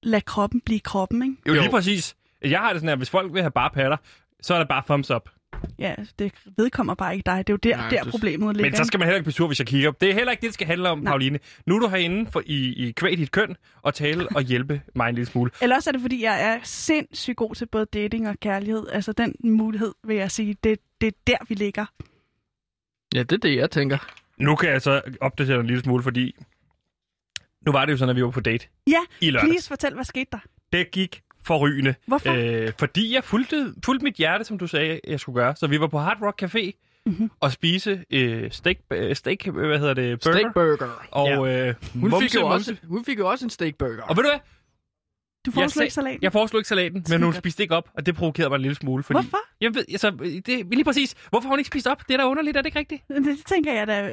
lad 0.03 0.21
kroppen 0.21 0.61
blive 0.61 0.81
kroppen, 0.81 1.23
ikke? 1.23 1.37
Jo, 1.49 1.55
Jo. 1.55 1.61
lige 1.61 1.71
præcis. 1.71 2.15
Jeg 2.43 2.59
har 2.59 2.69
det 2.73 2.77
sådan 2.81 2.89
her, 2.89 2.97
hvis 2.97 3.11
folk 3.11 3.33
vil 3.35 3.43
have 3.43 3.51
bare 3.51 3.71
patter, 3.71 3.97
så 4.43 4.55
er 4.55 4.59
det 4.59 4.69
bare 4.69 4.83
thumbs 4.87 5.11
up. 5.11 5.29
Ja, 5.79 5.95
det 6.19 6.33
vedkommer 6.57 6.95
bare 6.95 7.15
ikke 7.15 7.27
dig. 7.27 7.47
Det 7.47 7.53
er 7.53 7.55
jo 7.55 7.57
der, 7.71 7.77
Nej, 7.77 7.89
der 7.89 8.03
du- 8.05 8.11
problemet 8.11 8.57
ligger. 8.57 8.71
Men 8.71 8.77
så 8.77 8.85
skal 8.85 8.99
man 8.99 9.07
heller 9.07 9.17
ikke 9.17 9.25
blive 9.25 9.33
sur, 9.35 9.47
hvis 9.47 9.59
jeg 9.59 9.67
kigger. 9.67 9.91
Det 9.91 10.11
er 10.11 10.15
heller 10.15 10.31
ikke 10.31 10.41
det, 10.41 10.47
det 10.47 10.55
skal 10.55 10.67
handle 10.67 10.89
om, 10.89 10.99
Nej. 10.99 11.11
Pauline. 11.11 11.39
Nu 11.67 11.75
er 11.77 11.81
du 11.81 11.89
herinde 11.89 12.31
for, 12.31 12.43
i, 12.47 12.73
i 12.89 12.93
kvæg 12.93 13.19
dit 13.19 13.31
køn 13.33 13.57
og 13.83 13.95
tale 13.95 14.29
og 14.37 14.43
hjælpe 14.43 14.83
mig 14.95 15.09
en 15.09 15.15
lille 15.15 15.27
smule. 15.31 15.51
Eller 15.63 15.77
også 15.77 15.91
er 15.91 15.93
det, 15.93 16.01
fordi 16.01 16.23
jeg 16.23 16.43
er 16.45 16.59
sindssygt 16.63 17.37
god 17.37 17.55
til 17.55 17.67
både 17.67 17.87
dating 17.87 18.29
og 18.29 18.41
kærlighed. 18.41 18.87
Altså 18.93 19.13
den 19.13 19.35
mulighed, 19.45 19.95
vil 20.07 20.17
jeg 20.17 20.31
sige, 20.31 20.57
det, 20.65 20.79
det 21.01 21.07
er 21.07 21.13
der, 21.27 21.37
vi 21.49 21.55
ligger. 21.55 21.87
Ja, 23.15 23.23
det 23.23 23.33
er 23.33 23.37
det, 23.37 23.57
jeg 23.57 23.71
tænker. 23.71 23.99
Nu 24.39 24.57
kan 24.57 24.71
jeg 24.71 24.83
så 24.83 25.01
opdatere 25.21 25.55
dig 25.57 25.61
en 25.61 25.67
lille 25.67 25.83
smule, 25.83 26.03
fordi 26.03 26.37
nu 27.67 27.73
var 27.73 27.85
det 27.85 27.93
jo 27.93 27.97
sådan, 27.97 28.11
at 28.11 28.17
vi 28.17 28.23
var 28.25 28.31
på 28.31 28.41
date 28.41 28.67
Ja, 28.87 28.99
i 29.21 29.31
lørdags. 29.31 29.51
please 29.51 29.69
fortæl, 29.69 29.95
hvad 29.95 30.05
skete 30.05 30.27
der? 30.33 30.39
det 30.73 30.91
gik 30.91 31.23
forrygende. 31.47 31.95
Hvorfor? 32.07 32.65
Øh, 32.67 32.73
fordi 32.79 33.15
jeg 33.15 33.25
fulgte, 33.25 33.75
fulgte 33.85 34.05
mit 34.05 34.15
hjerte, 34.15 34.45
som 34.45 34.59
du 34.59 34.67
sagde, 34.67 35.01
jeg 35.07 35.21
skulle 35.21 35.37
gøre. 35.43 35.57
Så 35.57 35.67
vi 35.67 35.81
var 35.81 35.87
på 35.87 35.99
Hard 35.99 36.19
Rock 36.23 36.43
Café 36.43 36.81
Mhm. 37.07 37.31
og 37.41 37.53
spise 37.53 38.05
øh, 38.11 38.51
steak, 38.51 38.77
øh, 38.91 39.17
steak, 39.17 39.47
hvad 39.47 39.79
hedder 39.79 39.95
det, 39.95 40.21
burger. 40.25 40.39
Steakburger. 40.39 41.07
Og 41.11 41.29
Ja. 41.29 41.69
øh, 41.69 41.75
Hun, 41.93 42.11
mumse, 42.11 42.19
fik 42.25 42.35
jo 42.35 42.41
mumse. 42.41 42.55
også, 42.55 42.77
hun 42.89 43.05
fik 43.05 43.19
jo 43.19 43.29
også 43.31 43.45
en 43.47 43.51
steakburger. 43.51 44.03
Og 44.03 44.17
ved 44.17 44.25
du 44.25 44.31
hvad? 44.31 44.39
Du 45.47 45.61
Jeg 45.61 45.71
sag- 45.71 45.83
ikke 45.83 45.95
salaten? 45.95 46.19
Jeg 46.23 46.33
foreslog 46.33 46.59
ikke 46.61 46.69
salaten, 46.69 47.05
men 47.09 47.23
hun 47.23 47.33
spiste 47.33 47.63
ikke 47.63 47.75
op, 47.77 47.89
og 47.95 48.07
det 48.07 48.15
provokerede 48.15 48.49
mig 48.51 48.57
en 48.57 48.63
lille 48.63 48.75
smule. 48.75 49.03
Fordi, 49.03 49.15
Hvorfor? 49.17 49.39
Jeg 49.61 49.75
ved, 49.75 49.85
altså, 49.89 50.11
det, 50.47 50.47
lige 50.73 50.85
præcis. 50.85 51.15
Hvorfor 51.31 51.49
har 51.49 51.53
hun 51.53 51.59
ikke 51.59 51.69
spist 51.69 51.87
op? 51.87 52.03
Det 52.09 52.15
er 52.15 52.19
da 52.19 52.25
underligt, 52.27 52.57
er 52.57 52.63
det 52.63 52.67
ikke 52.67 52.79
rigtigt? 52.79 53.03
Det, 53.09 53.25
det 53.25 53.39
tænker 53.47 53.73
jeg 53.73 53.87
da... 53.87 54.11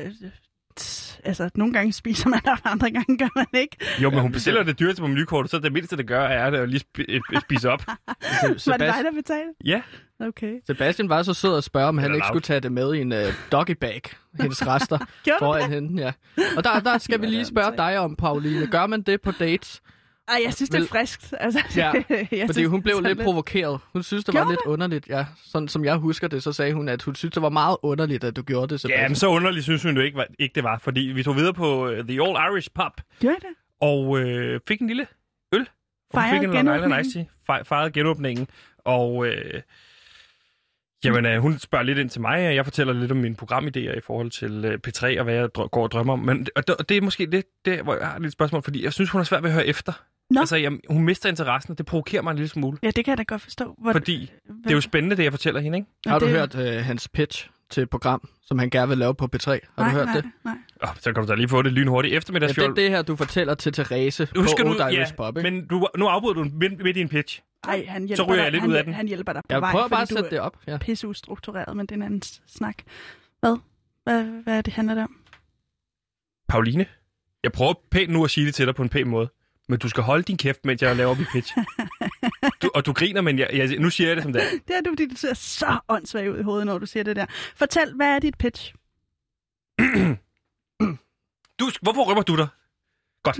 øh, 1.24 1.30
Altså, 1.30 1.50
nogle 1.56 1.74
gange 1.74 1.94
spiser 1.94 2.30
man, 2.30 2.40
og 2.48 2.58
andre 2.72 2.92
gange 2.92 3.18
gør 3.18 3.30
man 3.36 3.46
ikke. 3.54 3.78
Jo, 4.04 4.10
men 4.10 4.20
hun 4.20 4.32
bestiller 4.32 4.64
det 4.64 4.80
dyreste 4.80 5.02
på 5.02 5.08
menukortet, 5.08 5.52
så 5.52 5.60
det 5.60 5.74
mindste, 5.74 5.98
det 5.98 6.08
gør, 6.08 6.22
er 6.24 6.62
at 6.62 6.70
lige 6.70 6.82
spi- 6.98 7.06
øh, 7.10 7.22
spise 7.42 7.70
op. 7.72 7.84
Var 7.88 8.14
det 8.48 8.66
dig, 8.80 8.90
Sebast- 8.90 9.04
der 9.04 9.12
betalte? 9.16 9.50
Ja. 9.66 9.82
Okay. 10.20 10.54
Sebastian 10.68 11.10
var 11.10 11.24
så 11.24 11.34
sød 11.34 11.58
at 11.58 11.64
spørge, 11.64 11.88
om 11.88 11.98
han 11.98 12.16
ikke 12.16 12.28
skulle 12.28 12.42
tage 12.42 12.60
det 12.60 12.72
med 12.72 12.94
i 12.96 13.02
en 13.02 13.12
uh, 13.12 13.18
doggy 13.52 13.72
bag, 13.72 14.02
hendes 14.42 14.68
rester 14.68 14.98
foran 15.40 15.70
hende. 15.72 16.02
Ja. 16.04 16.12
Og 16.58 16.64
der, 16.64 16.80
der 16.80 16.98
skal 16.98 17.22
vi 17.22 17.26
lige 17.26 17.46
spørge 17.46 17.78
dig 17.78 18.00
om, 18.00 18.16
Pauline. 18.16 18.68
Gør 18.68 18.88
man 18.88 19.02
det 19.02 19.22
på 19.22 19.32
dates? 19.32 19.82
Ej, 20.28 20.42
jeg 20.46 20.54
synes, 20.54 20.70
det 20.70 20.82
er 20.82 20.88
friskt. 20.88 21.34
Altså, 21.40 21.60
Ja, 21.76 21.92
jeg 22.10 22.28
Fordi 22.30 22.54
synes, 22.54 22.68
hun 22.70 22.82
blev 22.82 22.96
sådan 22.96 23.16
lidt 23.16 23.26
provokeret. 23.26 23.80
Hun 23.94 24.04
synes, 24.04 24.24
det 24.24 24.34
var 24.34 24.40
Gjorde 24.40 24.52
lidt 24.52 24.66
underligt. 24.66 25.08
Ja, 25.10 25.26
sådan 25.46 25.68
som 25.68 25.86
jeg 25.86 25.96
husker 25.96 26.28
det, 26.28 26.44
så 26.44 26.54
sagde 26.54 26.74
hun, 26.74 26.90
at 26.90 27.02
hun 27.02 27.16
synes, 27.16 27.34
det 27.34 27.42
var 27.42 27.50
meget 27.50 27.78
underligt, 27.84 28.24
at 28.24 28.36
du 28.36 28.42
gjorde 28.42 28.68
det, 28.68 28.82
Sebastian. 28.82 29.04
Ja, 29.04 29.08
men 29.08 29.16
så 29.16 29.28
underligt 29.28 29.64
synes 29.64 29.84
hun 29.84 29.96
jo 29.96 30.02
ikke, 30.02 30.18
var, 30.18 30.28
ikke 30.40 30.56
det 30.56 30.64
var, 30.64 30.78
fordi 30.78 31.00
vi 31.02 31.24
tog 31.24 31.36
videre 31.36 31.54
på 31.54 31.90
uh, 31.90 31.98
The 32.08 32.22
Old 32.22 32.38
Irish 32.54 32.70
Pub 32.76 33.02
Gjorde 33.20 33.36
det? 33.36 33.56
og 33.82 34.20
øh, 34.20 34.60
fik 34.68 34.82
en 34.82 34.88
lille 34.88 35.08
øl. 35.54 35.70
Fejrede 36.14 36.40
fik 36.40 36.50
en 36.50 36.56
genåbningen. 36.56 37.28
Fejrede 37.66 37.92
genåbningen. 37.92 38.48
Og 38.86 39.28
øh, 39.28 39.62
jamen, 41.06 41.26
øh, 41.26 41.42
hun 41.42 41.60
spørger 41.60 41.84
lidt 41.86 41.98
ind 41.98 42.10
til 42.10 42.22
mig, 42.22 42.48
og 42.48 42.56
jeg 42.56 42.66
fortæller 42.66 42.94
lidt 42.94 43.12
om 43.12 43.18
mine 43.18 43.36
programidéer 43.44 43.98
i 43.98 44.02
forhold 44.04 44.32
til 44.32 44.66
øh, 44.66 44.80
P3 44.88 45.18
og 45.20 45.24
hvad 45.24 45.34
jeg 45.34 45.46
drø- 45.58 45.68
går 45.68 45.84
og 45.84 45.92
drømmer 45.92 46.14
om. 46.14 46.20
Men 46.20 46.48
og 46.56 46.68
det, 46.68 46.76
og 46.76 46.90
det 46.90 46.98
er 46.98 47.02
måske 47.02 47.26
lidt 47.26 47.46
det, 47.66 47.80
hvor 47.80 47.96
jeg 47.96 48.08
har 48.08 48.16
et 48.16 48.22
lille 48.22 48.32
spørgsmål, 48.32 48.64
fordi 48.64 48.84
jeg 48.84 48.94
synes, 48.94 49.10
hun 49.10 49.22
er 49.22 49.26
svært 49.26 49.44
ved 49.44 49.50
at 49.50 49.54
høre 49.56 49.66
efter. 49.68 49.94
Nå. 50.30 50.40
Altså, 50.40 50.56
jeg, 50.56 50.72
hun 50.90 51.04
mister 51.04 51.30
interessen, 51.30 51.72
og 51.72 51.78
det 51.78 51.86
provokerer 51.86 52.22
mig 52.22 52.32
en 52.32 52.38
lille 52.38 52.50
smule. 52.50 52.78
Ja, 52.84 52.88
det 52.88 53.06
kan 53.06 53.12
jeg 53.12 53.18
da 53.18 53.24
godt 53.24 53.42
forstå. 53.42 53.76
Hvor, 53.82 53.92
Fordi 53.92 54.32
det 54.64 54.72
er 54.72 54.76
jo 54.76 54.82
spændende, 54.82 55.16
det 55.18 55.24
jeg 55.24 55.32
fortæller 55.34 55.60
hende, 55.62 55.78
ikke? 55.78 55.90
Har 56.08 56.20
du 56.20 56.26
det- 56.26 56.34
hørt 56.34 56.56
uh, 56.56 56.62
hans 56.86 57.08
pitch 57.08 57.50
til 57.70 57.84
et 57.84 57.90
program, 57.90 58.30
som 58.46 58.60
han 58.60 58.70
gerne 58.70 58.88
vil 58.90 58.98
lave 58.98 59.16
på 59.16 59.30
P3? 59.36 59.50
Har 59.50 59.60
nej, 59.78 59.90
du 59.92 59.96
hørt 59.98 60.06
nej, 60.06 60.16
det? 60.16 60.26
Nej. 60.46 60.54
Oh, 60.84 60.90
så 61.00 61.14
kan 61.14 61.24
du 61.24 61.30
da 61.30 61.36
lige 61.36 61.50
få 61.50 61.62
det 61.62 61.74
lynhurtigt 61.74 62.12
Ja, 62.12 62.18
eftermiddagsfjold. 62.18 62.76
det 62.76 62.82
er 62.82 62.88
det 62.90 62.96
her, 62.96 63.02
du 63.02 63.16
fortæller 63.16 63.54
til 63.56 63.74
Therese 63.74 64.28
Nu 64.36 64.48
skal 64.48 64.66
på 64.66 64.74
du, 64.74 64.84
Old 64.84 64.94
ja, 64.94 65.06
Pub, 65.18 65.38
ikke? 65.38 65.52
men 65.52 65.68
du, 65.68 65.88
nu 65.98 66.06
afbryder 66.08 66.34
du 66.34 66.50
midt, 66.54 66.84
midt 66.84 66.98
i 66.98 67.02
en 67.02 67.10
pitch. 67.10 67.42
Ej, 67.64 67.86
han 67.88 68.08
hjælper 68.08 68.24
ryger 68.24 68.36
dig, 68.36 68.44
jeg 68.44 68.52
lidt 68.52 68.62
han, 68.62 68.70
ud 68.70 68.76
af 68.76 68.84
den. 68.84 68.94
Han 68.94 69.08
hjælper 69.08 69.34
dig 69.34 69.42
på 69.42 69.48
Jeg 69.50 69.62
vej, 69.62 69.72
prøver 69.72 69.88
bare 69.88 70.02
at 70.02 70.08
sætte 70.08 70.24
du 70.24 70.30
det 70.30 70.40
op. 70.40 70.58
Ja. 70.68 70.72
er 70.72 70.78
pisse 70.78 71.08
ustruktureret, 71.08 71.78
men 71.78 71.86
det 71.86 71.92
er 71.92 71.96
en 71.96 72.02
anden 72.02 72.22
snak. 72.48 72.76
Hvad? 73.40 73.58
Hvad, 74.04 74.24
hvad 74.24 74.58
er 74.58 74.62
det, 74.62 74.74
handler 74.74 74.96
det 74.96 75.04
om? 75.04 75.18
Pauline, 76.50 76.86
jeg 77.44 77.52
prøver 77.52 77.74
pænt 77.92 78.12
nu 78.12 78.24
at 78.24 78.32
sige 78.32 78.46
det 78.46 78.56
til 78.56 78.66
dig 78.66 78.76
på 78.76 78.84
en 78.84 78.90
pæn 78.90 79.08
måde, 79.08 79.30
men 79.70 79.80
du 79.80 79.90
skal 79.90 80.04
holde 80.04 80.24
din 80.24 80.38
kæft, 80.38 80.66
mens 80.66 80.82
jeg 80.82 80.96
laver 80.96 81.16
min 81.16 81.26
pitch. 81.32 81.54
Du, 82.62 82.72
og 82.76 82.86
du 82.86 82.94
griner, 82.94 83.22
men 83.22 83.40
jeg, 83.40 83.50
jeg, 83.54 83.80
nu 83.80 83.90
siger 83.90 84.08
jeg 84.08 84.16
det 84.16 84.24
som 84.24 84.34
det 84.34 84.44
er. 84.44 84.48
Det 84.68 84.76
er 84.76 84.82
du, 84.82 84.92
fordi 84.92 85.08
du 85.08 85.16
ser 85.16 85.34
så 85.34 85.80
åndssvagt 85.90 86.28
ud 86.28 86.40
i 86.40 86.44
hovedet, 86.44 86.66
når 86.66 86.78
du 86.78 86.86
siger 86.86 87.04
det 87.04 87.16
der. 87.16 87.26
Fortæl, 87.56 87.94
hvad 87.96 88.16
er 88.16 88.20
dit 88.20 88.38
pitch? 88.38 88.74
Du, 91.60 91.72
hvorfor 91.82 92.04
rømmer 92.04 92.24
du 92.24 92.36
dig? 92.38 92.48
Godt. 93.24 93.38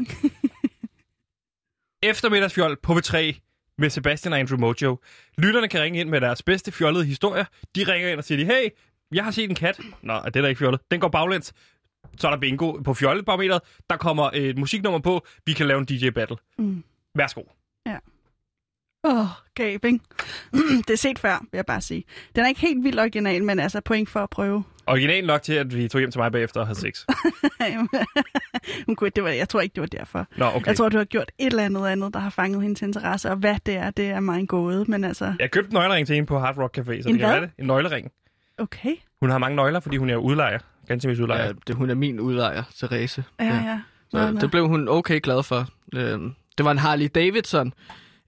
Eftermiddagsfjold 2.12 2.78
på 2.78 2.94
B3 2.94 3.40
med 3.78 3.90
Sebastian 3.90 4.34
og 4.34 4.40
Andrew 4.40 4.60
Mojo. 4.60 5.00
Lytterne 5.38 5.68
kan 5.68 5.82
ringe 5.82 6.00
ind 6.00 6.10
med 6.10 6.22
deres 6.22 6.44
bedste 6.44 6.72
fjollede 6.72 7.06
historier. 7.06 7.46
De 7.76 7.84
ringer 7.84 8.10
ind 8.10 8.18
og 8.18 8.24
siger, 8.24 8.38
de, 8.38 8.46
hey, 8.46 8.70
jeg 9.12 9.24
har 9.24 9.32
set 9.32 9.50
en 9.50 9.56
kat. 9.56 9.80
Nå, 10.02 10.14
er 10.14 10.30
det 10.30 10.44
da 10.44 10.48
ikke 10.48 10.60
fjollet? 10.60 10.82
Den 10.92 11.00
går 11.00 11.08
baglæns. 11.08 11.54
Så 12.18 12.28
er 12.28 12.32
der 12.32 12.40
bingo 12.40 12.72
på 12.72 12.94
fjollebarometeret. 12.94 13.62
Der 13.90 13.98
kommer 13.98 14.30
et 14.34 14.58
musiknummer 14.58 15.00
på. 15.00 15.26
Vi 15.46 15.54
kan 15.54 15.68
lave 15.68 15.80
en 15.80 15.86
DJ-battle. 15.86 16.38
Mm. 16.58 16.84
Værsgo. 17.16 17.42
Åh, 19.04 19.20
oh, 19.20 19.26
gab, 19.56 19.86
ikke? 19.86 20.00
det 20.88 20.90
er 20.94 20.98
set 20.98 21.20
før, 21.20 21.40
vil 21.52 21.58
jeg 21.58 21.66
bare 21.66 21.82
sige. 21.82 22.04
Den 22.36 22.44
er 22.44 22.48
ikke 22.48 22.62
helt 22.62 22.84
vildt 22.84 23.00
original, 23.00 23.44
men 23.44 23.60
altså 23.60 23.82
point 23.86 24.10
for 24.10 24.20
at 24.20 24.30
prøve. 24.30 24.64
Original 24.88 25.26
nok 25.26 25.42
til, 25.42 25.54
at 25.54 25.76
vi 25.76 25.88
tog 25.88 26.00
hjem 26.00 26.12
til 26.12 26.20
mig 26.20 26.32
bagefter 26.32 26.60
og 26.62 26.68
havde 26.68 26.80
sex. 26.80 27.06
Hun 28.86 28.96
kunne, 28.96 29.10
det 29.16 29.24
var, 29.24 29.30
jeg 29.30 29.50
tror 29.50 29.62
ikke, 29.62 29.74
det 29.74 29.82
var 29.82 29.88
derfor. 29.88 30.28
Nå, 30.38 30.46
okay. 30.46 30.68
Jeg 30.68 30.78
tror, 30.78 30.90
du 30.90 30.98
har 30.98 31.06
gjort 31.06 31.32
et 31.40 31.46
eller 31.46 31.64
andet 31.64 31.88
andet, 31.88 32.14
der 32.14 32.20
har 32.20 32.30
fanget 32.30 32.62
hendes 32.62 32.82
interesse, 32.82 33.30
og 33.30 33.36
hvad 33.38 33.56
det 33.66 33.76
er, 33.76 33.90
det 33.90 34.06
er 34.10 34.20
mig 34.20 34.40
en 34.40 34.48
gåde, 34.48 34.86
men 34.88 35.04
altså, 35.04 35.34
Jeg 35.40 35.52
købte 35.52 35.70
en 35.70 35.74
nøglering 35.74 36.08
til 36.08 36.14
hende 36.16 36.28
på 36.28 36.40
Hard 36.40 36.58
Rock 36.58 36.78
Café, 36.78 36.84
så 36.84 36.92
En 36.92 36.98
det 36.98 37.04
kan 37.06 37.16
hvad? 37.18 37.30
være 37.30 37.42
det. 37.42 37.50
En 37.58 37.66
nøglering. 37.68 38.12
okay. 38.58 38.96
Hun 39.22 39.30
har 39.30 39.38
mange 39.38 39.56
nøgler, 39.56 39.80
fordi 39.80 39.98
hun 39.98 40.10
er 40.10 40.16
udlejer. 40.16 40.60
Ganske 40.88 41.10
vist 41.10 41.22
udlejer. 41.22 41.46
Ja, 41.46 41.52
det, 41.68 41.76
hun 41.76 41.90
er 41.90 41.96
min 41.96 42.20
udlejer, 42.20 42.64
Therese. 42.78 43.24
Ja, 43.40 43.46
ja. 43.46 43.80
Nå, 44.14 44.20
Så 44.20 44.38
det 44.42 44.52
blev 44.52 44.68
hun 44.68 44.88
okay 44.90 45.20
glad 45.24 45.44
for. 45.44 45.68
Øhm, 45.96 46.34
det 46.58 46.66
var 46.66 46.72
en 46.72 46.78
Harley 46.78 47.08
Davidson 47.16 47.74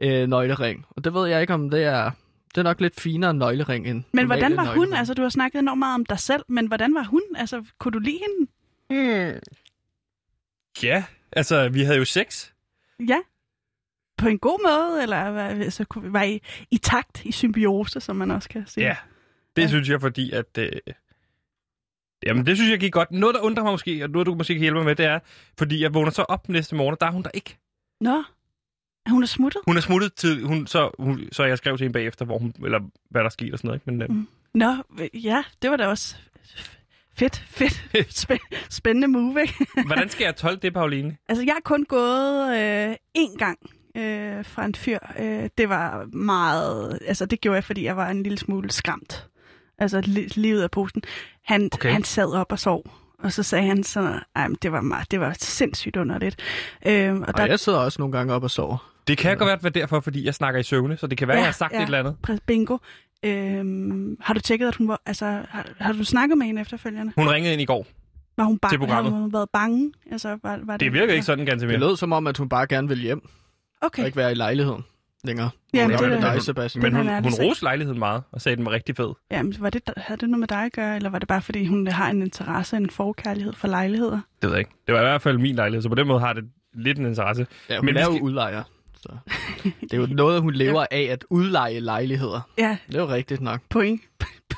øh, 0.04 0.28
nøglering. 0.28 0.86
Og 0.90 1.04
det 1.04 1.14
ved 1.14 1.28
jeg 1.28 1.42
ikke, 1.42 1.54
om 1.54 1.70
det 1.70 1.84
er... 1.84 2.12
Det 2.50 2.58
er 2.58 2.64
nok 2.64 2.82
lidt 2.82 3.00
finere 3.00 3.34
nøglering 3.34 3.88
end 3.88 4.04
Men 4.14 4.26
hvordan 4.26 4.58
var 4.58 4.64
hun? 4.66 4.68
nøglering. 4.78 4.96
Altså, 5.00 5.14
du 5.14 5.22
har 5.22 5.30
snakket 5.30 5.60
enormt 5.60 5.80
meget 5.80 5.96
om 5.96 6.06
dig 6.06 6.20
selv, 6.20 6.44
men 6.48 6.68
hvordan 6.68 6.96
var 6.96 7.04
hun? 7.04 7.22
Altså, 7.36 7.64
kunne 7.80 7.92
du 7.92 8.00
lide 8.00 8.20
hende? 8.20 8.52
Hmm. 8.90 9.40
Ja, 10.84 11.04
altså, 11.32 11.70
vi 11.70 11.84
havde 11.84 11.98
jo 11.98 12.06
sex. 12.06 12.52
Ja. 13.08 13.18
På 14.18 14.28
en 14.28 14.40
god 14.40 14.60
måde, 14.68 15.02
eller 15.04 15.18
altså, 15.18 15.84
kunne- 15.86 16.14
var 16.14 16.24
I 16.24 16.40
i 16.72 16.78
takt, 16.78 17.26
i 17.26 17.32
symbiose, 17.32 18.00
som 18.00 18.16
man 18.16 18.32
også 18.32 18.50
kan 18.50 18.64
sige? 18.68 18.86
Ja, 18.86 18.96
det 19.56 19.62
Ja. 19.62 19.68
synes 19.68 19.90
jeg, 19.90 20.02
fordi 20.02 20.32
at... 20.32 20.58
Øh... 20.58 20.70
Jamen, 22.26 22.46
det 22.46 22.58
synes 22.58 22.72
jeg 22.72 22.80
gik 22.80 22.94
godt. 22.94 23.12
Noget, 23.12 23.36
der 23.36 23.42
undrer 23.42 23.64
mig 23.64 23.74
måske, 23.74 24.04
og 24.04 24.10
noget, 24.10 24.26
du 24.26 24.36
måske 24.36 24.54
kan 24.54 24.62
hjælpe 24.62 24.78
mig 24.80 24.86
med, 24.86 24.96
det 24.96 25.06
er, 25.06 25.20
fordi 25.58 25.82
jeg 25.82 25.94
vågner 25.94 26.12
så 26.12 26.22
op 26.22 26.50
næste 26.50 26.76
morgen, 26.76 26.92
og 26.94 27.00
der 27.02 27.08
er 27.08 27.12
hun 27.12 27.24
der 27.24 27.30
ikke. 27.34 27.58
Nå, 28.02 28.24
hun 29.10 29.24
er 29.24 29.28
smuttet? 29.28 29.62
Hun 29.68 29.78
er 29.78 29.82
smuttet 29.82 30.14
til... 30.14 30.44
Hun, 30.44 30.68
så, 30.68 30.90
hun, 31.00 31.28
så 31.32 31.44
jeg 31.44 31.58
skrev 31.58 31.78
til 31.78 31.84
hende 31.86 31.94
bagefter, 31.94 32.26
hvor 32.26 32.38
hun, 32.38 32.54
eller 32.66 32.80
hvad 33.10 33.24
der 33.24 33.30
skete 33.30 33.54
og 33.54 33.60
sådan 33.60 33.68
noget. 33.68 33.82
Ikke? 33.82 33.92
Men, 33.92 34.02
øh, 34.02 34.10
Mm. 34.10 34.28
Nå, 34.54 34.76
ja, 35.14 35.44
det 35.62 35.72
var 35.72 35.78
da 35.78 35.88
også 35.88 36.16
fedt, 37.18 37.44
fedt, 37.48 37.74
spæ- 38.24 38.66
spændende 38.70 39.08
move, 39.08 39.42
ikke? 39.42 39.66
hvordan 39.86 40.10
skal 40.10 40.26
jeg 40.26 40.36
tolke 40.36 40.62
det, 40.62 40.74
Pauline? 40.74 41.18
Altså, 41.30 41.44
jeg 41.44 41.54
har 41.54 41.62
kun 41.64 41.86
gået 41.90 42.58
øh, 42.58 42.96
én 43.18 43.38
gang 43.38 43.60
øh, 43.98 44.46
fra 44.46 44.66
en 44.66 44.76
fyr. 44.76 45.00
Øh, 45.20 45.50
det 45.58 45.70
var 45.70 46.06
meget... 46.16 47.00
Altså, 47.08 47.26
det 47.26 47.42
gjorde 47.42 47.56
jeg, 47.56 47.64
fordi 47.64 47.84
jeg 47.84 47.98
var 47.98 48.10
en 48.10 48.24
lille 48.24 48.38
smule 48.38 48.72
skræmt. 48.72 49.28
Altså, 49.78 50.00
li- 50.00 50.34
livet 50.42 50.62
af 50.64 50.72
posten. 50.72 51.02
Han, 51.46 51.70
Okay. 51.74 51.92
han 51.92 52.04
sad 52.04 52.34
op 52.34 52.52
og 52.52 52.60
sov. 52.60 52.84
Og 53.20 53.32
så 53.34 53.44
sagde 53.44 53.66
han 53.68 53.84
sådan, 53.84 54.20
at 54.36 54.52
det 54.62 54.72
var, 54.72 54.82
meget, 54.82 55.12
det 55.12 55.20
var 55.20 55.36
sindssygt 55.40 55.96
underligt. 55.98 56.36
Øh, 56.88 57.14
og 57.16 57.34
Og 57.38 57.48
jeg 57.48 57.60
sidder 57.60 57.80
også 57.80 58.02
nogle 58.02 58.18
gange 58.18 58.34
op 58.34 58.44
og 58.44 58.52
sover. 58.52 58.93
Det 59.08 59.18
kan 59.18 59.38
godt 59.38 59.64
være 59.64 59.72
derfor, 59.72 60.00
fordi 60.00 60.26
jeg 60.26 60.36
snakker 60.36 60.60
i 60.60 60.64
søvne, 60.64 60.98
så 60.98 61.08
det 61.08 61.18
kan 61.18 61.28
være, 61.28 61.38
Ja, 61.38 61.42
jeg 61.42 61.48
har 61.48 61.54
sagt 61.54 61.74
ja. 61.74 61.78
et 61.82 61.86
eller 61.86 62.00
andet. 62.00 62.42
Bingo. 62.46 62.78
Øhm, 63.26 64.18
har 64.22 64.34
du 64.34 64.40
tjekket, 64.40 64.68
at 64.68 64.76
hun 64.76 64.88
var... 64.88 65.02
Altså, 65.06 65.26
har, 65.50 65.66
har 65.80 65.94
du 65.94 66.04
snakket 66.04 66.38
med 66.38 66.46
hende 66.48 66.62
efterfølgende? 66.62 67.14
Hun 67.18 67.30
ringede 67.30 67.54
ind 67.54 67.62
i 67.62 67.66
går. 67.66 67.88
Var 68.38 68.44
hun 68.44 68.54
Til 68.56 68.60
bange? 68.60 68.78
programmet. 68.78 69.14
Har 69.14 69.20
hun 69.20 69.34
været 69.34 69.50
bange? 69.54 69.92
Altså, 70.12 70.30
var, 70.44 70.60
var 70.64 70.74
det, 70.74 70.80
Det 70.80 70.94
virker 70.94 71.14
ikke 71.14 71.26
sådan, 71.26 71.46
ganske 71.46 71.68
Det 71.68 71.80
mere. 71.80 71.90
lød 71.90 71.98
som 71.98 72.12
om, 72.12 72.28
at 72.28 72.38
hun 72.38 72.50
bare 72.50 72.68
gerne 72.68 72.88
ville 72.88 73.04
hjem 73.04 73.30
Okay. 73.82 74.02
og 74.02 74.06
ikke 74.06 74.18
være 74.18 74.32
i 74.32 74.36
lejligheden 74.36 74.86
længere. 75.24 75.50
Hvordan 75.72 75.90
det 75.92 76.12
det 76.12 76.22
dig, 76.22 76.42
Sebastian? 76.42 76.84
Men 76.84 76.94
hun, 76.94 77.02
hun 77.06 77.14
ærlig 77.14 77.34
sag. 77.34 77.46
roste 77.46 77.64
lejligheden 77.64 78.00
meget, 78.00 78.24
og 78.32 78.42
sagde, 78.42 78.54
at 78.54 78.58
den 78.58 78.66
var 78.66 78.72
rigtig 78.72 78.96
fed. 78.96 79.14
Jamen, 79.32 79.56
var 79.60 79.70
det, 79.70 79.82
havde 79.98 80.20
det 80.22 80.30
noget 80.30 80.40
med 80.40 80.48
dig 80.48 80.64
at 80.66 80.72
gøre, 80.74 80.96
eller 80.96 81.10
var 81.10 81.20
det 81.20 81.28
bare, 81.28 81.42
fordi 81.42 81.66
hun 81.66 81.88
har 81.88 82.10
en 82.10 82.22
interesse, 82.22 82.78
en 82.78 82.90
forkærlighed 82.90 83.54
for 83.54 83.68
lejligheder? 83.68 84.12
Det 84.42 84.50
ved 84.50 84.50
jeg 84.50 84.60
ikke. 84.60 84.72
Det 84.88 84.94
var 84.96 85.00
i 85.02 85.04
hvert 85.04 85.22
fald 85.22 85.38
min 85.38 85.56
lejlighed, 85.56 85.82
så 85.82 85.90
på 85.90 85.96
den 85.96 86.08
måde 86.08 86.20
har 86.20 86.34
det 86.34 86.44
lidt 86.74 86.98
en 87.00 87.06
interesse. 87.06 87.48
Ja, 87.70 87.76
hun 87.78 87.86
Men 87.86 87.94
Men 87.94 87.96
vi 87.96 88.00
er 88.00 88.06
jo 88.06 88.12
skal- 88.12 88.24
udlejer. 88.24 88.64
Så. 89.04 89.18
Det 89.82 89.94
er 89.94 89.98
jo 89.98 90.06
noget, 90.24 90.42
hun 90.42 90.54
lever 90.54 90.86
af 90.92 91.02
at 91.02 91.26
udleje 91.30 91.80
lejligheder. 91.80 92.42
Ja, 92.58 92.78
Det 92.88 92.96
er 92.96 93.00
jo 93.02 93.08
rigtigt 93.10 93.42
nok. 93.42 93.62
point. 93.70 94.02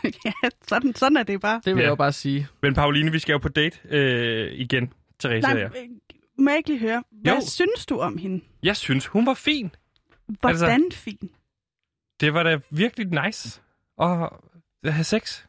ja, 0.26 0.32
sådan, 0.68 0.96
sådan 0.96 1.18
er 1.18 1.24
det 1.24 1.42
bare. 1.42 1.62
Det 1.66 1.76
vil 1.76 1.82
Ja. 1.82 1.86
jeg 1.86 1.90
jo 1.90 1.96
bare 1.96 2.12
sige. 2.12 2.48
Men 2.62 2.74
Pauline, 2.74 3.12
vi 3.12 3.20
skal 3.20 3.34
jo 3.34 3.38
på 3.40 3.50
date 3.50 3.80
øh, 3.90 4.52
igen, 4.54 4.94
Therese 5.20 5.42
Nej, 5.42 5.54
og 5.54 5.60
jeg. 5.60 5.72
må 6.40 6.50
jeg 6.50 6.58
ikke 6.58 6.70
lige 6.70 6.80
høre, 6.80 7.04
hvad 7.12 7.34
Jo. 7.34 7.42
synes 7.48 7.86
du 7.86 8.00
om 8.00 8.18
hende? 8.18 8.44
Jeg 8.64 8.78
synes, 8.78 9.06
hun 9.08 9.26
var 9.26 9.34
fin. 9.34 9.72
Hvordan 10.40 10.84
Altså- 10.84 11.00
fin? 11.00 11.30
Det 12.20 12.34
var 12.34 12.44
da 12.44 12.60
virkelig 12.70 13.24
nice 13.26 13.62
at 14.02 14.30
have 14.94 15.04
sex. 15.04 15.44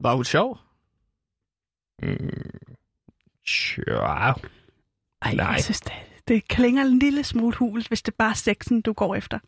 Var 0.00 0.14
hun 0.14 0.24
sjov? 0.24 0.58
Mm. 2.02 2.60
Sure. 3.46 4.34
Ej, 5.22 5.34
Nej. 5.34 5.46
jeg 5.46 5.60
synes, 5.64 5.80
det, 5.80 5.92
det 6.28 6.48
klinger 6.48 6.82
en 6.82 6.98
lille 6.98 7.24
smule 7.24 7.56
hult, 7.56 7.88
hvis 7.88 8.02
det 8.02 8.12
er 8.12 8.16
bare 8.18 8.34
sexen, 8.34 8.80
du 8.80 8.92
går 8.92 9.14
efter. 9.14 9.38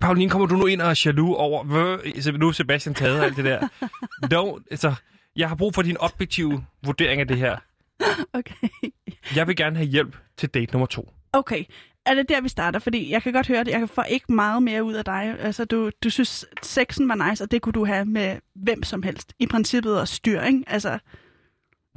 Pauline, 0.00 0.30
kommer 0.30 0.46
du 0.46 0.56
nu 0.56 0.66
ind 0.66 0.80
og 0.80 0.90
er 0.90 1.02
jaloux 1.06 1.36
over, 1.36 1.64
hvor 1.64 2.38
nu 2.38 2.48
er 2.48 2.52
Sebastian 2.52 2.94
taget 2.94 3.20
alt 3.20 3.36
det 3.36 3.44
der? 3.44 3.68
no, 4.34 4.58
altså, 4.70 4.94
jeg 5.36 5.48
har 5.48 5.56
brug 5.56 5.74
for 5.74 5.82
din 5.82 5.96
objektive 6.00 6.64
vurdering 6.84 7.20
af 7.20 7.28
det 7.28 7.36
her. 7.36 7.56
Okay. 8.32 8.68
Jeg 9.36 9.46
vil 9.46 9.56
gerne 9.56 9.76
have 9.76 9.88
hjælp 9.88 10.16
til 10.36 10.48
date 10.48 10.72
nummer 10.72 10.86
to. 10.86 11.12
Okay, 11.32 11.64
er 12.06 12.14
det 12.14 12.28
der, 12.28 12.40
vi 12.40 12.48
starter? 12.48 12.78
Fordi 12.78 13.10
jeg 13.10 13.22
kan 13.22 13.32
godt 13.32 13.48
høre 13.48 13.64
det, 13.64 13.70
jeg 13.70 13.88
får 13.88 14.02
ikke 14.02 14.32
meget 14.32 14.62
mere 14.62 14.84
ud 14.84 14.94
af 14.94 15.04
dig. 15.04 15.36
Altså, 15.40 15.64
du, 15.64 15.90
du 16.04 16.10
synes, 16.10 16.46
sexen 16.62 17.08
var 17.08 17.28
nice, 17.30 17.44
og 17.44 17.50
det 17.50 17.62
kunne 17.62 17.72
du 17.72 17.84
have 17.84 18.04
med 18.04 18.36
hvem 18.54 18.82
som 18.82 19.02
helst. 19.02 19.32
I 19.38 19.46
princippet 19.46 20.00
og 20.00 20.08
styr, 20.08 20.42
ikke? 20.42 20.64
Altså, 20.66 20.98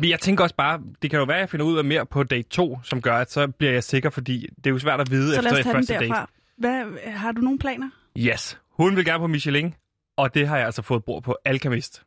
Men 0.01 0.09
jeg 0.09 0.19
tænker 0.19 0.43
også 0.43 0.55
bare, 0.55 0.81
det 1.01 1.09
kan 1.09 1.19
jo 1.19 1.25
være, 1.25 1.37
at 1.37 1.41
jeg 1.41 1.49
finder 1.49 1.65
ud 1.65 1.77
af 1.77 1.83
mere 1.83 2.05
på 2.05 2.23
date 2.23 2.49
2, 2.49 2.79
som 2.83 3.01
gør, 3.01 3.15
at 3.17 3.31
så 3.31 3.47
bliver 3.47 3.73
jeg 3.73 3.83
sikker, 3.83 4.09
fordi 4.09 4.47
det 4.57 4.67
er 4.67 4.69
jo 4.71 4.79
svært 4.79 5.01
at 5.01 5.11
vide 5.11 5.35
så 5.35 5.41
lad 5.41 5.51
efter 5.51 5.63
den 5.63 5.71
første 5.73 5.93
derfra. 5.93 6.19
date. 6.19 6.31
Hvad, 6.57 7.11
har 7.11 7.31
du 7.31 7.41
nogle 7.41 7.59
planer? 7.59 7.89
Yes. 8.17 8.59
Hun 8.71 8.95
vil 8.95 9.05
gerne 9.05 9.19
på 9.19 9.27
Michelin, 9.27 9.73
og 10.17 10.33
det 10.35 10.47
har 10.47 10.57
jeg 10.57 10.65
altså 10.65 10.81
fået 10.81 11.03
bord 11.05 11.23
på 11.23 11.37
Alchemist 11.45 12.03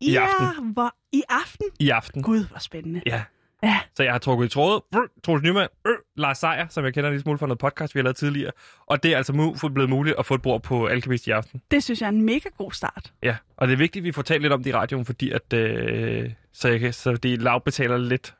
I 0.00 0.12
ja, 0.12 0.26
aften. 0.26 0.70
Hvor, 0.72 0.94
I 1.12 1.22
aften? 1.28 1.66
i 1.80 1.90
aften. 1.90 2.22
Gud, 2.22 2.48
hvor 2.48 2.58
spændende. 2.58 3.02
Ja. 3.06 3.22
Ja. 3.62 3.78
Så 3.94 4.02
jeg 4.02 4.12
har 4.12 4.18
trukket 4.18 4.46
i 4.46 4.48
trådet. 4.48 4.82
Troels 5.24 5.42
Nyman, 5.42 5.68
øh, 5.86 5.92
Lars 6.16 6.38
Seier, 6.38 6.66
som 6.68 6.84
jeg 6.84 6.94
kender 6.94 7.08
en 7.10 7.14
lille 7.14 7.22
smule 7.22 7.38
fra 7.38 7.46
noget 7.46 7.58
podcast, 7.58 7.94
vi 7.94 7.98
har 7.98 8.02
lavet 8.02 8.16
tidligere. 8.16 8.52
Og 8.86 9.02
det 9.02 9.12
er 9.12 9.16
altså 9.16 9.32
mu- 9.32 9.68
blevet 9.68 9.90
muligt 9.90 10.16
at 10.18 10.26
få 10.26 10.34
et 10.34 10.42
bord 10.42 10.62
på 10.62 10.86
Alchemist 10.86 11.26
i 11.26 11.30
aften. 11.30 11.62
Det 11.70 11.82
synes 11.84 12.00
jeg 12.00 12.06
er 12.06 12.12
en 12.12 12.22
mega 12.22 12.48
god 12.58 12.72
start. 12.72 13.12
Ja, 13.22 13.36
og 13.56 13.68
det 13.68 13.72
er 13.74 13.78
vigtigt, 13.78 14.02
at 14.02 14.04
vi 14.04 14.12
får 14.12 14.22
talt 14.22 14.42
lidt 14.42 14.52
om 14.52 14.62
det 14.62 14.70
i 14.70 14.74
radioen, 14.74 15.04
fordi 15.04 15.30
at, 15.30 15.52
øh, 15.52 16.30
så, 16.58 16.68
jeg 16.68 16.80
kan, 16.80 16.92
så 16.92 17.12
det 17.12 17.42
lavbetaler 17.42 17.96
lidt 17.96 18.34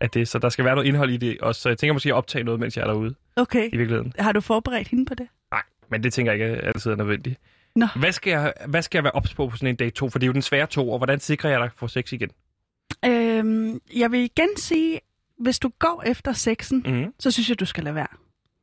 af 0.00 0.10
det. 0.10 0.28
Så 0.28 0.38
der 0.38 0.48
skal 0.48 0.64
være 0.64 0.74
noget 0.74 0.86
indhold 0.88 1.10
i 1.10 1.16
det 1.16 1.40
også. 1.40 1.60
Så 1.60 1.68
jeg 1.68 1.78
tænker 1.78 1.92
måske 1.92 2.08
at 2.08 2.14
optage 2.14 2.44
noget, 2.44 2.60
mens 2.60 2.76
jeg 2.76 2.82
er 2.82 2.86
derude 2.86 3.14
Okay. 3.36 3.68
i 3.72 3.76
virkeligheden. 3.76 4.12
Har 4.18 4.32
du 4.32 4.40
forberedt 4.40 4.88
hende 4.88 5.06
på 5.06 5.14
det? 5.14 5.28
Nej, 5.50 5.62
men 5.90 6.02
det 6.02 6.12
tænker 6.12 6.32
jeg 6.32 6.50
ikke 6.50 6.60
altid 6.62 6.90
er 6.90 6.96
nødvendigt. 6.96 7.40
Nå. 7.76 7.86
Hvad 7.96 8.12
skal, 8.12 8.30
jeg, 8.30 8.52
hvad 8.66 8.82
skal 8.82 8.98
jeg 8.98 9.04
være 9.04 9.12
ops 9.12 9.34
på 9.34 9.48
på 9.48 9.56
sådan 9.56 9.68
en 9.68 9.76
dag 9.76 9.94
to? 9.94 10.08
For 10.10 10.18
det 10.18 10.24
er 10.24 10.28
jo 10.28 10.32
den 10.32 10.42
svære 10.42 10.66
to, 10.66 10.90
og 10.90 10.98
hvordan 10.98 11.20
sikrer 11.20 11.50
jeg 11.50 11.60
dig 11.60 11.70
for 11.76 11.86
sex 11.86 12.12
igen? 12.12 12.30
Øhm, 13.04 13.80
jeg 13.96 14.12
vil 14.12 14.20
igen 14.20 14.48
sige, 14.56 15.00
hvis 15.38 15.58
du 15.58 15.70
går 15.78 16.02
efter 16.06 16.32
sexen, 16.32 16.82
Mm-hmm. 16.86 17.14
så 17.18 17.30
synes 17.30 17.48
jeg, 17.48 17.60
du 17.60 17.64
skal 17.64 17.84
lade 17.84 17.94
være. 17.94 18.06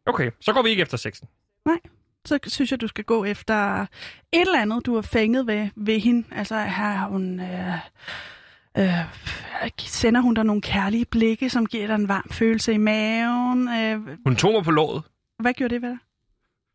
Okay, 0.05 0.31
så 0.41 0.53
går 0.53 0.61
vi 0.63 0.69
ikke 0.69 0.81
efter 0.81 0.97
sexen. 0.97 1.27
Så 2.25 2.39
synes 2.47 2.71
jeg, 2.71 2.81
du 2.81 2.87
skal 2.87 3.03
gå 3.03 3.23
efter 3.25 3.81
et 3.81 3.87
eller 4.41 4.61
andet, 4.61 4.85
du 4.85 4.95
har 4.95 5.01
fænget 5.01 5.47
ved, 5.47 5.69
ved 5.75 5.99
hende. 5.99 6.27
Altså, 6.31 6.55
her 6.59 6.67
har 6.91 7.07
hun... 7.07 7.39
Øh, 7.39 7.73
øh, 8.77 8.89
sender 9.79 10.21
hun 10.21 10.33
dig 10.33 10.43
nogle 10.43 10.61
kærlige 10.61 11.05
blikke, 11.05 11.49
som 11.49 11.65
giver 11.65 11.87
dig 11.87 11.95
en 11.95 12.07
varm 12.07 12.29
følelse 12.31 12.73
i 12.73 12.77
maven? 12.77 13.67
Øh, 13.69 14.01
Hun 14.25 14.35
tog 14.35 14.51
mig 14.53 14.63
på 14.63 14.71
låret. 14.71 15.03
hvad 15.39 15.53
gjorde 15.53 15.73
det 15.73 15.81
ved 15.81 15.89
dig? 15.89 15.97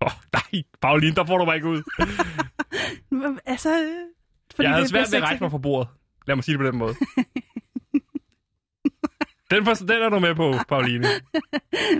Åh, 0.02 0.06
oh, 0.06 0.12
nej, 0.32 0.62
Pauline, 0.82 1.14
der 1.14 1.24
får 1.26 1.38
du 1.38 1.44
mig 1.44 1.54
ikke 1.56 1.68
ud. 1.68 1.82
Altså, 3.46 3.68
fordi 4.56 4.62
jeg 4.66 4.70
havde 4.70 4.82
det 4.82 4.90
svært 4.90 4.98
ved 5.12 5.18
at 5.18 5.28
sexet. 5.28 5.40
mig 5.40 5.50
fra 5.50 5.58
bordet. 5.58 5.88
Lad 6.26 6.36
mig 6.36 6.44
sige 6.44 6.52
det 6.52 6.60
på 6.60 6.66
den 6.66 6.76
måde. 6.78 6.94
Den, 9.50 9.64
for, 9.64 9.74
den 9.74 9.90
er 10.02 10.08
du 10.08 10.18
med 10.18 10.34
på, 10.34 10.54
Pauline. 10.68 11.06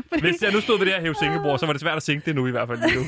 Fordi- 0.08 0.20
Hvis 0.30 0.42
jeg 0.42 0.52
nu 0.52 0.60
stod 0.60 0.78
ved 0.78 0.86
det 0.86 0.94
her 0.94 1.00
hæve 1.00 1.14
så 1.58 1.66
var 1.66 1.72
det 1.72 1.80
svært 1.80 1.96
at 1.96 2.02
sænke 2.02 2.26
det 2.26 2.34
nu 2.34 2.46
i 2.46 2.50
hvert 2.50 2.68
fald. 2.68 2.80
lige 2.80 2.94
nu. 2.96 3.02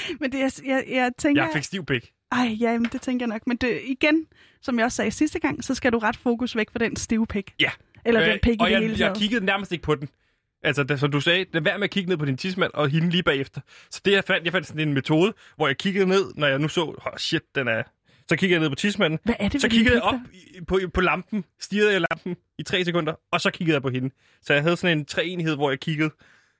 Men 0.20 0.32
det, 0.32 0.38
jeg, 0.38 0.50
jeg, 0.66 0.84
jeg 0.90 1.10
tænker... 1.18 1.42
Jeg 1.42 1.50
fik 1.54 1.64
stiv 1.64 1.84
pik. 1.86 2.12
Ej, 2.32 2.56
ja, 2.60 2.72
men 2.78 2.88
det 2.92 3.00
tænker 3.00 3.26
jeg 3.26 3.28
nok. 3.28 3.46
Men 3.46 3.56
det, 3.56 3.80
igen, 3.84 4.26
som 4.62 4.78
jeg 4.78 4.84
også 4.84 4.96
sagde 4.96 5.10
sidste 5.10 5.38
gang, 5.38 5.64
så 5.64 5.74
skal 5.74 5.92
du 5.92 5.98
ret 5.98 6.16
fokus 6.16 6.56
væk 6.56 6.70
fra 6.72 6.78
den 6.78 6.96
stive 6.96 7.26
pik. 7.26 7.54
Ja. 7.60 7.70
Eller 8.04 8.22
Øh, 8.22 8.28
den 8.28 8.38
pik 8.42 8.54
i 8.54 8.56
og 8.60 8.66
det 8.66 8.72
jeg, 8.72 8.80
hele 8.80 8.90
jeg 8.92 8.98
taget. 8.98 9.16
kiggede 9.18 9.44
nærmest 9.44 9.72
ikke 9.72 9.82
på 9.82 9.94
den. 9.94 10.08
Altså, 10.62 10.82
da, 10.82 10.96
som 10.96 11.10
du 11.10 11.20
sagde, 11.20 11.44
lad 11.52 11.62
være 11.62 11.78
med 11.78 11.84
at 11.84 11.90
kigge 11.90 12.08
ned 12.08 12.16
på 12.16 12.24
din 12.24 12.36
tidsmand 12.36 12.70
og 12.74 12.88
hende 12.88 13.10
lige 13.10 13.22
bagefter. 13.22 13.60
Så 13.90 14.00
det 14.04 14.12
jeg 14.12 14.24
fandt, 14.24 14.44
jeg 14.44 14.52
fandt 14.52 14.66
sådan 14.66 14.88
en 14.88 14.94
metode, 14.94 15.32
hvor 15.56 15.66
jeg 15.66 15.76
kiggede 15.78 16.06
ned, 16.06 16.24
når 16.36 16.46
jeg 16.46 16.58
nu 16.58 16.68
så, 16.68 16.80
oh, 16.84 17.18
shit, 17.18 17.42
den 17.54 17.68
er... 17.68 17.82
Så 18.28 18.36
kiggede 18.36 18.52
jeg 18.52 18.60
ned 18.60 18.68
på 18.68 18.74
tidsmanden, 18.74 19.18
Hvad 19.24 19.34
er 19.38 19.48
det 19.48 19.60
så 19.60 19.68
kiggede 19.68 19.94
jeg 19.94 20.02
op 20.02 20.14
i- 20.32 20.64
på, 20.68 20.80
på 20.94 21.00
lampen, 21.00 21.44
stirrede 21.60 21.92
jeg 21.92 22.00
lampen 22.10 22.36
i 22.58 22.62
tre 22.62 22.84
sekunder, 22.84 23.14
og 23.32 23.40
så 23.40 23.50
kiggede 23.50 23.74
jeg 23.74 23.82
på 23.82 23.88
hende. 23.90 24.10
Så 24.42 24.52
jeg 24.54 24.62
havde 24.62 24.76
sådan 24.76 24.98
en 24.98 25.04
treenighed, 25.04 25.54
hvor 25.56 25.70
jeg 25.70 25.80
kiggede, 25.80 26.10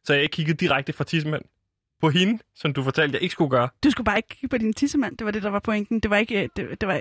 så 0.04 0.12
jeg 0.14 0.22
ikke 0.22 0.32
kiggede 0.32 0.56
direkte 0.56 0.92
fra 0.92 1.04
tidsmanden 1.04 1.48
på 2.00 2.10
hende, 2.10 2.42
som 2.54 2.72
du 2.72 2.82
fortalte, 2.82 3.14
jeg 3.14 3.22
ikke 3.22 3.32
skulle 3.32 3.50
gøre. 3.50 3.68
Du 3.84 3.90
skulle 3.90 4.04
bare 4.04 4.16
ikke 4.18 4.28
kigge 4.28 4.48
på 4.48 4.58
din 4.58 4.72
tissemand. 4.72 5.16
Det 5.16 5.24
var 5.24 5.30
det, 5.30 5.42
der 5.42 5.50
var 5.50 5.58
pointen. 5.58 6.00
Det 6.00 6.10
var 6.10 6.16
ikke... 6.16 6.42
øh, 6.42 6.48
Det, 6.56 6.80
det 6.80 6.88
var 6.88 7.00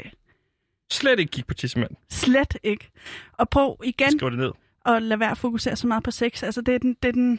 Slet 0.92 1.20
ikke 1.20 1.32
kigge 1.32 1.48
på 1.48 1.54
tidsmanden. 1.54 1.98
slet 2.10 2.58
ikke. 2.64 2.90
Og 3.34 3.50
prøv 3.50 3.78
igen 3.84 4.20
Skriv 4.20 4.30
det 4.32 4.40
ned. 4.40 4.52
at 4.86 5.02
lade 5.02 5.20
være 5.20 5.32
at 5.32 5.38
fokusere 5.38 5.76
så 5.76 5.88
meget 5.88 6.04
på 6.04 6.12
sex. 6.12 6.44
Altså, 6.44 6.62
det 6.62 6.76
er 6.76 6.80
den, 6.80 6.98
det 7.04 7.10
er 7.10 7.14
den, 7.14 7.32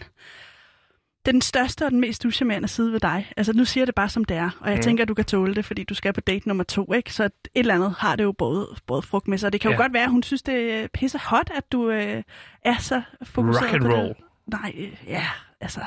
det 1.24 1.28
er 1.28 1.32
den 1.32 1.42
største 1.42 1.84
og 1.84 1.90
den 1.90 2.00
mest 2.00 2.24
uschammerende 2.24 2.68
side 2.68 2.92
ved 2.92 3.00
dig. 3.00 3.32
Altså, 3.36 3.52
nu 3.52 3.64
siger 3.64 3.82
jeg 3.82 3.86
det 3.86 3.94
bare, 3.94 4.08
som 4.08 4.24
det 4.24 4.36
er. 4.36 4.50
Og 4.60 4.68
jeg 4.70 4.76
Mm. 4.76 4.82
tænker, 4.82 5.02
at 5.04 5.08
du 5.08 5.14
kan 5.14 5.24
tåle 5.24 5.54
det, 5.54 5.64
fordi 5.64 5.84
du 5.84 5.94
skal 5.94 6.12
på 6.12 6.20
date 6.20 6.48
nummer 6.48 6.64
to, 6.64 6.92
ikke? 6.92 7.14
Så 7.14 7.24
et 7.24 7.32
eller 7.54 7.74
andet 7.74 7.94
har 7.98 8.16
det 8.16 8.24
jo 8.24 8.32
både, 8.32 8.68
både 8.86 9.02
frugt 9.02 9.28
med 9.28 9.38
sig. 9.38 9.46
Og 9.46 9.52
det 9.52 9.60
kan 9.60 9.70
jo 9.70 9.76
Ja. 9.76 9.82
godt 9.82 9.92
være, 9.92 10.04
at 10.04 10.10
hun 10.10 10.22
synes, 10.22 10.42
det 10.42 10.72
er 10.72 10.88
pisse 10.94 11.18
hot, 11.18 11.50
at 11.54 11.72
du 11.72 11.90
øh, 11.90 12.22
er 12.64 12.78
så 12.78 13.02
fokuseret 13.22 13.64
Rock 13.64 13.74
and 13.74 13.82
på 13.82 13.88
roll. 13.96 14.08
det. 14.08 14.16
Nej, 14.46 14.72
øh, 14.78 14.92
ja, 15.06 15.26
altså... 15.60 15.80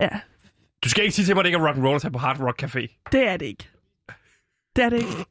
Ja, 0.00 0.08
Du 0.84 0.88
skal 0.88 1.04
ikke 1.04 1.14
sige 1.16 1.26
til 1.26 1.34
mig, 1.34 1.40
at 1.40 1.44
det 1.44 1.48
ikke 1.48 1.58
er 1.58 1.66
rock 1.68 1.76
and 1.76 1.84
roll 1.86 1.94
at 1.96 2.02
tage 2.02 2.12
på 2.12 2.18
Hard 2.18 2.40
Rock 2.40 2.62
Café. 2.62 3.08
det 3.12 3.28
er 3.28 3.36
det 3.36 3.46
ikke. 3.46 3.68
Det 4.76 4.84
er 4.84 4.88
det 4.88 4.96
ikke. 4.96 5.24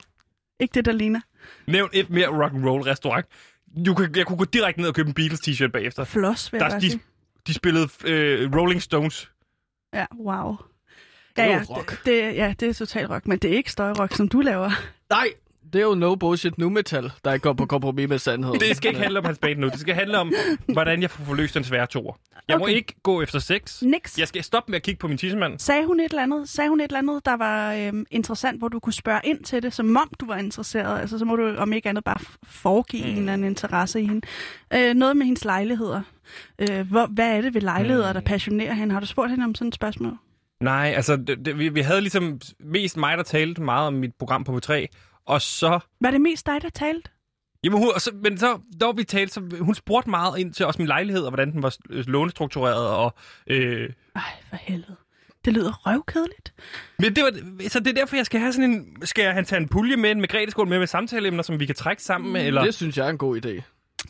Ikke 0.60 0.74
det, 0.74 0.86
der 0.86 0.92
ligner. 0.92 1.22
Nævn 1.68 1.90
et 1.94 2.10
mere 2.10 2.28
rock 2.44 2.54
and 2.54 2.66
roll 2.66 2.82
restaurant. 2.84 3.26
Du 3.86 3.94
kan, 3.94 4.16
jeg 4.16 4.26
kunne 4.26 4.38
gå 4.38 4.46
direkte 4.46 4.82
ned 4.82 4.90
og 4.90 4.96
købe 4.96 5.08
en 5.08 5.14
Beatles 5.14 5.40
t-shirt 5.48 5.68
bagefter. 5.72 6.04
Floss, 6.04 6.54
vil 6.54 6.60
Der, 6.60 6.66
jeg 6.66 6.72
bare 6.72 6.82
de, 6.82 6.90
sige. 6.92 7.02
de 7.48 7.54
spillede 7.54 7.90
øh, 8.06 8.56
Rolling 8.56 8.82
Stones. 8.82 9.32
Ja, 9.94 10.06
wow. 10.20 10.56
Det 11.36 11.42
Ja, 11.42 11.44
er 11.44 11.52
ja, 11.52 11.64
rock. 11.70 11.90
det, 11.92 12.00
det, 12.06 12.36
ja, 12.36 12.54
det 12.60 12.70
er 12.70 12.74
total 12.74 13.06
rock, 13.08 13.28
men 13.28 13.38
det 13.40 13.52
er 13.52 13.56
ikke 13.58 13.72
støjrock, 13.72 14.16
som 14.16 14.28
du 14.28 14.40
laver. 14.42 14.72
Nej, 15.10 15.28
det 15.76 15.82
er 15.82 15.86
jo 15.86 15.96
no 15.96 16.16
bullshit 16.16 16.58
nu 16.58 16.70
metal, 16.70 17.12
der 17.26 17.34
ikke 17.34 17.44
går 17.44 17.54
på 17.54 17.66
kompromis 17.66 18.10
med 18.10 18.20
sandheden. 18.20 18.60
Det 18.60 18.78
skal 18.78 18.90
ikke 18.90 19.02
handle 19.02 19.20
om 19.20 19.26
hans 19.26 19.38
bane 19.38 19.62
nu. 19.62 19.68
Det 19.70 19.80
skal 19.80 19.96
handle 19.96 20.18
om, 20.20 20.34
hvordan 20.74 21.02
jeg 21.02 21.10
får 21.10 21.24
forløst 21.24 21.54
den 21.54 21.64
svære 21.64 21.88
toer. 21.88 22.14
Jeg 22.48 22.58
må 22.58 22.66
Okay. 22.66 22.76
ikke 22.76 22.96
gå 23.04 23.22
efter 23.22 23.40
sex. 23.40 23.82
Nix. 23.82 24.18
Jeg 24.18 24.28
skal 24.28 24.44
stoppe 24.44 24.72
med 24.72 24.76
at 24.76 24.84
kigge 24.84 25.00
på 25.00 25.08
min 25.08 25.18
tissemand. 25.18 25.60
Sagde 25.60 25.86
hun 25.86 26.00
et 26.00 26.10
eller 26.10 26.24
andet, 26.24 26.50
sagde 26.50 26.70
hun 26.70 26.80
et 26.82 26.84
eller 26.84 26.98
andet, 26.98 27.26
der 27.26 27.34
var 27.38 27.74
øhm, 27.74 28.06
interessant, 28.12 28.60
hvor 28.60 28.68
du 28.68 28.80
kunne 28.80 28.94
spørge 28.94 29.20
ind 29.24 29.44
til 29.44 29.64
det, 29.64 29.74
som 29.74 29.98
om 29.98 30.10
du 30.20 30.26
var 30.26 30.38
interesseret? 30.38 31.00
Altså, 31.00 31.20
så 31.20 31.26
må 31.26 31.36
du 31.36 31.56
om 31.56 31.74
ikke 31.74 31.90
andet 31.90 32.04
bare 32.04 32.20
foregive 32.44 33.04
mm. 33.04 33.10
en 33.10 33.18
eller 33.18 33.34
anden 33.34 33.48
interesse 33.48 34.02
i 34.02 34.06
hende. 34.06 34.28
Øh, 34.74 34.94
noget 34.94 35.18
med 35.18 35.26
hendes 35.26 35.46
lejligheder. 35.46 36.02
Øh, 36.60 36.90
hvor, 36.90 37.06
hvad 37.06 37.38
er 37.38 37.42
det 37.42 37.54
ved 37.54 37.62
lejligheder, 37.62 38.14
der 38.14 38.22
passionerer 38.22 38.74
hende? 38.74 38.94
Har 38.94 39.00
du 39.00 39.06
spurgt 39.06 39.32
hende 39.32 39.46
om 39.46 39.56
sådan 39.56 39.68
et 39.68 39.76
spørgsmål? 39.76 40.18
Nej, 40.62 40.94
altså, 40.96 41.16
det, 41.16 41.46
det, 41.46 41.60
vi, 41.60 41.70
vi 41.70 41.82
havde 41.82 42.02
ligesom 42.02 42.40
mest 42.60 42.98
mig, 42.98 43.18
der 43.18 43.24
talte 43.24 43.62
meget 43.62 43.88
om 43.88 43.94
mit 43.94 44.16
program 44.20 44.44
på 44.44 44.60
V3. 44.66 44.86
Og 45.26 45.42
så... 45.42 45.80
Var 46.02 46.12
det 46.12 46.22
mest 46.22 46.46
dig, 46.46 46.62
der 46.62 46.70
talte? 46.70 47.10
Jamen, 47.64 47.80
hun, 47.80 47.92
og 47.96 48.02
så, 48.02 48.12
men 48.24 48.38
så, 48.38 48.60
da 48.82 48.92
vi 48.96 49.04
talte, 49.04 49.34
så 49.34 49.42
hun 49.62 49.76
spurgte 49.76 50.10
meget 50.10 50.40
ind 50.40 50.54
til 50.54 50.66
også 50.66 50.78
min 50.82 50.88
lejlighed, 50.88 51.22
og 51.24 51.30
hvordan 51.30 51.52
den 51.52 51.64
var 51.64 51.76
øh, 51.90 52.08
lånestruktureret, 52.08 52.88
og 52.88 53.14
øh, 53.48 53.90
Ej, 54.16 54.22
for 54.50 54.56
helvede. 54.56 54.96
Det 55.46 55.54
lyder 55.54 55.74
røvkedeligt. 55.88 56.54
Men 57.00 57.16
det 57.16 57.24
var, 57.24 57.32
så 57.70 57.80
det 57.80 57.88
er 57.88 57.94
derfor, 57.94 58.16
jeg 58.16 58.26
skal 58.26 58.40
have 58.40 58.54
sådan 58.54 58.72
en... 58.72 58.98
Skal 59.04 59.34
han 59.34 59.46
tage 59.46 59.62
en 59.62 59.68
pulje 59.68 59.96
med, 59.96 60.12
en 60.12 60.22
Margrethe 60.22 60.66
med, 60.66 60.80
med 60.80 60.88
samtaleemner, 60.88 61.44
som 61.44 61.60
vi 61.60 61.66
kan 61.66 61.76
trække 61.76 62.04
sammen 62.04 62.34
med, 62.34 62.48
eller... 62.48 62.64
Det 62.64 62.74
synes 62.74 62.98
jeg 62.98 63.06
er 63.06 63.10
en 63.10 63.18
god 63.18 63.46
idé. 63.46 63.62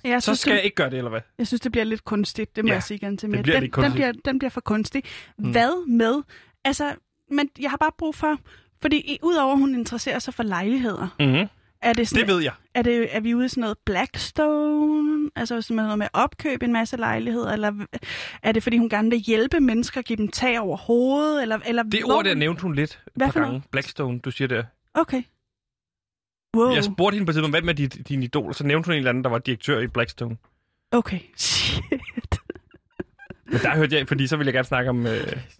Jeg 0.03 0.21
Så 0.21 0.25
synes, 0.25 0.39
skal 0.39 0.51
det, 0.51 0.57
jeg 0.57 0.65
ikke 0.65 0.75
gøre 0.75 0.89
det, 0.89 0.97
eller 0.97 1.09
hvad? 1.09 1.21
jeg 1.37 1.47
synes, 1.47 1.61
det 1.61 1.71
bliver 1.71 1.85
lidt 1.85 2.05
kunstigt. 2.05 2.55
Det 2.55 2.65
må 2.65 2.67
Ja, 2.67 2.73
jeg 2.73 2.83
sige 2.83 2.95
igen 2.97 3.17
til 3.17 3.27
bliver 3.29 3.43
den, 3.43 3.61
lidt 3.63 3.75
den, 3.75 3.91
bliver, 3.91 4.11
den 4.25 4.39
bliver 4.39 4.49
for 4.49 4.61
kunstig. 4.61 5.03
Hvad 5.37 5.87
med... 5.87 6.21
Altså, 6.63 6.95
men 7.31 7.49
jeg 7.59 7.69
har 7.69 7.77
bare 7.77 7.91
brug 7.97 8.15
for... 8.15 8.37
Fordi 8.85 9.19
udover 9.23 9.53
at 9.53 9.59
hun 9.59 9.75
interesserer 9.75 10.19
sig 10.19 10.33
for 10.33 10.43
lejligheder, 10.43 11.15
Mm-hmm. 11.19 11.47
er 11.81 11.93
det 11.93 12.07
sådan, 12.07 12.27
Det 12.27 12.33
ved 12.35 12.43
jeg. 12.43 12.53
Er, 12.73 12.81
det, 12.81 13.15
er 13.15 13.19
vi 13.19 13.35
ude 13.35 13.45
i 13.45 13.49
sådan 13.49 13.61
noget 13.61 13.77
Blackstone? 13.85 15.31
Altså 15.35 15.61
sådan 15.61 15.75
noget 15.83 15.97
med 15.97 16.05
at 16.05 16.11
opkøbe 16.13 16.65
en 16.65 16.73
masse 16.73 16.97
lejligheder? 16.97 17.51
Eller 17.53 17.85
er 18.43 18.51
det, 18.51 18.63
fordi 18.63 18.77
hun 18.77 18.89
gerne 18.89 19.09
vil 19.09 19.19
hjælpe 19.19 19.59
mennesker, 19.59 20.01
give 20.01 20.17
dem 20.17 20.27
tag 20.27 20.59
over 20.59 20.77
hovedet? 20.77 21.41
Eller, 21.41 21.59
eller 21.65 21.83
Det 21.83 22.03
hvor- 22.05 22.15
ord 22.17 22.25
der 22.25 22.35
nævnte 22.35 22.61
hun 22.61 22.75
lidt 22.75 22.91
et 23.07 23.11
Hvad 23.15 23.27
par 23.27 23.33
gange. 23.33 23.47
noget? 23.47 23.63
Blackstone, 23.71 24.19
du 24.19 24.31
siger 24.31 24.47
det. 24.47 24.65
Okay. 24.93 25.23
Wow. 26.57 26.73
Jeg 26.73 26.83
spurgte 26.83 27.15
hende 27.15 27.25
på 27.25 27.31
tidspunkt, 27.31 27.55
hvem 27.57 27.69
er 27.69 27.73
din, 27.73 27.89
din 27.89 28.23
idol? 28.23 28.53
Så 28.53 28.63
nævnte 28.63 28.87
hun 28.87 28.93
en 28.93 28.97
eller 28.97 29.09
anden, 29.09 29.23
der 29.23 29.29
var 29.29 29.37
direktør 29.37 29.79
i 29.79 29.87
Blackstone. 29.87 30.37
Okay. 30.91 31.19
Shit. 31.37 32.39
Men 33.51 33.59
der 33.61 33.75
hørte 33.75 33.95
jeg, 33.97 34.07
fordi 34.07 34.27
så 34.27 34.37
ville 34.37 34.47
jeg 34.47 34.53
gerne 34.53 34.65
snakke 34.65 34.89
om 34.89 35.07
øh, 35.07 35.13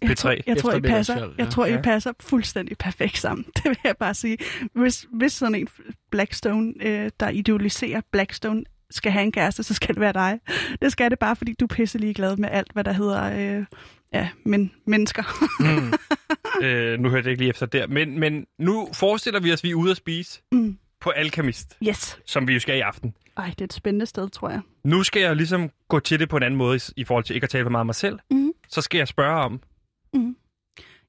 P3. 0.04 0.06
Jeg 0.06 0.16
tror, 0.16 0.34
jeg 0.46 0.56
tror, 0.58 0.72
I 0.72 0.80
passer, 0.80 1.18
ja. 1.20 1.28
jeg 1.38 1.48
tror, 1.50 1.66
I 1.66 1.76
passer 1.82 2.12
fuldstændig 2.20 2.78
perfekt 2.78 3.18
sammen. 3.18 3.44
Det 3.56 3.64
vil 3.64 3.78
jeg 3.84 3.96
bare 3.96 4.14
sige. 4.14 4.38
Hvis, 4.72 5.06
hvis 5.12 5.32
sådan 5.32 5.54
en 5.54 5.68
Blackstone, 6.10 6.72
øh, 6.80 7.10
der 7.20 7.28
idealiserer 7.28 8.00
Blackstone, 8.12 8.64
skal 8.90 9.12
have 9.12 9.22
en 9.24 9.32
kæreste, 9.32 9.62
så 9.62 9.74
skal 9.74 9.94
det 9.94 10.00
være 10.00 10.12
dig. 10.12 10.40
Det 10.82 10.92
skal 10.92 11.10
det 11.10 11.18
bare, 11.18 11.36
fordi 11.36 11.52
du 11.60 11.64
er 11.64 11.74
pisselig 11.74 12.14
glad 12.16 12.36
med 12.36 12.48
alt, 12.52 12.72
hvad 12.72 12.84
der 12.84 12.92
hedder 12.92 13.22
øh, 13.58 13.64
ja, 14.12 14.28
men, 14.44 14.72
mennesker. 14.86 15.22
Mm. 15.60 15.92
øh, 16.66 17.00
nu 17.00 17.08
hørte 17.08 17.24
jeg 17.24 17.30
ikke 17.30 17.42
lige 17.42 17.50
efter 17.50 17.66
der. 17.66 17.86
Men, 17.86 18.20
men 18.20 18.46
nu 18.58 18.88
forestiller 18.94 19.40
vi 19.40 19.52
os, 19.52 19.60
at 19.60 19.64
vi 19.64 19.70
er 19.70 19.74
ude 19.74 19.90
at 19.90 19.96
spise 19.96 20.40
Mm. 20.52 20.78
på 21.00 21.10
Alchemist, 21.10 21.76
Yes. 21.88 22.18
som 22.26 22.48
vi 22.48 22.54
jo 22.54 22.60
skal 22.60 22.76
i 22.76 22.80
aften. 22.80 23.14
Ej, 23.36 23.46
det 23.50 23.60
er 23.60 23.64
et 23.64 23.72
spændende 23.72 24.06
sted, 24.06 24.28
tror 24.28 24.50
jeg. 24.50 24.60
Nu 24.84 25.02
skal 25.02 25.22
jeg 25.22 25.36
ligesom 25.36 25.70
gå 25.88 26.00
til 26.00 26.20
det 26.20 26.28
på 26.28 26.36
en 26.36 26.42
anden 26.42 26.58
måde, 26.58 26.80
i- 26.96 27.04
forhold 27.04 27.24
til 27.24 27.34
ikke 27.34 27.44
at 27.44 27.50
tale 27.50 27.64
for 27.64 27.70
meget 27.70 27.80
om 27.80 27.86
mig 27.86 27.94
selv. 27.94 28.18
Mhm. 28.30 28.52
Så 28.68 28.80
skal 28.80 28.98
jeg 28.98 29.08
spørge 29.08 29.36
om, 29.44 29.60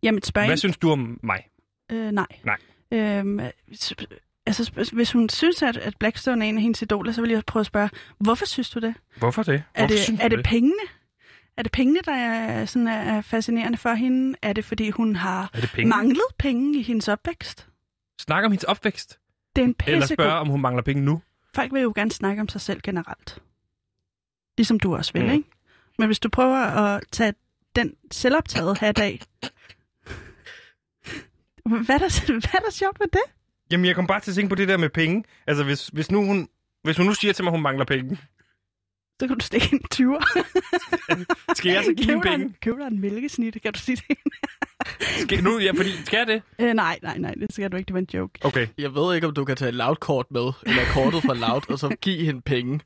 Jamen, 0.04 0.22
spørg 0.24 0.46
hvad 0.46 0.58
synes 0.58 0.78
du 0.78 0.92
om 0.92 1.20
mig? 1.24 1.44
Øh, 1.92 2.12
nej. 2.12 2.28
Nej. 2.44 2.58
Øhm, 2.92 3.40
altså, 4.46 4.90
hvis 4.94 5.12
hun 5.12 5.30
synes, 5.30 5.62
at, 5.64 5.78
at 5.78 5.94
Blackstone 6.00 6.46
er 6.46 6.50
en 6.50 6.56
af 6.56 6.62
hendes 6.62 6.82
idoler, 6.82 7.12
så 7.12 7.22
vil 7.22 7.30
jeg 7.32 7.44
prøve 7.48 7.62
at 7.62 7.66
spørge, 7.66 7.90
hvorfor 8.20 8.46
synes 8.46 8.70
du 8.70 8.80
det? 8.80 8.94
Hvorfor 9.18 9.44
det? 9.44 9.54
Er 9.56 9.60
Hvorfor 9.82 9.88
det, 9.88 10.00
synes 10.00 10.20
er 10.22 10.28
du 10.28 10.36
det 10.36 10.46
pengene? 10.46 10.76
Er 11.58 11.64
det 11.64 11.72
pengene, 11.72 12.00
der 12.06 12.12
er, 12.14 12.66
sådan 12.66 12.88
er 12.88 13.22
fascinerende 13.22 13.78
for 13.78 13.94
hende? 13.94 14.38
Er 14.42 14.54
det, 14.54 14.66
fordi 14.66 14.90
hun 14.90 15.16
har 15.16 15.50
Er 15.54 15.62
det 15.62 15.72
penge? 15.74 15.90
manglet 15.90 16.22
penge 16.40 16.80
i 16.80 16.82
hendes 16.84 17.08
opvækst? 17.08 17.68
Snak 18.22 18.46
om 18.46 18.52
hendes 18.52 18.64
opvækst. 18.64 19.20
Det 19.56 19.62
er 19.62 19.66
en 19.66 19.76
Eller 19.88 20.00
pissegod... 20.02 20.26
spørge, 20.26 20.40
om 20.40 20.48
hun 20.48 20.62
mangler 20.62 20.84
penge 20.84 21.02
nu. 21.04 21.22
Folk 21.56 21.74
vil 21.74 21.82
jo 21.82 21.92
gerne 21.96 22.12
snakke 22.12 22.42
om 22.42 22.48
sig 22.50 22.62
selv 22.62 22.82
generelt. 22.82 23.40
Ligesom 24.58 24.80
du 24.80 24.96
også 24.96 25.14
vil, 25.14 25.26
Mm. 25.26 25.32
ikke? 25.32 25.50
Men 26.00 26.08
hvis 26.08 26.20
du 26.20 26.30
prøver 26.30 26.58
at 26.58 27.04
tage 27.12 27.34
den 27.76 27.94
selvoptaget 28.12 28.78
hat 28.78 29.00
af... 29.00 29.22
Hvad 31.66 31.96
er, 31.96 32.00
der, 32.00 32.32
hvad 32.32 32.54
er 32.54 32.60
der 32.66 32.72
sjovt 32.72 33.00
ved 33.00 33.08
det? 33.08 33.22
Jamen, 33.72 33.86
jeg 33.86 33.96
kom 33.96 34.08
bare 34.08 34.20
til 34.20 34.32
at 34.32 34.36
tænke 34.36 34.50
på 34.50 34.56
det 34.56 34.68
der 34.68 34.78
med 34.78 34.90
penge. 34.90 35.24
Altså, 35.48 35.64
hvis, 35.64 35.88
hvis, 35.88 36.12
nu, 36.12 36.26
hun, 36.26 36.50
hvis 36.84 36.98
hun 36.98 37.06
nu 37.06 37.14
siger 37.14 37.34
til 37.34 37.44
mig, 37.44 37.50
at 37.52 37.58
hun 37.58 37.62
mangler 37.64 37.86
penge, 37.86 38.18
Så 39.20 39.28
kan 39.28 39.38
du 39.38 39.46
stikke 39.46 39.70
en 39.74 39.82
20'er. 39.96 40.44
skal 41.58 41.72
jeg 41.72 41.84
så 41.86 41.94
give 41.94 42.06
hende 42.06 42.24
dig 42.24 42.32
penge? 42.32 42.46
en, 42.46 42.56
køb 42.62 42.76
dig 42.78 42.88
en 42.88 43.02
mælkesnit, 43.02 43.58
kan 43.64 43.74
du 43.74 43.80
sige 43.80 43.96
det? 44.08 44.18
Skal, 45.22 45.44
nu, 45.44 45.60
ja, 45.60 45.72
fordi, 45.72 45.90
skal 46.06 46.18
jeg 46.18 46.28
det? 46.28 46.42
øh, 46.60 46.74
nej, 46.74 47.00
nej, 47.04 47.18
nej, 47.18 47.32
det 47.32 47.48
skal 47.54 47.72
du 47.72 47.78
ikke. 47.78 47.88
Det 47.88 47.94
var 47.94 48.00
en 48.00 48.08
joke. 48.14 48.40
Okay. 48.42 48.68
Jeg 48.78 48.96
ved 48.96 49.16
ikke, 49.16 49.28
om 49.28 49.34
du 49.34 49.46
kan 49.46 49.56
tage 49.56 49.70
et 49.70 49.76
Loud-kort 49.76 50.26
med, 50.32 50.52
eller 50.66 50.82
kortet 50.94 51.24
fra 51.24 51.34
Loud, 51.34 51.72
og 51.72 51.80
så 51.80 51.96
give 52.02 52.26
hende 52.26 52.42
penge. 52.42 52.80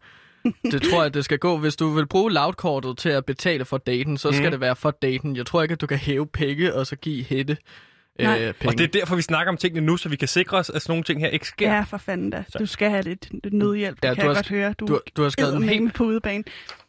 Det 0.63 0.81
tror 0.81 1.01
jeg, 1.01 1.13
det 1.13 1.25
skal 1.25 1.39
gå. 1.39 1.57
Hvis 1.57 1.75
du 1.75 1.89
vil 1.89 2.07
bruge 2.07 2.31
Loud-kortet 2.31 2.97
til 2.97 3.09
at 3.09 3.25
betale 3.25 3.65
for 3.65 3.77
daten, 3.77 4.17
så 4.17 4.31
skal 4.31 4.41
Mhm. 4.43 4.51
det 4.51 4.59
være 4.59 4.75
for 4.75 4.91
daten. 4.91 5.35
Jeg 5.35 5.45
tror 5.45 5.61
ikke, 5.63 5.73
at 5.73 5.81
du 5.81 5.87
kan 5.87 5.97
hæve 5.97 6.27
penge, 6.27 6.73
og 6.75 6.87
så 6.87 6.95
give 6.95 7.23
hende 7.23 7.57
Nej. 8.23 8.41
øh, 8.41 8.53
penge. 8.53 8.73
Og 8.73 8.77
det 8.77 8.83
er 8.83 8.87
derfor, 8.87 9.15
vi 9.15 9.21
snakker 9.21 9.51
om 9.51 9.57
tingene 9.57 9.85
nu, 9.85 9.97
så 9.97 10.09
vi 10.09 10.15
kan 10.15 10.27
sikre 10.27 10.57
os, 10.57 10.69
at 10.69 10.81
sådan 10.81 10.91
nogle 10.91 11.03
ting 11.03 11.21
her 11.21 11.27
ikke 11.27 11.47
sker. 11.47 11.73
Ja, 11.73 11.81
for 11.81 11.97
fanden 11.97 12.29
da. 12.29 12.43
Så. 12.49 12.57
Du 12.59 12.65
skal 12.65 12.89
have 12.89 13.03
lidt, 13.03 13.27
lidt 13.43 13.53
nødhjælp, 13.53 13.95
det 13.97 14.03
Ja, 14.03 14.07
ja, 14.09 14.13
du 14.13 14.15
kan 14.15 14.23
jeg 14.25 14.29
har 14.29 14.35
godt 14.35 14.49
høre. 14.49 14.73
Du, 14.73 14.87
Du, 14.87 14.99
du, 15.17 15.21
har 15.23 15.29
skrevet 15.29 15.55
en 15.55 15.63
helt, 15.69 15.83
med 15.83 15.91
på 15.91 16.03
udebane. 16.03 16.43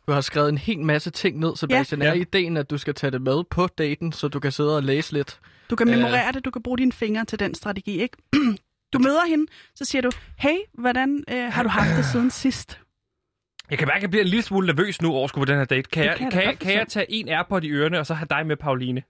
du 0.06 0.12
har 0.12 0.20
skrevet 0.20 0.48
en 0.48 0.58
hel 0.58 0.78
masse 0.78 1.10
ting 1.10 1.38
ned, 1.38 1.56
Sebastian. 1.56 2.02
Ja. 2.02 2.08
Er 2.08 2.12
ideen, 2.12 2.56
at 2.56 2.70
du 2.70 2.78
skal 2.78 2.94
tage 2.94 3.10
det 3.10 3.22
med 3.22 3.44
på 3.50 3.66
daten, 3.78 4.12
så 4.12 4.28
du 4.28 4.40
kan 4.40 4.52
sidde 4.52 4.76
og 4.76 4.82
læse 4.82 5.12
lidt? 5.12 5.38
Du 5.70 5.76
kan 5.76 5.88
Øh. 5.88 5.94
memorere 5.96 6.32
det, 6.32 6.44
du 6.44 6.50
kan 6.50 6.62
bruge 6.62 6.78
dine 6.78 6.92
fingre 6.92 7.24
til 7.24 7.38
den 7.38 7.54
strategi, 7.54 8.02
ikke? 8.02 8.16
Du 8.92 8.98
møder 8.98 9.26
hende, 9.28 9.46
så 9.74 9.84
siger 9.84 10.02
du, 10.02 10.10
hey, 10.38 10.56
hvordan 10.78 11.24
øh, 11.32 11.52
har 11.52 11.62
du 11.62 11.68
haft 11.68 11.96
det 11.96 12.04
siden 12.04 12.30
sidst? 12.30 12.78
Jeg 13.70 13.78
kan 13.78 13.88
mærke, 13.88 13.96
at 13.96 14.02
jeg 14.02 14.10
bliver 14.10 14.22
en 14.24 14.28
lille 14.28 14.42
smule 14.42 14.66
nervøs 14.66 15.02
nu 15.02 15.12
over 15.12 15.28
på 15.34 15.44
den 15.44 15.56
her 15.58 15.64
date. 15.64 15.82
Kan, 15.90 16.02
Det 16.02 16.08
jeg, 16.08 16.16
kan 16.18 16.24
jeg 16.24 16.32
kan, 16.32 16.42
jeg, 16.44 16.58
kan 16.58 16.72
jeg 16.78 16.88
tage 16.88 17.06
en 17.12 17.28
AirPod 17.28 17.62
i 17.62 17.70
ørerne, 17.70 17.98
og 17.98 18.06
så 18.06 18.14
have 18.14 18.26
dig 18.30 18.46
med, 18.46 18.56
Pauline? 18.56 19.02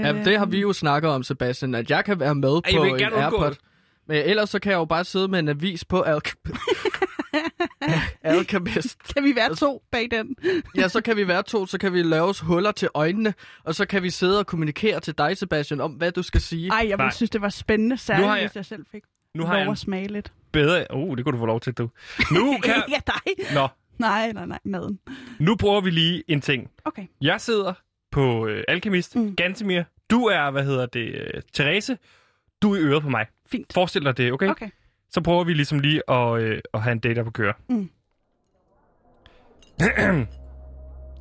Ja, 0.00 0.12
det 0.12 0.38
har 0.38 0.46
vi 0.46 0.60
jo 0.60 0.72
snakket 0.72 1.10
om, 1.10 1.22
Sebastian, 1.22 1.74
at 1.74 1.90
jeg 1.90 2.04
kan 2.04 2.20
være 2.20 2.34
med 2.34 2.60
Ej, 2.64 2.72
på 2.76 2.84
en 2.84 3.00
AirPod. 3.02 3.50
det. 3.50 3.58
Men 4.08 4.16
ellers 4.16 4.50
så 4.50 4.58
kan 4.58 4.72
jeg 4.72 4.78
jo 4.78 4.84
bare 4.84 5.04
sidde 5.04 5.28
med 5.28 5.38
en 5.38 5.48
avis 5.48 5.84
på 5.84 6.02
Al- 6.02 6.20
Alchemist. 8.22 8.98
Kan 9.14 9.24
vi 9.24 9.36
være 9.36 9.54
to 9.54 9.82
bag 9.92 10.08
den? 10.10 10.36
Ja, 10.76 10.88
så 10.88 11.00
kan 11.00 11.16
vi 11.16 11.28
være 11.28 11.42
to, 11.42 11.66
så 11.66 11.78
kan 11.78 11.92
vi 11.92 12.02
lave 12.02 12.28
os 12.28 12.40
huller 12.40 12.72
til 12.72 12.88
øjnene, 12.94 13.34
og 13.64 13.74
så 13.74 13.86
kan 13.86 14.02
vi 14.02 14.10
sidde 14.10 14.38
og 14.38 14.46
kommunikere 14.46 15.00
til 15.00 15.14
dig, 15.18 15.36
Sebastian, 15.36 15.80
om 15.80 15.92
hvad 15.92 16.12
du 16.12 16.22
skal 16.22 16.40
sige. 16.40 16.68
Ej, 16.70 16.86
jeg 16.88 16.98
ville 16.98 17.12
synes, 17.12 17.30
det 17.30 17.40
var 17.40 17.48
spændende, 17.48 17.96
særligt 17.98 18.28
jeg- 18.28 18.40
hvis 18.40 18.56
jeg 18.56 18.64
selv 18.64 18.84
fik 18.92 19.02
Nu 19.34 19.44
har 19.44 19.52
lov 19.52 19.62
jeg 19.62 19.70
at 19.70 19.78
smage 19.78 20.08
lidt. 20.08 20.32
bedre... 20.52 20.86
Uh, 20.94 21.16
det 21.16 21.24
kunne 21.24 21.32
du 21.32 21.38
få 21.38 21.46
lov 21.46 21.60
til, 21.60 21.72
du. 21.72 21.90
Nu, 22.30 22.56
kan... 22.64 22.74
ja, 22.88 22.98
dig. 23.06 23.54
Nå, 23.54 23.68
Nej, 23.98 24.32
nej, 24.32 24.46
nej, 24.46 24.58
maden. 24.64 24.98
nu 25.38 25.56
prøver 25.56 25.80
vi 25.80 25.90
lige 25.90 26.22
en 26.28 26.40
ting. 26.40 26.70
Okay. 26.84 27.06
Jeg 27.20 27.40
sidder 27.40 27.72
på 28.16 28.46
øh, 28.46 28.64
Alkemist. 28.68 29.16
Mm. 29.16 29.36
Gantemir, 29.36 29.82
du 30.10 30.24
er, 30.24 30.50
hvad 30.50 30.64
hedder 30.64 30.86
det, 30.86 31.00
øh, 31.14 31.42
Therese. 31.54 31.98
Du 32.62 32.74
er 32.74 32.78
i 32.78 32.80
øret 32.82 33.02
på 33.02 33.08
mig. 33.08 33.26
Fint. 33.50 33.72
Forestil 33.74 34.04
dig 34.04 34.16
det, 34.16 34.32
okay? 34.32 34.48
Okay. 34.48 34.68
Så 35.10 35.20
prøver 35.20 35.44
vi 35.44 35.54
ligesom 35.54 35.78
lige 35.78 36.10
at, 36.10 36.40
øh, 36.42 36.60
at 36.74 36.82
have 36.82 36.92
en 36.92 36.98
date 36.98 37.24
på 37.24 37.30
køre. 37.30 37.52
Mm. 37.68 37.90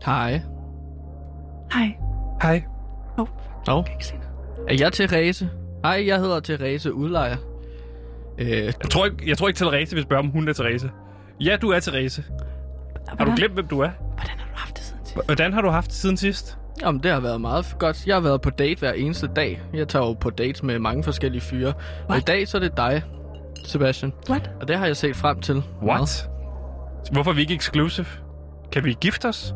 Hej. 0.06 0.42
Hej. 1.74 1.98
Hej. 2.42 2.64
Åh, 3.18 3.28
Nå. 3.68 3.82
kan 3.82 3.94
ikke 3.94 4.06
sige 4.06 4.20
noget. 4.20 4.70
Er 4.72 4.76
jeg 4.80 4.94
Therese? 4.94 5.50
Hej, 5.84 6.04
jeg 6.08 6.20
hedder 6.20 6.40
Therese 6.40 6.94
Udlejer. 6.94 7.38
Øh, 8.38 8.48
Jeg 8.50 8.74
tror 8.92 9.06
ikke, 9.06 9.30
jeg 9.30 9.38
tror 9.38 9.48
ikke 9.48 9.58
Therese 9.58 9.96
vil 9.96 10.04
spørge, 10.04 10.20
om 10.20 10.28
hun 10.28 10.48
er 10.48 10.54
Therese. 10.54 10.92
Ja, 11.40 11.58
du 11.62 11.70
er 11.70 11.80
Therese. 11.80 12.24
Har 12.24 13.16
du 13.16 13.16
Hvordan- 13.16 13.36
glemt, 13.36 13.54
hvem 13.54 13.68
du 13.68 13.80
er? 13.80 13.90
Hvordan 13.90 14.38
har 14.40 14.48
du 14.48 14.56
haft 14.56 14.76
det 14.78 14.84
siden 14.84 15.06
sidst? 15.06 15.26
Hvordan 15.26 15.54
har 15.54 15.62
du 15.62 15.70
haft 15.70 15.88
det 15.88 15.96
siden 15.96 16.18
sidst? 16.18 16.58
Jamen, 16.82 17.04
det 17.04 17.12
har 17.12 17.20
været 17.20 17.42
meget 17.42 17.76
godt. 17.80 18.08
Jeg 18.08 18.16
har 18.16 18.20
været 18.22 18.42
på 18.42 18.50
date 18.50 18.80
hver 18.80 18.92
eneste 18.94 19.28
dag. 19.36 19.62
Jeg 19.74 19.88
tager 19.88 20.06
jo 20.06 20.14
på 20.14 20.30
dates 20.30 20.64
med 20.64 20.80
mange 20.80 21.04
forskellige 21.04 21.42
fyre. 21.42 21.68
Og 21.68 21.74
i 22.10 22.10
What? 22.10 22.28
dag 22.28 22.48
så 22.48 22.58
er 22.58 22.62
det 22.62 22.78
dig, 22.78 23.04
Sebastian. 23.64 24.14
What? 24.30 24.50
Og 24.62 24.68
det 24.68 24.78
har 24.78 24.86
jeg 24.86 24.98
set 24.98 25.16
frem 25.16 25.40
til. 25.42 25.64
What? 25.84 26.30
Hvorfor 27.12 27.32
er 27.32 27.36
vi 27.36 27.42
ikke 27.42 27.54
exclusive? 27.54 28.06
Kan 28.72 28.84
vi 28.84 28.96
gifte 29.02 29.28
os? 29.28 29.56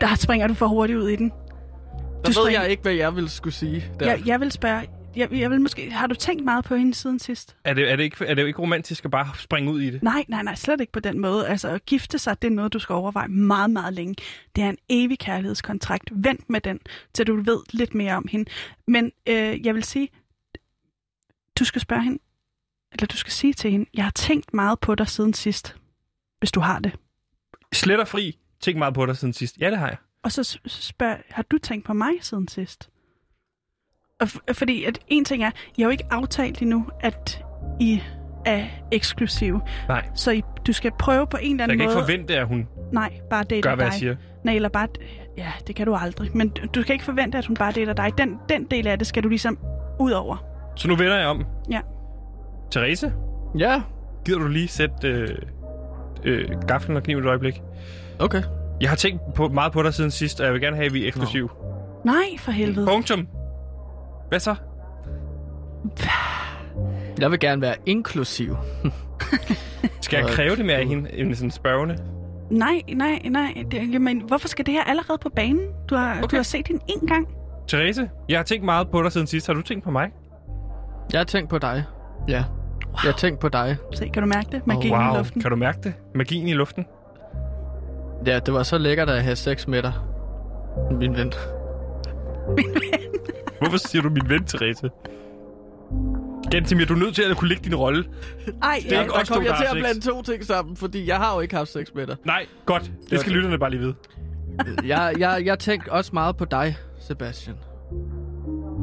Der 0.00 0.14
springer 0.14 0.46
du 0.46 0.54
for 0.54 0.66
hurtigt 0.66 0.98
ud 0.98 1.08
i 1.08 1.16
den. 1.16 1.30
Der 1.30 2.28
ved 2.28 2.32
springer- 2.32 2.60
jeg 2.62 2.70
ikke, 2.70 2.82
hvad 2.82 2.92
jeg 2.92 3.14
ville 3.16 3.28
skulle 3.30 3.54
sige. 3.54 3.84
Der. 4.00 4.06
Jeg, 4.06 4.22
jeg 4.26 4.40
vil 4.40 4.52
spørge, 4.52 4.80
jeg, 5.16 5.32
jeg 5.32 5.50
vil 5.50 5.60
måske, 5.60 5.90
har 5.90 6.06
du 6.06 6.14
tænkt 6.14 6.44
meget 6.44 6.64
på 6.64 6.76
hende 6.76 6.94
siden 6.94 7.18
sidst? 7.18 7.56
Er 7.64 7.74
det, 7.74 7.90
er, 7.90 7.96
det 7.96 8.02
ikke, 8.02 8.24
er 8.24 8.34
det 8.34 8.42
jo 8.42 8.46
ikke 8.46 8.62
romantisk 8.62 9.04
at 9.04 9.10
bare 9.10 9.30
springe 9.38 9.72
ud 9.72 9.80
i 9.80 9.90
det? 9.90 10.02
Nej, 10.02 10.24
nej, 10.28 10.42
nej, 10.42 10.54
slet 10.54 10.80
ikke 10.80 10.92
på 10.92 11.00
den 11.00 11.20
måde. 11.20 11.48
Altså, 11.48 11.68
at 11.68 11.86
gifte 11.86 12.18
sig, 12.18 12.42
det 12.42 12.48
er 12.48 12.52
noget, 12.52 12.72
du 12.72 12.78
skal 12.78 12.92
overveje 12.92 13.28
meget, 13.28 13.70
meget 13.70 13.94
længe. 13.94 14.14
Det 14.56 14.64
er 14.64 14.68
en 14.68 14.78
evig 14.88 15.18
kærlighedskontrakt. 15.18 16.10
Vent 16.12 16.50
med 16.50 16.60
den, 16.60 16.80
til 17.14 17.26
du 17.26 17.42
ved 17.42 17.60
lidt 17.70 17.94
mere 17.94 18.14
om 18.14 18.28
hende. 18.30 18.50
Men 18.86 19.12
øh, 19.28 19.66
jeg 19.66 19.74
vil 19.74 19.84
sige, 19.84 20.08
du 21.58 21.64
skal 21.64 21.80
spørge 21.80 22.02
hende, 22.02 22.18
eller 22.92 23.06
du 23.06 23.16
skal 23.16 23.32
sige 23.32 23.52
til 23.52 23.70
hende, 23.70 23.86
jeg 23.94 24.04
har 24.04 24.10
tænkt 24.10 24.54
meget 24.54 24.80
på 24.80 24.94
dig 24.94 25.08
siden 25.08 25.34
sidst, 25.34 25.76
hvis 26.38 26.52
du 26.52 26.60
har 26.60 26.78
det. 26.78 26.92
Slet 27.72 28.00
og 28.00 28.08
fri. 28.08 28.38
Tænk 28.60 28.78
meget 28.78 28.94
på 28.94 29.06
dig 29.06 29.16
siden 29.16 29.32
sidst. 29.32 29.58
Ja, 29.58 29.70
det 29.70 29.78
har 29.78 29.88
jeg. 29.88 29.96
Og 30.22 30.32
så 30.32 30.58
spørg, 30.66 31.16
har 31.30 31.42
du 31.42 31.58
tænkt 31.58 31.86
på 31.86 31.92
mig 31.92 32.12
siden 32.20 32.48
sidst? 32.48 32.90
Og 34.22 34.28
f- 34.28 34.52
fordi 34.52 34.84
at 34.84 34.98
en 35.08 35.24
ting 35.24 35.42
er, 35.44 35.50
jeg 35.78 35.84
har 35.84 35.88
jo 35.88 35.90
ikke 35.90 36.04
aftalt 36.10 36.62
endnu, 36.62 36.86
at 37.00 37.44
I 37.80 38.02
er 38.46 38.64
eksklusive. 38.92 39.60
Nej. 39.88 40.04
Så 40.14 40.30
I, 40.30 40.42
du 40.66 40.72
skal 40.72 40.90
prøve 40.98 41.26
på 41.26 41.36
en 41.42 41.50
eller 41.52 41.54
Jeg 41.56 41.62
anden 41.64 41.78
kan 41.78 41.84
ikke 41.84 41.94
måde... 41.94 42.04
forvente, 42.06 42.36
at 42.38 42.46
hun 42.46 42.68
Nej, 42.92 43.12
bare 43.30 43.44
date 43.44 43.60
gør, 43.60 43.70
dig. 43.70 43.76
hvad 43.76 43.86
jeg 43.86 43.92
siger. 43.92 44.16
Nej, 44.44 44.54
eller 44.54 44.68
bare... 44.68 44.88
Ja, 45.38 45.46
det 45.66 45.74
kan 45.76 45.86
du 45.86 45.94
aldrig. 45.94 46.30
Men 46.36 46.48
du 46.48 46.62
du 46.74 46.82
kan 46.82 46.92
ikke 46.92 47.04
forvente, 47.04 47.38
at 47.38 47.46
hun 47.46 47.56
bare 47.56 47.72
dater 47.72 47.92
dig. 47.92 48.10
Den, 48.18 48.36
den 48.48 48.64
del 48.64 48.86
af 48.86 48.98
det 48.98 49.06
skal 49.06 49.22
du 49.22 49.28
ligesom 49.28 49.58
ud 50.00 50.10
over. 50.12 50.44
Så 50.76 50.88
nu 50.88 50.96
vender 50.96 51.16
jeg 51.18 51.26
om. 51.26 51.44
Ja. 51.70 51.80
Therese, 52.70 53.12
Ja, 53.58 53.82
gider 54.24 54.38
du 54.38 54.46
lige 54.48 54.68
sætte 54.68 55.08
øh, 55.08 55.28
øh, 56.24 56.48
gaflen 56.68 56.96
og 56.96 57.02
kniven 57.02 57.22
et 57.24 57.28
øjeblik? 57.28 57.62
okay. 58.18 58.42
Jeg 58.80 58.88
har 58.90 58.96
tænkt 58.96 59.20
på, 59.34 59.48
meget 59.48 59.72
på 59.72 59.82
dig 59.82 59.94
siden 59.94 60.10
sidst, 60.10 60.40
og 60.40 60.46
jeg 60.46 60.52
vil 60.52 60.60
gerne 60.62 60.76
have, 60.76 60.86
at 60.86 60.94
vi 60.94 61.02
er 61.04 61.06
eksklusiv. 61.06 61.50
Nej, 62.04 62.14
for 62.38 62.52
helvede. 62.52 62.86
Punktum. 62.86 63.26
Hvad 64.32 64.40
så? 64.40 64.54
Jeg 67.20 67.30
vil 67.30 67.38
gerne 67.38 67.62
være 67.62 67.74
inklusiv. 67.86 68.56
Skal 70.00 70.16
jeg 70.16 70.28
kræve 70.28 70.56
det 70.56 70.64
mere 70.64 70.76
af 70.76 70.86
hende, 70.86 71.12
end 71.12 71.34
sådan 71.34 71.50
spørgende? 71.50 71.96
Nej, 72.50 72.82
nej, 72.94 73.20
nej. 73.24 73.64
Det, 73.70 73.92
jamen, 73.92 74.20
hvorfor 74.20 74.48
skal 74.48 74.66
det 74.66 74.74
her 74.74 74.84
allerede 74.84 75.18
på 75.18 75.28
banen? 75.28 75.68
Du 75.90 75.94
har, 75.94 76.16
okay. 76.16 76.26
Du 76.30 76.36
har 76.36 76.42
set 76.42 76.68
hende 76.68 76.82
én 76.90 77.06
gang. 77.06 77.28
Therese, 77.68 78.10
jeg 78.28 78.38
har 78.38 78.44
tænkt 78.44 78.64
meget 78.64 78.90
på 78.90 79.02
dig 79.02 79.12
siden 79.12 79.26
sidst. 79.26 79.46
Har 79.46 79.54
du 79.54 79.62
tænkt 79.62 79.84
på 79.84 79.90
mig? 79.90 80.10
Jeg 81.12 81.20
har 81.20 81.24
tænkt 81.24 81.50
på 81.50 81.58
dig. 81.58 81.84
Ja. 82.28 82.44
Wow. 82.86 82.94
Jeg 83.04 83.12
har 83.12 83.18
tænkt 83.18 83.40
på 83.40 83.48
dig. 83.48 83.76
Se, 83.94 84.08
kan 84.08 84.22
du 84.22 84.28
mærke 84.28 84.48
det? 84.52 84.66
Magien 84.66 84.94
wow. 84.94 85.14
i 85.14 85.18
luften. 85.18 85.42
Kan 85.42 85.50
du 85.50 85.56
mærke 85.56 85.78
det? 85.82 85.94
Magien 86.14 86.48
i 86.48 86.52
luften? 86.52 86.86
Ja, 88.26 88.38
det 88.38 88.54
var 88.54 88.62
så 88.62 88.78
lækkert 88.78 89.10
at 89.10 89.22
have 89.22 89.36
sex 89.36 89.66
med 89.66 89.82
dig. 89.82 89.92
Min 90.90 91.16
ven. 91.16 91.32
Hvorfor 93.62 93.76
siger 93.88 94.02
du 94.02 94.08
min 94.10 94.28
ven, 94.28 94.44
Therese? 94.44 94.90
Gentimir, 96.52 96.84
du 96.86 96.94
er 96.94 96.98
nødt 96.98 97.14
til 97.14 97.22
at 97.22 97.36
kunne 97.36 97.48
lægge 97.48 97.64
din 97.64 97.74
rolle. 97.74 98.04
Ej, 98.62 98.80
Det 98.82 98.92
er 98.92 98.96
ja. 98.96 99.02
ikke 99.02 99.12
der 99.14 99.24
kom 99.24 99.44
jeg 99.44 99.54
til 99.58 99.64
at 99.76 99.76
blande 99.82 100.00
to 100.00 100.22
ting 100.22 100.44
sammen, 100.44 100.76
fordi 100.76 101.06
jeg 101.08 101.16
har 101.16 101.34
jo 101.34 101.40
ikke 101.40 101.56
haft 101.56 101.68
sex 101.72 101.86
med 101.94 102.06
dig. 102.06 102.16
Nej, 102.24 102.46
godt. 102.66 102.82
Det 102.82 103.20
skal 103.20 103.30
Okay. 103.30 103.30
lytterne 103.30 103.58
bare 103.58 103.70
lige 103.70 103.80
vide. 103.80 103.94
Jeg, 104.84 105.14
jeg, 105.18 105.42
jeg 105.44 105.58
tænkte 105.58 105.92
også 105.92 106.10
meget 106.12 106.36
på 106.36 106.44
dig, 106.44 106.76
Sebastian. 107.00 107.56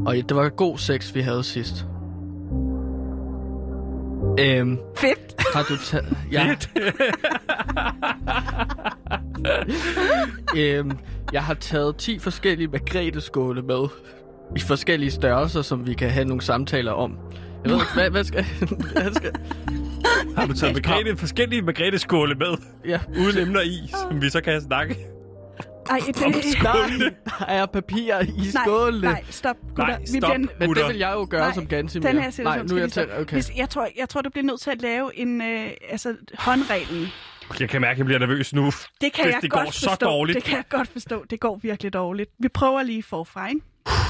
Og 0.06 0.16
det 0.16 0.36
var 0.36 0.50
god 0.50 0.78
sex, 0.78 1.16
vi 1.16 1.22
havde 1.22 1.44
sidst. 1.44 1.86
Øhm, 4.40 4.78
Fedt. 4.98 5.36
har 5.56 5.64
du 5.70 5.78
taget... 5.78 6.18
Ja, 6.32 6.50
Fedt. 6.50 6.70
øhm, 10.58 10.92
jeg 11.34 11.44
har 11.44 11.54
taget 11.54 11.96
10 11.98 12.20
forskellige 12.20 12.68
margrethe-skåle 12.68 13.62
med. 13.62 13.88
I 14.56 14.60
forskellige 14.60 15.12
størrelser, 15.12 15.62
som 15.62 15.88
vi 15.88 15.94
kan 15.94 16.10
have 16.10 16.26
nogle 16.26 16.42
samtaler 16.42 16.92
om. 16.92 17.18
Jeg 17.64 17.72
ved 17.72 17.80
hvad, 17.94 18.10
hvad 18.10 18.24
skal... 18.24 18.46
hvad 18.94 19.14
skal 19.14 19.32
Har 20.38 20.46
du 20.46 20.54
taget 20.54 20.76
Margrethe, 20.76 21.18
forskellige 21.18 21.62
Margrethe-skåle 21.62 22.36
med, 22.36 22.58
ja, 22.86 23.00
uden 23.20 23.38
emner 23.38 23.62
i, 23.62 23.90
som 24.10 24.22
vi 24.22 24.30
så 24.30 24.42
kan 24.42 24.62
snakke? 24.62 24.98
Ej, 25.90 26.00
det, 26.08 26.16
nej, 26.20 26.32
der 27.40 27.46
er 27.48 27.66
papir 27.66 28.20
i 28.20 28.26
nej, 28.26 28.64
skålene. 28.66 29.08
nej, 29.08 29.24
stop, 29.30 29.56
gutter. 29.68 29.86
Nej, 29.86 30.00
Vi 30.00 30.06
stop. 30.08 30.20
bliver, 30.20 30.38
Men 30.60 30.76
det 30.76 30.88
vil 30.88 30.98
jeg 30.98 31.14
jo 31.16 31.28
gøre 31.30 31.46
Nej, 31.46 31.54
som 31.54 31.68
Gansimir. 31.68 32.08
den 32.08 32.20
her 32.20 32.30
situation 32.30 32.58
Nej, 32.58 32.66
nu 32.70 32.76
er 32.76 32.80
jeg 32.80 33.08
lige 33.08 33.20
okay. 33.22 33.34
Hvis, 33.34 33.52
jeg, 33.58 33.70
tror, 33.70 33.88
jeg 33.98 34.10
tror, 34.10 34.22
du 34.22 34.30
bliver 34.30 34.46
nødt 34.46 34.62
til 34.62 34.72
at 34.72 34.82
lave 34.82 35.18
en, 35.20 35.42
øh, 35.42 35.70
altså 35.90 36.16
håndreglen. 36.38 37.08
Jeg 37.60 37.70
kan 37.70 37.82
mærke, 37.82 37.92
at 37.92 37.98
jeg 37.98 38.06
bliver 38.06 38.20
nervøs 38.20 38.54
nu. 38.54 38.66
Det 38.66 38.74
kan 39.14 39.26
Hvis 39.26 39.34
jeg 39.34 39.42
det 39.42 39.52
godt 39.52 39.64
går 39.66 39.72
så 39.72 39.90
forstå. 39.90 40.06
dårligt. 40.06 40.36
Det 40.36 40.44
kan 40.44 40.56
jeg 40.58 40.64
godt 40.70 40.88
forstå. 40.88 41.26
Det 41.30 41.40
går 41.40 41.60
virkelig 41.62 41.94
dårligt. 41.94 42.30
Vi 42.40 42.48
prøver 42.48 42.84
lige 42.84 43.04
forfra, 43.04 43.48
ikke? 43.48 43.62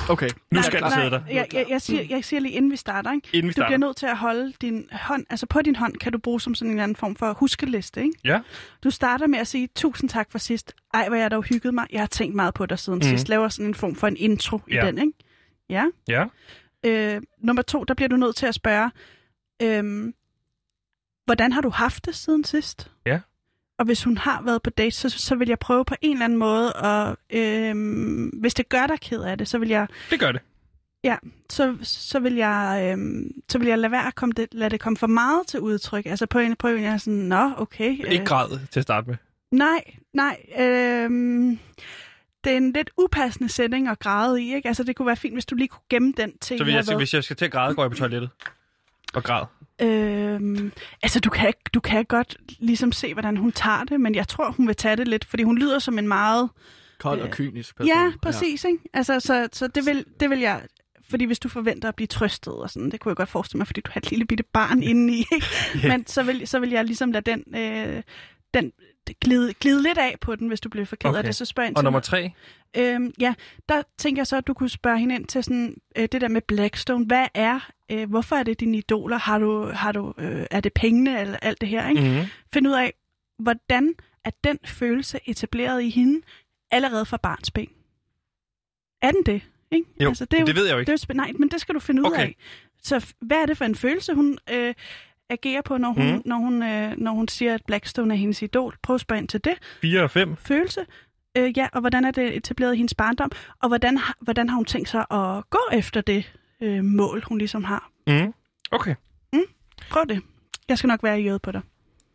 Okay. 0.10 0.30
Nu 0.52 0.62
skal 0.62 0.82
den 0.82 0.92
sidde 0.92 1.12
der. 1.12 1.22
Jeg, 1.30 1.48
jeg, 1.54 1.66
jeg, 1.70 1.82
siger, 1.82 2.04
jeg 2.10 2.26
siger 2.26 2.40
lige, 2.40 2.52
inden 2.52 2.72
vi 2.72 2.76
starter, 2.76 3.12
ikke? 3.12 3.28
Inden 3.34 3.44
vi 3.44 3.48
Du 3.48 3.52
starter. 3.54 3.68
bliver 3.70 3.78
nødt 3.78 3.98
til 3.98 4.06
at 4.06 4.18
holde 4.18 4.54
din 4.62 4.90
hånd, 4.92 5.26
altså 5.30 5.46
på 5.46 5.62
din 5.62 5.76
hånd 5.76 5.96
kan 5.98 6.12
du 6.12 6.18
bruge 6.18 6.42
som 6.42 6.56
sådan 6.56 6.68
en 6.68 6.72
eller 6.74 6.84
anden 6.84 6.96
form 6.96 7.16
for 7.16 7.34
huskeliste, 7.34 8.02
ikke? 8.04 8.14
Ja. 8.24 8.40
Du 8.84 8.90
starter 8.90 9.28
med 9.28 9.40
at 9.40 9.48
sige, 9.48 9.70
tusind 9.76 10.10
tak 10.10 10.32
for 10.32 10.38
sidst. 10.38 10.74
Ej, 10.94 11.08
hvor 11.08 11.18
jeg 11.18 11.32
dog 11.32 11.44
hygget 11.44 11.74
mig. 11.74 11.88
Jeg 11.92 12.02
har 12.02 12.08
tænkt 12.08 12.36
meget 12.36 12.54
på 12.54 12.66
dig 12.66 12.80
siden 12.80 12.98
mm. 12.98 13.04
sidst. 13.04 13.30
Laver 13.30 13.48
sådan 13.50 13.66
en 13.66 13.76
form 13.76 13.96
for 13.96 14.08
en 14.08 14.18
intro 14.18 14.60
Ja. 14.72 14.84
i 14.84 14.88
den, 14.88 14.98
ikke? 14.98 15.14
Ja. 15.70 15.86
Ja. 16.08 16.26
Øh, 16.86 17.22
nummer 17.44 17.62
to, 17.62 17.84
der 17.84 17.94
bliver 17.94 18.10
du 18.10 18.16
nødt 18.16 18.36
til 18.36 18.46
at 18.46 18.56
spørge, 18.56 18.92
øhm, 19.62 20.14
hvordan 21.26 21.52
har 21.52 21.62
du 21.62 21.70
haft 21.70 22.06
det 22.06 22.16
siden 22.16 22.44
sidst? 22.44 22.92
Ja. 23.06 23.20
Og 23.80 23.86
hvis 23.86 24.04
hun 24.04 24.18
har 24.18 24.42
været 24.42 24.62
på 24.64 24.70
date, 24.70 24.92
så, 24.96 25.10
så 25.10 25.36
vil 25.36 25.48
jeg 25.48 25.60
prøve 25.60 25.86
på 25.86 25.96
en 26.02 26.12
eller 26.12 26.26
anden 26.26 26.40
måde, 26.40 26.74
og 26.74 27.18
øhm, 27.30 28.28
hvis 28.28 28.54
det 28.54 28.70
gør 28.70 28.88
dig 28.88 29.00
ked 29.00 29.22
af 29.22 29.38
det, 29.38 29.48
så 29.48 29.58
vil 29.58 29.70
jeg 29.70 29.88
Det 30.10 30.20
gør 30.20 30.32
det. 30.32 30.42
så, 31.50 31.76
så, 31.84 32.20
vil 32.20 32.36
jeg, 32.36 32.90
øhm, 32.92 33.32
så 33.50 33.58
vil 33.58 33.68
jeg 33.68 33.80
lade 33.80 33.92
være 33.92 34.08
at 34.08 34.16
komme 34.16 34.34
det, 34.38 34.48
lade 34.52 34.70
det 34.70 34.80
komme 34.80 34.98
for 34.98 35.08
meget 35.08 35.48
til 35.48 35.60
udtryk. 35.60 36.06
Altså 36.06 36.26
på 36.26 36.40
en, 36.40 36.56
på 36.56 36.68
en 36.68 36.84
jeg 36.84 36.94
er 36.94 36.98
sådan, 36.98 37.20
nå, 37.20 37.52
okay. 37.58 38.06
Ikke 38.12 38.26
græd 38.26 38.60
til 38.72 38.80
at 38.80 38.84
starte 38.84 39.10
med. 39.10 39.18
Nej, 39.52 39.84
nej. 40.14 40.38
Øhm, 40.60 41.60
det 42.44 42.54
er 42.54 42.58
en 42.58 42.72
lidt 42.72 42.90
upassende 42.98 43.50
sætning 43.50 43.88
at 43.88 44.00
græde 44.00 44.44
i, 44.44 44.54
ikke? 44.56 44.68
Altså 44.68 44.84
det 44.84 44.96
kunne 44.96 45.06
være 45.06 45.16
fint, 45.16 45.36
hvis 45.36 45.46
du 45.46 45.56
lige 45.56 45.68
kunne 45.68 45.82
gemme 45.90 46.14
den 46.18 46.38
til... 46.38 46.58
Så 46.58 46.64
vil 46.64 46.74
jeg 46.74 46.84
været- 46.88 46.98
hvis 47.00 47.14
jeg 47.14 47.24
skal 47.24 47.36
til 47.36 47.46
at 47.46 47.52
græde, 47.52 47.76
går 47.76 47.84
jeg 47.84 47.92
på 47.92 47.98
toilettet. 47.98 48.30
Og 49.14 49.24
græd. 49.24 49.46
Øhm, 49.82 50.72
altså, 51.04 51.20
du 51.20 51.30
kan, 51.30 51.54
du 51.74 51.80
kan 51.80 52.06
godt 52.06 52.38
ligesom 52.60 52.92
se, 52.92 53.14
hvordan 53.14 53.38
hun 53.38 53.52
tager 53.52 53.84
det, 53.84 54.02
men 54.02 54.16
jeg 54.16 54.28
tror, 54.28 54.52
hun 54.52 54.68
vil 54.68 54.76
tage 54.76 54.96
det 54.96 55.08
lidt, 55.08 55.26
fordi 55.26 55.44
hun 55.44 55.58
lyder 55.58 55.80
som 55.80 56.00
en 56.00 56.08
meget... 56.08 56.50
Kold 57.00 57.22
og 57.22 57.28
Øh, 57.28 57.34
kynisk 57.34 57.76
person. 57.78 57.88
Ja, 57.88 58.12
præcis, 58.22 58.64
ikke? 58.64 58.80
Altså, 58.94 59.20
så, 59.20 59.50
så 59.54 59.68
det, 59.68 59.86
vil, 59.86 60.06
det 60.20 60.30
vil 60.30 60.40
jeg... 60.40 60.62
Fordi 61.10 61.26
hvis 61.26 61.40
du 61.40 61.50
forventer 61.50 61.90
at 61.90 61.96
blive 61.96 62.08
trøstet 62.08 62.54
og 62.54 62.70
sådan, 62.70 62.92
det 62.92 63.00
kunne 63.00 63.10
jeg 63.10 63.16
godt 63.16 63.30
forestille 63.30 63.58
mig, 63.60 63.68
fordi 63.68 63.82
du 63.82 63.92
har 63.94 64.02
et 64.02 64.10
lille 64.10 64.26
bitte 64.26 64.44
barn 64.44 64.84
inde 64.92 65.14
i, 65.14 65.26
ikke? 65.34 65.48
Ja. 65.84 65.88
Men 65.88 66.08
så 66.08 66.24
vil, 66.24 66.48
så 66.48 66.60
vil 66.60 66.70
jeg 66.70 66.86
ligesom 66.86 67.12
lade 67.12 67.32
den, 67.32 67.56
øh, 67.56 68.04
den 68.54 68.72
glide, 69.22 69.54
glide 69.54 69.84
lidt 69.84 69.98
af 69.98 70.16
på 70.22 70.36
den, 70.36 70.48
hvis 70.48 70.62
du 70.62 70.70
bliver 70.70 70.86
for 70.86 70.96
ked 70.96 71.10
Okay. 71.10 71.18
af 71.18 71.24
det, 71.24 71.36
så 71.36 71.46
spørg 71.46 71.68
ind 71.68 71.76
Og 71.76 71.80
til 71.80 71.84
nummer 71.84 71.98
mig. 71.98 72.04
tre. 72.04 72.32
Øhm, 72.78 73.14
ja, 73.20 73.34
der 73.70 73.84
tænker 73.98 74.20
jeg 74.20 74.28
så, 74.28 74.38
at 74.38 74.48
du 74.48 74.54
kunne 74.54 74.70
spørge 74.70 75.00
hende 75.00 75.16
ind 75.16 75.26
til 75.26 75.44
sådan, 75.44 75.76
øh, 75.98 76.08
det 76.12 76.22
der 76.22 76.28
med 76.28 76.42
Blackstone. 76.42 77.06
Hvad 77.06 77.28
er, 77.34 77.70
øh, 77.92 78.10
hvorfor 78.10 78.36
er 78.36 78.44
det 78.44 78.60
dine 78.60 78.78
idoler? 78.78 79.18
Har 79.18 79.40
du, 79.40 79.66
har 79.66 79.92
du, 79.92 80.14
øh, 80.18 80.46
er 80.52 80.60
det 80.62 80.74
pengene 80.74 81.22
eller 81.22 81.38
alt 81.38 81.62
det 81.62 81.70
her? 81.70 81.90
Ikke? 81.90 82.02
Mm-hmm. 82.02 82.26
Find 82.54 82.68
ud 82.68 82.74
af, 82.74 82.94
hvordan 83.40 83.96
er 84.26 84.32
den 84.44 84.60
følelse 84.66 85.20
etableret 85.26 85.82
i 85.84 85.90
hende 85.90 86.22
allerede 86.72 87.06
fra 87.06 87.18
barns 87.18 87.52
ben? 87.52 87.70
Er 89.02 89.12
den 89.12 89.24
det? 89.26 89.42
Ikke? 89.72 89.86
Jo, 90.02 90.08
altså, 90.10 90.26
det, 90.26 90.38
er 90.38 90.42
jo, 90.42 90.48
det 90.48 90.56
ved 90.56 90.66
jeg 90.66 90.74
jo 90.74 90.78
Det 90.78 90.82
ikke. 90.82 90.92
er 90.92 91.06
jo 91.10 91.14
nej, 91.14 91.32
men 91.40 91.50
det 91.50 91.62
skal 91.62 91.76
du 91.76 91.80
finde 91.80 92.02
ud 92.02 92.06
Okay. 92.08 92.20
af. 92.24 92.36
Så 92.84 93.14
hvad 93.22 93.38
er 93.38 93.46
det 93.46 93.58
for 93.58 93.66
en 93.66 93.76
følelse, 93.76 94.14
hun 94.14 94.38
øh, 94.52 94.74
agerer 95.30 95.62
på, 95.62 95.78
når 95.78 95.90
hun, 95.92 96.14
mm. 96.16 96.22
når, 96.26 96.36
hun, 96.38 96.64
øh, 96.64 96.98
når 96.98 97.12
hun 97.12 97.28
siger, 97.28 97.54
at 97.54 97.62
Blackstone 97.68 98.14
er 98.14 98.18
hendes 98.18 98.42
idol? 98.42 98.76
Prøv 98.82 98.94
at 98.94 99.02
spørge 99.02 99.20
ind 99.22 99.28
til 99.28 99.44
det 99.44 99.54
Fire 99.82 100.04
og 100.04 100.12
fem. 100.12 100.36
følelse. 100.38 100.86
Øh, 101.38 101.58
ja, 101.58 101.68
og 101.74 101.80
hvordan 101.82 102.06
er 102.06 102.12
det 102.12 102.38
etableret 102.38 102.74
i 102.74 102.78
hendes 102.78 102.94
barndom? 102.94 103.32
Og 103.62 103.68
hvordan, 103.68 103.98
har- 103.98 104.18
hvordan 104.22 104.50
har 104.50 104.56
hun 104.56 104.66
tænkt 104.66 104.90
sig 104.90 105.06
at 105.12 105.50
gå 105.50 105.60
efter 105.74 106.02
det 106.02 106.34
øh, 106.62 106.84
mål, 106.84 107.24
hun 107.28 107.38
ligesom 107.38 107.64
har? 107.64 107.90
Mm. 108.08 108.34
Okay. 108.72 108.96
Prøv 109.90 110.04
det. 110.10 110.22
Jeg 110.70 110.78
skal 110.78 110.88
nok 110.88 111.04
være 111.04 111.22
i 111.22 111.30
øget 111.30 111.42
på 111.42 111.52
dig. 111.52 111.62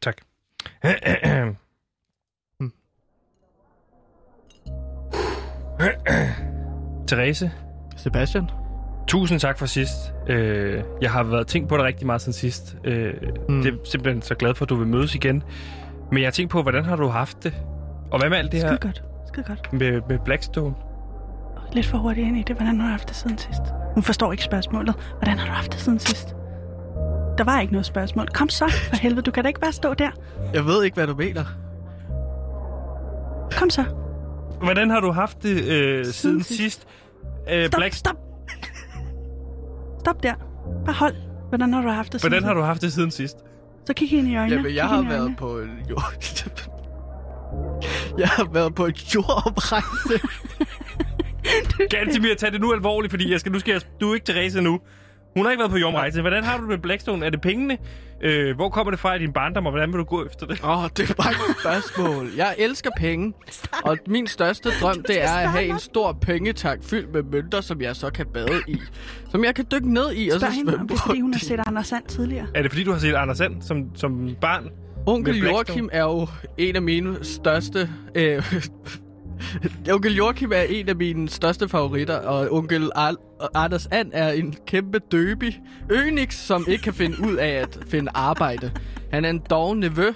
Tak. 0.00 0.16
Therese, 7.08 7.50
Sebastian? 7.96 8.44
Tusind 9.06 9.40
tak 9.40 9.58
for 9.58 9.66
sidst. 9.66 9.92
Øh, 10.28 10.82
jeg 11.02 11.10
har 11.10 11.22
været 11.22 11.46
tænkt 11.46 11.68
på 11.68 11.76
det 11.76 11.84
rigtig 11.84 12.06
meget 12.06 12.20
siden 12.20 12.32
sidst. 12.32 12.76
Øh, 12.84 13.14
Mm. 13.48 13.62
Det 13.62 13.72
er 13.74 13.76
simpelthen 13.84 14.22
så 14.22 14.34
glad 14.34 14.54
for, 14.54 14.64
at 14.64 14.68
du 14.68 14.74
vil 14.74 14.86
mødes 14.86 15.14
igen. 15.14 15.42
Men 16.12 16.18
jeg 16.22 16.26
har 16.26 16.32
tænkt 16.32 16.52
på, 16.52 16.62
hvordan 16.62 16.84
har 16.84 16.96
du 16.96 17.08
haft 17.08 17.44
det? 17.44 17.54
Og 18.10 18.18
hvad 18.20 18.30
med 18.30 18.38
alt 18.38 18.52
det 18.52 18.60
Skide 18.60 18.72
her 18.72 18.78
godt. 18.78 19.02
Skide 19.28 19.44
godt. 19.46 19.72
med, 19.72 20.00
med 20.08 20.18
Blackstone? 20.24 20.74
Lidt 21.72 21.86
for 21.86 21.98
hurtigt 21.98 22.26
ind 22.26 22.36
i 22.36 22.42
det. 22.42 22.56
Hvordan 22.56 22.80
har 22.80 22.86
du 22.86 22.90
haft 22.90 23.08
det 23.08 23.16
siden 23.16 23.38
sidst? 23.38 23.60
Hun 23.94 24.02
forstår 24.02 24.32
ikke 24.32 24.44
spørgsmålet. 24.44 24.94
Hvordan 25.18 25.38
har 25.38 25.46
du 25.46 25.52
haft 25.52 25.72
det 25.72 25.80
siden 25.80 25.98
sidst? 25.98 26.28
Der 27.38 27.44
var 27.44 27.60
ikke 27.60 27.72
noget 27.72 27.86
spørgsmål. 27.86 28.28
Kom 28.28 28.48
så, 28.48 28.68
for 28.88 28.96
helvede. 28.96 29.22
Du 29.22 29.30
kan 29.30 29.44
da 29.44 29.48
ikke 29.48 29.60
bare 29.60 29.72
stå 29.72 29.94
der. 29.94 30.10
Jeg 30.54 30.64
ved 30.66 30.84
ikke, 30.84 30.94
hvad 30.94 31.06
du 31.06 31.14
mener. 31.14 31.44
Kom 33.58 33.70
så. 33.70 33.84
Hvordan 34.62 34.90
har 34.90 35.00
du 35.00 35.10
haft 35.12 35.42
det 35.42 35.64
øh, 35.64 36.04
siden 36.06 36.42
sidst. 36.42 36.60
sidst? 36.60 36.86
Øh, 37.52 37.66
Stop, 37.66 37.78
Black... 37.78 37.94
stop. 37.94 38.16
Stop 40.04 40.22
der. 40.22 40.34
Bare 40.84 40.94
hold. 40.94 41.14
Hvordan 41.48 41.72
har 41.72 41.82
du 41.82 41.88
haft 41.88 42.12
det 42.12 42.20
siden 42.20 42.32
Hvordan 42.32 42.44
har 42.44 42.54
du 42.54 42.60
haft 42.60 42.82
det 42.82 42.92
siden 42.92 43.10
sidst? 43.10 43.36
Så 43.86 43.94
kig 43.94 44.10
hende 44.10 44.30
i 44.32 44.36
øjnene. 44.36 44.56
Jamen, 44.56 44.74
jeg 44.80 44.88
har 44.88 45.02
været 45.02 45.34
på 45.38 45.60
jord... 45.90 46.14
Jeg 48.18 48.28
har 48.28 48.48
været 48.52 48.74
på 48.74 48.86
en 48.86 48.94
jordomrejse. 49.14 50.20
Gantemir, 51.90 52.34
tag 52.34 52.52
det 52.52 52.60
nu 52.60 52.72
alvorligt, 52.72 53.12
fordi 53.12 53.30
jeg 53.32 53.40
skal, 53.40 53.52
nu 53.52 53.58
skal 53.58 53.72
jeg, 53.72 53.80
du 54.00 54.10
er 54.10 54.14
ikke 54.14 54.26
Therese 54.32 54.60
nu. 54.60 54.80
Hun 55.34 55.44
har 55.44 55.50
ikke 55.50 55.60
været 55.60 55.70
på 55.70 55.78
jomrejse. 55.78 56.20
Hvordan 56.20 56.44
har 56.44 56.56
du 56.56 56.62
det 56.62 56.68
med 56.68 56.78
Blackstone? 56.78 57.26
Er 57.26 57.30
det 57.30 57.40
pengene? 57.40 57.78
Øh, 58.20 58.56
hvor 58.56 58.68
kommer 58.68 58.90
det 58.90 59.00
fra 59.00 59.14
i 59.14 59.18
din 59.18 59.32
barndom, 59.32 59.66
og 59.66 59.72
hvordan 59.72 59.92
vil 59.92 59.98
du 59.98 60.04
gå 60.04 60.26
efter 60.26 60.46
det? 60.46 60.60
Åh, 60.64 60.84
oh, 60.84 60.90
det 60.96 61.10
er 61.10 61.14
bare 61.14 61.30
et 61.30 61.56
spørgsmål. 61.60 62.30
Jeg 62.36 62.54
elsker 62.58 62.90
penge, 62.96 63.34
og 63.84 63.98
min 64.06 64.26
største 64.26 64.68
drøm, 64.80 65.02
det 65.02 65.22
er 65.22 65.30
at 65.30 65.50
have 65.50 65.64
en 65.64 65.78
stor 65.78 66.12
pengetank 66.12 66.84
fyldt 66.84 67.12
med 67.12 67.22
mønter, 67.22 67.60
som 67.60 67.80
jeg 67.80 67.96
så 67.96 68.10
kan 68.10 68.26
bade 68.26 68.62
i. 68.68 68.80
Som 69.30 69.44
jeg 69.44 69.54
kan 69.54 69.66
dykke 69.72 69.92
ned 69.92 70.12
i, 70.14 70.28
og 70.28 70.32
så 70.32 70.38
Spørg 70.38 70.52
hende, 70.52 70.70
svømme 70.70 70.82
om 70.82 70.88
det 70.88 70.94
er, 70.94 71.02
fordi 71.06 71.20
hun 71.20 71.32
har 71.32 71.40
set 71.40 71.60
Anders 71.66 71.86
Sand 71.86 72.04
tidligere. 72.04 72.46
Er 72.54 72.62
det 72.62 72.70
fordi, 72.70 72.84
du 72.84 72.92
har 72.92 72.98
set 72.98 73.14
Anders 73.14 73.38
Sand 73.38 73.62
som, 73.62 73.96
som 73.96 74.36
barn? 74.40 74.70
Onkel? 75.06 75.36
Joachim 75.36 75.88
er 75.92 76.02
jo 76.02 76.28
en 76.58 76.76
af 76.76 76.82
mine 76.82 77.24
største... 77.24 77.90
Øh, 78.14 78.42
onkel 79.92 80.16
Joachim 80.16 80.52
er 80.52 80.62
en 80.62 80.88
af 80.88 80.96
mine 80.96 81.28
største 81.28 81.68
favoritter, 81.68 82.16
og 82.16 82.52
onkel 82.52 82.90
Ar- 82.94 83.50
Anders 83.54 83.86
And 83.86 84.10
er 84.12 84.32
en 84.32 84.54
kæmpe 84.66 84.98
døbi. 84.98 85.56
Ønix, 85.90 86.34
som 86.34 86.64
ikke 86.68 86.82
kan 86.82 86.94
finde 86.94 87.16
ud 87.28 87.34
af 87.36 87.48
at 87.48 87.78
finde 87.88 88.10
arbejde. 88.14 88.70
Han 89.12 89.24
er 89.24 89.30
en 89.30 89.42
doven 89.50 89.80
nevø. 89.80 90.12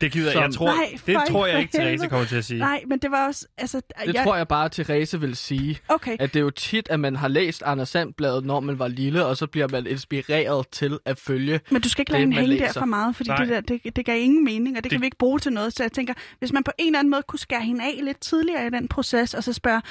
Det 0.00 0.12
gider 0.12 0.26
jeg. 0.26 0.32
Som- 0.32 0.42
Jeg 0.42 0.52
tror, 0.52 0.66
Nej, 0.66 0.98
det 1.06 1.16
tror 1.30 1.46
jeg 1.46 1.60
ikke, 1.60 1.78
Therese 1.78 2.06
kommer 2.08 2.26
til 2.26 2.36
at 2.36 2.44
sige. 2.44 2.58
Nej, 2.60 2.82
men 2.86 2.98
det 2.98 3.10
var 3.10 3.26
også... 3.26 3.46
Altså, 3.58 3.80
Det 4.06 4.14
jeg, 4.14 4.24
tror 4.24 4.36
jeg 4.36 4.48
bare, 4.48 4.68
Therese 4.68 5.20
vil 5.20 5.36
sige. 5.36 5.78
Okay, 5.88 6.16
At 6.20 6.34
det 6.34 6.40
er 6.40 6.44
jo 6.44 6.50
tit, 6.50 6.88
at 6.88 7.00
man 7.00 7.16
har 7.16 7.28
læst 7.28 7.62
Anders 7.62 7.88
Sandbladet, 7.88 8.44
når 8.44 8.60
man 8.60 8.78
var 8.78 8.88
lille, 8.88 9.24
og 9.26 9.36
så 9.36 9.46
bliver 9.46 9.68
man 9.68 9.86
inspireret 9.86 10.68
til 10.68 10.98
at 11.04 11.18
følge. 11.18 11.60
men 11.70 11.82
du 11.82 11.88
skal 11.88 12.02
ikke 12.02 12.12
lade 12.12 12.26
man 12.26 12.32
hænge 12.38 12.58
der 12.58 12.72
for 12.72 12.84
meget, 12.84 13.16
fordi 13.16 13.28
Nej. 13.28 13.44
det, 13.44 13.48
der, 13.48 13.60
det, 13.78 13.96
det 13.96 14.04
gav 14.06 14.20
ingen 14.20 14.44
mening, 14.44 14.68
og 14.76 14.76
det, 14.76 14.84
det 14.84 14.90
kan 14.90 15.00
vi 15.00 15.06
ikke 15.06 15.18
bruge 15.18 15.38
til 15.38 15.52
noget. 15.52 15.72
Så 15.72 15.82
jeg 15.82 15.92
tænker, 15.92 16.14
hvis 16.38 16.52
man 16.52 16.64
på 16.64 16.70
en 16.78 16.86
eller 16.86 16.98
anden 16.98 17.10
måde 17.10 17.22
kunne 17.28 17.38
skære 17.38 17.62
hende 17.62 17.84
af 17.84 18.00
lidt 18.02 18.20
tidligere 18.20 18.66
i 18.66 18.70
den 18.70 18.88
proces, 18.88 19.34
og 19.34 19.44
så 19.44 19.52
spørge, 19.52 19.82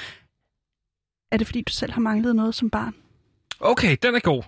er 1.32 1.36
det 1.36 1.46
fordi, 1.46 1.60
du 1.62 1.72
selv 1.72 1.92
har 1.92 2.00
manglet 2.00 2.36
noget 2.36 2.54
som 2.54 2.70
barn? 2.70 2.94
Okay, 3.60 3.96
den 4.02 4.14
er 4.14 4.20
god. 4.20 4.42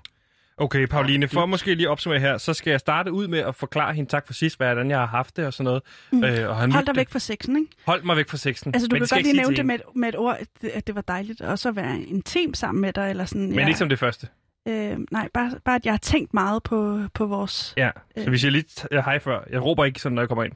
Okay, 0.60 0.86
Pauline, 0.86 1.28
for 1.28 1.42
at 1.42 1.48
måske 1.48 1.74
lige 1.74 1.90
opsummere 1.90 2.20
her, 2.20 2.38
så 2.38 2.54
skal 2.54 2.70
jeg 2.70 2.80
starte 2.80 3.12
ud 3.12 3.28
med 3.28 3.38
at 3.38 3.54
forklare 3.54 3.94
hende 3.94 4.10
tak 4.10 4.26
for 4.26 4.32
sidst, 4.32 4.56
hvordan 4.56 4.90
jeg 4.90 4.98
har 4.98 5.06
haft 5.06 5.36
det 5.36 5.46
og 5.46 5.52
sådan 5.52 5.64
noget. 5.64 5.82
Mm. 6.12 6.24
Øh, 6.24 6.48
og 6.48 6.56
har 6.56 6.70
Hold 6.72 6.86
dig 6.86 6.96
væk 6.96 7.10
fra 7.10 7.18
sexen, 7.18 7.56
ikke? 7.56 7.70
Hold 7.86 8.02
mig 8.02 8.16
væk 8.16 8.28
fra 8.28 8.36
sexen. 8.36 8.74
Altså, 8.74 8.88
du 8.88 8.94
Men 8.94 9.00
kan 9.00 9.06
skal 9.06 9.16
godt 9.18 9.26
lige 9.26 9.36
nævne 9.36 9.56
det 9.56 9.66
med, 9.66 9.74
et- 9.74 9.82
med 9.96 10.08
et 10.08 10.16
ord, 10.16 10.36
at 10.74 10.86
det, 10.86 10.94
var 10.94 11.00
dejligt 11.00 11.40
også 11.40 11.68
at 11.68 11.76
være 11.76 12.00
intim 12.00 12.54
sammen 12.54 12.80
med 12.82 12.92
dig, 12.92 13.10
eller 13.10 13.24
sådan. 13.24 13.50
Men 13.50 13.68
ikke 13.68 13.78
som 13.78 13.88
det 13.88 13.98
første. 13.98 14.26
øh, 14.68 14.96
nej, 15.10 15.28
bare, 15.34 15.52
bare 15.64 15.74
at 15.76 15.84
jeg 15.84 15.92
har 15.92 15.98
tænkt 15.98 16.34
meget 16.34 16.62
på, 16.62 17.00
på 17.14 17.26
vores... 17.26 17.74
Ja, 17.76 17.90
så 18.16 18.22
Øh. 18.22 18.28
hvis 18.28 18.44
jeg 18.44 18.52
lige 18.52 18.64
t- 18.70 18.86
jeg 18.90 19.04
hej 19.04 19.18
før. 19.18 19.40
Jeg 19.50 19.64
råber 19.64 19.84
ikke 19.84 20.00
sådan, 20.00 20.14
når 20.14 20.22
jeg 20.22 20.28
kommer 20.28 20.44
ind. 20.44 20.52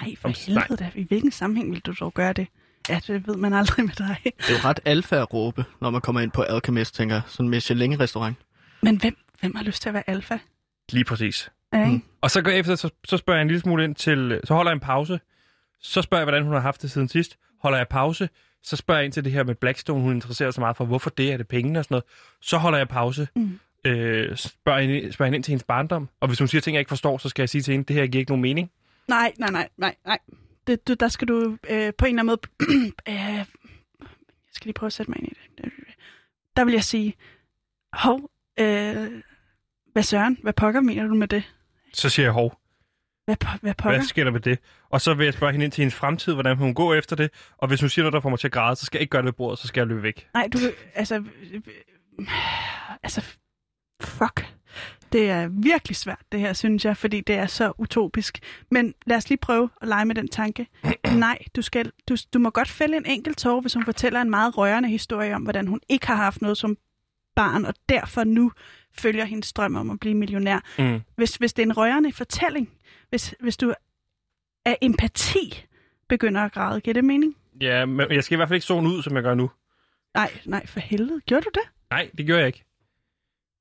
Nej, 0.00 0.14
for 0.18 0.28
Om- 0.28 0.34
helvede 0.46 0.76
da. 0.76 0.90
I 0.94 1.04
hvilken 1.08 1.30
sammenhæng 1.32 1.70
vil 1.72 1.80
du 1.80 1.94
dog 2.00 2.14
gøre 2.14 2.32
det? 2.32 2.46
Ja, 2.88 3.00
det 3.06 3.26
ved 3.26 3.36
man 3.36 3.52
aldrig 3.52 3.84
med 3.84 3.94
dig. 3.98 4.16
Det 4.24 4.32
er 4.48 4.52
jo 4.52 4.68
ret 4.68 4.80
alfa 4.84 5.16
at 5.16 5.34
råbe, 5.34 5.64
når 5.80 5.90
man 5.90 6.00
kommer 6.00 6.20
ind 6.20 6.30
på 6.30 6.42
Alchemist, 6.42 6.94
tænker 6.94 7.14
jeg. 7.14 7.22
Sådan 7.26 7.46
en 7.46 7.50
Michelin-restaurant. 7.50 8.36
Men 8.82 8.96
hvem, 8.96 9.16
hvem 9.40 9.54
har 9.54 9.64
lyst 9.64 9.82
til 9.82 9.88
at 9.88 9.94
være 9.94 10.10
alfa? 10.10 10.38
Lige 10.92 11.04
præcis. 11.04 11.50
Ja, 11.72 11.78
ikke? 11.78 11.90
Mm. 11.90 12.02
Og 12.20 12.30
så 12.30 12.42
går 12.42 12.50
jeg 12.50 12.60
efter, 12.60 12.74
så, 12.74 12.90
så 13.04 13.16
spørger 13.16 13.38
jeg 13.38 13.42
en 13.42 13.48
lille 13.48 13.60
smule 13.60 13.84
ind 13.84 13.94
til... 13.94 14.40
Så 14.44 14.54
holder 14.54 14.70
jeg 14.70 14.74
en 14.74 14.80
pause. 14.80 15.20
Så 15.80 16.02
spørger 16.02 16.20
jeg, 16.20 16.24
hvordan 16.24 16.42
hun 16.44 16.52
har 16.52 16.60
haft 16.60 16.82
det 16.82 16.90
siden 16.90 17.08
sidst. 17.08 17.38
Holder 17.62 17.78
jeg 17.78 17.88
pause. 17.88 18.28
Så 18.62 18.76
spørger 18.76 18.98
jeg 18.98 19.04
ind 19.04 19.12
til 19.12 19.24
det 19.24 19.32
her 19.32 19.44
med 19.44 19.54
Blackstone. 19.54 20.02
Hun 20.02 20.14
interesserer 20.14 20.50
sig 20.50 20.60
meget 20.60 20.76
for, 20.76 20.84
hvorfor 20.84 21.10
det 21.10 21.32
er 21.32 21.36
det 21.36 21.48
pengene 21.48 21.78
og 21.78 21.84
sådan 21.84 21.94
noget. 21.94 22.04
Så 22.40 22.58
holder 22.58 22.78
jeg 22.78 22.88
pause. 22.88 23.28
Mm. 23.36 23.58
Øh, 23.84 24.36
spørger, 24.36 24.80
hende, 24.80 25.12
spørger 25.12 25.26
hende 25.26 25.36
ind 25.36 25.44
til 25.44 25.50
hendes 25.50 25.64
barndom. 25.64 26.08
Og 26.20 26.28
hvis 26.28 26.38
hun 26.38 26.48
siger 26.48 26.60
ting, 26.60 26.74
jeg 26.74 26.80
ikke 26.80 26.88
forstår, 26.88 27.18
så 27.18 27.28
skal 27.28 27.42
jeg 27.42 27.48
sige 27.48 27.62
til 27.62 27.72
hende, 27.72 27.84
det 27.84 27.96
her 27.96 28.06
giver 28.06 28.20
ikke 28.20 28.30
nogen 28.30 28.42
mening. 28.42 28.70
Nej, 29.08 29.32
nej, 29.38 29.50
nej, 29.50 29.68
nej, 29.76 29.94
nej. 30.06 30.18
Det, 30.66 30.88
du, 30.88 30.94
der 30.94 31.08
skal 31.08 31.28
du 31.28 31.58
øh, 31.70 31.92
på 31.98 32.04
en 32.04 32.18
eller 32.18 32.22
anden 32.22 32.26
måde... 32.26 32.40
øh, 33.08 33.14
jeg 33.14 33.46
skal 34.52 34.66
lige 34.66 34.74
prøve 34.74 34.88
at 34.88 34.92
sætte 34.92 35.10
mig 35.10 35.18
ind 35.18 35.28
i 35.28 35.62
det. 35.62 35.72
Der 36.56 36.64
vil 36.64 36.74
jeg 36.74 36.84
sige, 36.84 37.14
hov, 37.92 38.30
øh, 38.60 39.22
hvad 39.92 40.02
søren, 40.02 40.38
hvad 40.42 40.52
pokker 40.52 40.80
mener 40.80 41.06
du 41.06 41.14
med 41.14 41.28
det? 41.28 41.42
Så 41.92 42.08
siger 42.08 42.26
jeg 42.26 42.32
hov. 42.32 42.58
Hvad, 43.24 43.36
po- 43.44 43.58
hvad 43.60 43.74
pokker? 43.74 43.98
Hvad 43.98 44.06
sker 44.06 44.24
der 44.24 44.30
med 44.30 44.40
det? 44.40 44.58
Og 44.90 45.00
så 45.00 45.14
vil 45.14 45.24
jeg 45.24 45.34
spørge 45.34 45.52
hende 45.52 45.64
ind 45.64 45.72
til 45.72 45.82
hendes 45.82 45.94
fremtid, 45.94 46.32
hvordan 46.32 46.56
hun 46.56 46.74
går 46.74 46.94
efter 46.94 47.16
det. 47.16 47.30
Og 47.58 47.68
hvis 47.68 47.80
hun 47.80 47.88
siger 47.88 48.02
noget, 48.02 48.12
der 48.12 48.20
får 48.20 48.28
mig 48.28 48.38
til 48.38 48.48
at 48.48 48.52
græde, 48.52 48.76
så 48.76 48.86
skal 48.86 48.98
jeg 48.98 49.00
ikke 49.02 49.10
gøre 49.10 49.22
det 49.22 49.26
ved 49.26 49.32
bordet, 49.32 49.58
så 49.58 49.68
skal 49.68 49.80
jeg 49.80 49.86
løbe 49.86 50.02
væk. 50.02 50.28
Nej, 50.34 50.48
du... 50.52 50.58
Altså... 50.94 51.24
Altså... 53.02 53.36
Fuck. 54.02 54.46
Det 55.12 55.30
er 55.30 55.48
virkelig 55.48 55.96
svært, 55.96 56.22
det 56.32 56.40
her, 56.40 56.52
synes 56.52 56.84
jeg, 56.84 56.96
fordi 56.96 57.20
det 57.20 57.34
er 57.34 57.46
så 57.46 57.72
utopisk. 57.78 58.38
Men 58.70 58.94
lad 59.06 59.16
os 59.16 59.28
lige 59.28 59.38
prøve 59.38 59.70
at 59.82 59.88
lege 59.88 60.04
med 60.04 60.14
den 60.14 60.28
tanke. 60.28 60.66
Nej, 61.14 61.38
du, 61.56 61.62
skal, 61.62 61.92
du, 62.08 62.16
du 62.34 62.38
må 62.38 62.50
godt 62.50 62.68
fælde 62.68 62.96
en 62.96 63.06
enkelt 63.06 63.38
tår, 63.38 63.60
hvis 63.60 63.74
hun 63.74 63.84
fortæller 63.84 64.20
en 64.20 64.30
meget 64.30 64.58
rørende 64.58 64.88
historie 64.88 65.34
om, 65.34 65.42
hvordan 65.42 65.66
hun 65.66 65.80
ikke 65.88 66.06
har 66.06 66.16
haft 66.16 66.42
noget 66.42 66.58
som 66.58 66.76
barn, 67.36 67.64
og 67.64 67.74
derfor 67.88 68.24
nu 68.24 68.52
følger 68.92 69.24
hendes 69.24 69.52
drøm 69.52 69.76
om 69.76 69.90
at 69.90 70.00
blive 70.00 70.14
millionær. 70.14 70.60
Mm. 70.78 71.02
Hvis, 71.16 71.36
hvis 71.36 71.52
det 71.52 71.62
er 71.62 71.66
en 71.66 71.76
rørende 71.76 72.12
fortælling, 72.12 72.70
hvis, 73.10 73.34
hvis 73.40 73.56
du 73.56 73.74
af 74.64 74.78
empati 74.82 75.64
begynder 76.08 76.42
at 76.42 76.52
græde, 76.52 76.80
giver 76.80 76.94
det 76.94 77.04
mening? 77.04 77.36
Ja, 77.60 77.84
men 77.84 78.12
jeg 78.12 78.24
skal 78.24 78.34
i 78.34 78.36
hvert 78.36 78.48
fald 78.48 78.56
ikke 78.56 78.66
zone 78.66 78.88
ud, 78.88 79.02
som 79.02 79.14
jeg 79.14 79.22
gør 79.22 79.34
nu. 79.34 79.50
Nej, 80.14 80.30
nej, 80.44 80.66
for 80.66 80.80
helvede. 80.80 81.20
Gjorde 81.26 81.44
du 81.44 81.50
det? 81.54 81.62
Nej, 81.90 82.10
det 82.18 82.26
gør 82.26 82.38
jeg 82.38 82.46
ikke. 82.46 82.64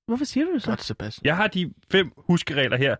Hvorfor 0.08 0.26
siger 0.26 0.46
du 0.46 0.54
det 0.54 0.62
så? 0.64 0.70
Godt, 0.70 0.84
Sebastian. 0.84 1.26
Jeg 1.26 1.38
har 1.38 1.48
de 1.48 1.74
fem 1.92 2.12
huskeregler 2.18 2.78
her. 2.78 2.96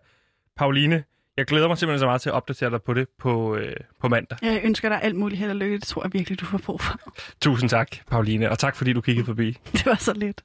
Pauline, 0.56 1.04
jeg 1.36 1.46
glæder 1.46 1.68
mig 1.68 1.78
simpelthen 1.78 1.98
så 2.00 2.06
meget 2.06 2.20
til 2.20 2.28
at 2.28 2.34
opdatere 2.34 2.70
dig 2.70 2.82
på 2.82 2.94
det 2.94 3.08
på, 3.18 3.56
øh, 3.56 3.76
på 4.00 4.08
mandag. 4.08 4.38
Jeg 4.42 4.60
ønsker 4.64 4.88
dig 4.88 5.02
alt 5.02 5.16
muligt 5.16 5.38
held 5.38 5.50
og 5.50 5.56
lykke. 5.56 5.78
Det 5.78 5.84
tror 5.84 6.02
jeg 6.02 6.12
virkelig, 6.12 6.40
du 6.40 6.44
får 6.44 6.58
brug 6.58 6.80
for. 6.80 7.00
Tusind 7.40 7.70
tak, 7.70 7.96
Pauline, 8.10 8.50
og 8.50 8.58
tak 8.58 8.76
fordi 8.76 8.92
du 8.92 9.00
kiggede 9.00 9.26
forbi. 9.26 9.58
Det 9.72 9.86
var 9.86 9.94
så 9.94 10.12
lidt. 10.12 10.44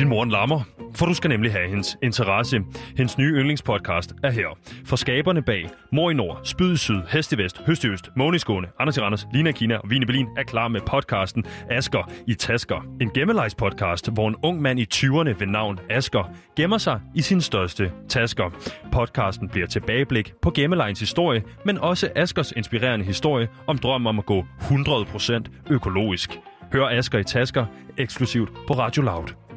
Din 0.00 0.08
mor 0.08 0.22
en 0.22 0.30
lammer, 0.30 0.60
for 0.94 1.06
du 1.06 1.14
skal 1.14 1.30
nemlig 1.30 1.52
have 1.52 1.68
hendes 1.68 1.98
interesse. 2.02 2.60
Hendes 2.96 3.18
nye 3.18 3.32
yndlingspodcast 3.38 4.14
er 4.24 4.30
her. 4.30 4.58
For 4.84 4.96
skaberne 4.96 5.42
bag 5.42 5.70
Mor 5.92 6.10
i 6.10 6.14
Nord, 6.14 6.40
Spyd 6.44 6.72
i 6.72 6.76
Syd, 6.76 7.00
Hest 7.08 7.32
i 7.32 7.38
Vest, 7.38 7.60
Høst 7.66 7.84
i 7.84 7.88
Øst, 7.88 8.10
Måne 8.16 8.36
i 8.36 8.38
Skåne, 8.38 8.66
Anders 8.78 8.96
i 8.96 9.00
Randers, 9.00 9.26
Lina 9.34 9.50
i 9.50 9.52
Kina 9.52 9.76
og 9.76 9.90
Vine 9.90 10.06
Berlin 10.06 10.26
er 10.36 10.42
klar 10.42 10.68
med 10.68 10.80
podcasten 10.80 11.44
Asker 11.70 12.10
i 12.26 12.34
Tasker. 12.34 12.86
En 13.00 13.10
gemmelejs 13.10 13.54
podcast, 13.54 14.10
hvor 14.12 14.28
en 14.28 14.36
ung 14.42 14.62
mand 14.62 14.80
i 14.80 14.86
20'erne 14.94 15.38
ved 15.38 15.46
navn 15.46 15.78
Asker 15.90 16.32
gemmer 16.56 16.78
sig 16.78 17.00
i 17.14 17.22
sin 17.22 17.40
største 17.40 17.92
tasker. 18.08 18.50
Podcasten 18.92 19.48
bliver 19.48 19.66
tilbageblik 19.66 20.32
på 20.42 20.50
gemmelejens 20.50 21.00
historie, 21.00 21.42
men 21.64 21.78
også 21.78 22.08
Askers 22.16 22.52
inspirerende 22.52 23.04
historie 23.04 23.48
om 23.66 23.78
drømmen 23.78 24.06
om 24.06 24.18
at 24.18 24.26
gå 24.26 24.44
100% 24.60 25.42
økologisk. 25.70 26.40
Hør 26.72 26.88
Asker 26.88 27.18
i 27.18 27.24
Tasker 27.24 27.66
eksklusivt 27.98 28.50
på 28.66 28.72
Radio 28.72 29.02
Loud. 29.02 29.49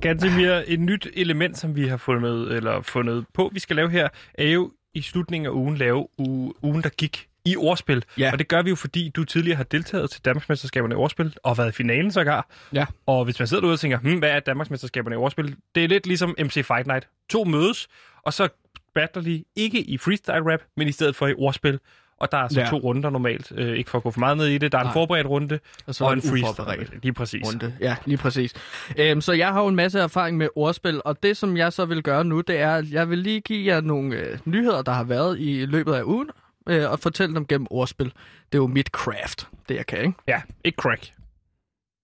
Gantemir, 0.00 0.62
et 0.66 0.80
nyt 0.80 1.06
element, 1.14 1.58
som 1.58 1.76
vi 1.76 1.88
har 1.88 1.96
fundet, 1.96 2.52
eller 2.56 2.82
fundet 2.82 3.26
på, 3.34 3.50
vi 3.54 3.60
skal 3.60 3.76
lave 3.76 3.90
her, 3.90 4.08
er 4.34 4.48
jo 4.48 4.72
i 4.94 5.02
slutningen 5.02 5.46
af 5.46 5.50
ugen 5.50 5.76
lave 5.76 6.02
u- 6.20 6.52
ugen, 6.62 6.82
der 6.82 6.88
gik 6.88 7.26
i 7.44 7.56
ordspil. 7.56 8.04
Ja. 8.18 8.32
Og 8.32 8.38
det 8.38 8.48
gør 8.48 8.62
vi 8.62 8.70
jo, 8.70 8.76
fordi 8.76 9.08
du 9.08 9.24
tidligere 9.24 9.56
har 9.56 9.64
deltaget 9.64 10.10
til 10.10 10.24
Danmarksmesterskaberne 10.24 10.92
i 10.94 10.96
ordspil, 10.96 11.36
og 11.42 11.58
været 11.58 11.68
i 11.68 11.72
finalen 11.72 12.10
sågar. 12.12 12.48
Ja. 12.72 12.86
Og 13.06 13.24
hvis 13.24 13.38
man 13.38 13.48
sidder 13.48 13.60
derude 13.60 13.74
og 13.74 13.80
tænker, 13.80 13.98
hmm, 13.98 14.18
hvad 14.18 14.30
er 14.30 14.40
Danmarksmesterskaberne 14.40 15.14
i 15.14 15.16
ordspil? 15.16 15.56
Det 15.74 15.84
er 15.84 15.88
lidt 15.88 16.06
ligesom 16.06 16.34
MC 16.38 16.52
Fight 16.66 16.86
Night. 16.86 17.08
To 17.30 17.44
mødes, 17.44 17.88
og 18.22 18.32
så 18.32 18.48
battler 18.94 19.22
de 19.22 19.44
ikke 19.56 19.80
i 19.80 19.98
freestyle 19.98 20.52
rap, 20.52 20.60
men 20.76 20.88
i 20.88 20.92
stedet 20.92 21.16
for 21.16 21.26
i 21.26 21.34
ordspil. 21.38 21.80
Og 22.20 22.32
der 22.32 22.38
er 22.38 22.48
så 22.48 22.60
Ja. 22.60 22.66
to 22.66 22.76
runder 22.76 23.10
normalt, 23.10 23.52
øh, 23.56 23.76
ikke 23.76 23.90
for 23.90 23.98
at 23.98 24.02
gå 24.04 24.10
for 24.10 24.20
meget 24.20 24.36
ned 24.36 24.46
i 24.46 24.58
det. 24.58 24.72
Der 24.72 24.78
er 24.78 24.82
en 24.82 24.86
Nej. 24.86 24.92
forberedt 24.92 25.26
runde, 25.26 25.58
Og 25.86 25.94
så 25.94 26.04
og 26.04 26.12
en 26.12 26.18
en 26.18 26.22
freestyle. 26.22 26.98
Lige 27.02 27.12
præcis. 27.12 27.46
runde. 27.46 27.74
Ja, 27.80 27.96
lige 28.06 28.18
præcis. 28.18 28.54
Øhm, 28.96 29.20
så 29.20 29.32
jeg 29.32 29.48
har 29.52 29.60
jo 29.62 29.66
en 29.68 29.76
masse 29.76 30.00
erfaring 30.00 30.36
med 30.36 30.48
ordspil, 30.56 31.00
og 31.04 31.22
det 31.22 31.36
som 31.36 31.56
jeg 31.56 31.72
så 31.72 31.84
vil 31.84 32.02
gøre 32.02 32.24
nu, 32.24 32.40
det 32.40 32.58
er, 32.60 32.74
at 32.74 32.90
jeg 32.92 33.10
vil 33.10 33.18
lige 33.18 33.40
give 33.40 33.74
jer 33.74 33.80
nogle 33.80 34.16
øh, 34.16 34.38
nyheder, 34.44 34.82
der 34.82 34.92
har 34.92 35.04
været 35.04 35.40
i 35.40 35.64
løbet 35.66 35.92
af 35.94 36.02
ugen, 36.02 36.30
øh, 36.68 36.90
og 36.90 36.98
fortælle 37.00 37.34
dem 37.34 37.46
gennem 37.46 37.66
ordspil. 37.70 38.06
Det 38.06 38.58
er 38.58 38.62
jo 38.62 38.66
mit 38.66 38.86
craft, 38.86 39.48
det 39.68 39.74
jeg 39.74 39.86
kan, 39.86 39.98
ikke? 39.98 40.12
Ja, 40.28 40.40
ikke 40.64 40.76
crack. 40.76 41.12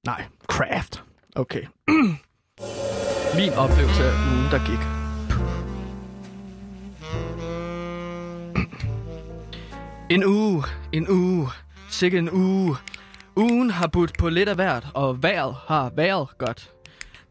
Nej, 0.07 0.25
craft. 0.47 1.03
Okay. 1.35 1.63
Min 3.39 3.53
oplevelse 3.53 4.05
af 4.05 4.13
ugen, 4.33 4.51
der 4.51 4.67
gik. 4.67 5.06
En 10.11 10.25
uge, 10.25 10.65
en 10.93 11.09
uge, 11.09 11.49
sikke 11.91 12.19
en 12.19 12.31
uge. 12.31 12.77
Ugen 13.37 13.71
har 13.71 13.87
budt 13.87 14.19
på 14.19 14.29
lidt 14.29 14.49
af 14.49 14.55
hvert, 14.55 14.87
og 14.95 15.23
vejret 15.23 15.57
har 15.67 15.93
været 15.97 16.29
godt. 16.39 16.71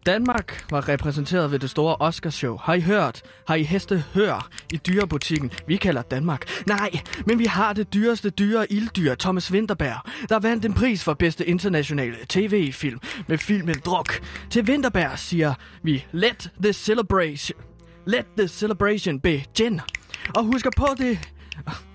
Danmark 0.05 0.65
var 0.71 0.89
repræsenteret 0.89 1.51
ved 1.51 1.59
det 1.59 1.69
store 1.69 1.95
Oscarshow. 1.95 2.57
Har 2.57 2.73
I 2.73 2.82
hørt? 2.82 3.21
Har 3.47 3.55
I 3.55 3.63
heste 3.63 4.03
hør 4.13 4.49
i 4.73 4.78
dyrebutikken? 4.78 5.51
Vi 5.67 5.76
kalder 5.76 6.01
Danmark. 6.01 6.65
Nej, 6.67 6.89
men 7.26 7.39
vi 7.39 7.45
har 7.45 7.73
det 7.73 7.93
dyreste 7.93 8.30
dyre 8.30 8.71
ilddyr, 8.71 9.15
Thomas 9.15 9.51
Winterberg, 9.51 10.30
der 10.30 10.39
vandt 10.39 10.65
en 10.65 10.73
pris 10.73 11.03
for 11.03 11.13
bedste 11.13 11.45
internationale 11.45 12.17
tv-film 12.30 12.99
med 13.28 13.38
filmen 13.38 13.76
Druk. 13.86 14.21
Til 14.49 14.63
Winterberg 14.63 15.19
siger 15.19 15.53
vi, 15.84 16.05
let 16.11 16.51
the 16.63 16.73
celebration, 16.73 17.59
let 18.05 18.26
the 18.38 18.47
celebration 18.47 19.19
begin. 19.19 19.82
Og 20.36 20.43
husker 20.43 20.69
på 20.78 20.88
det, 20.97 21.19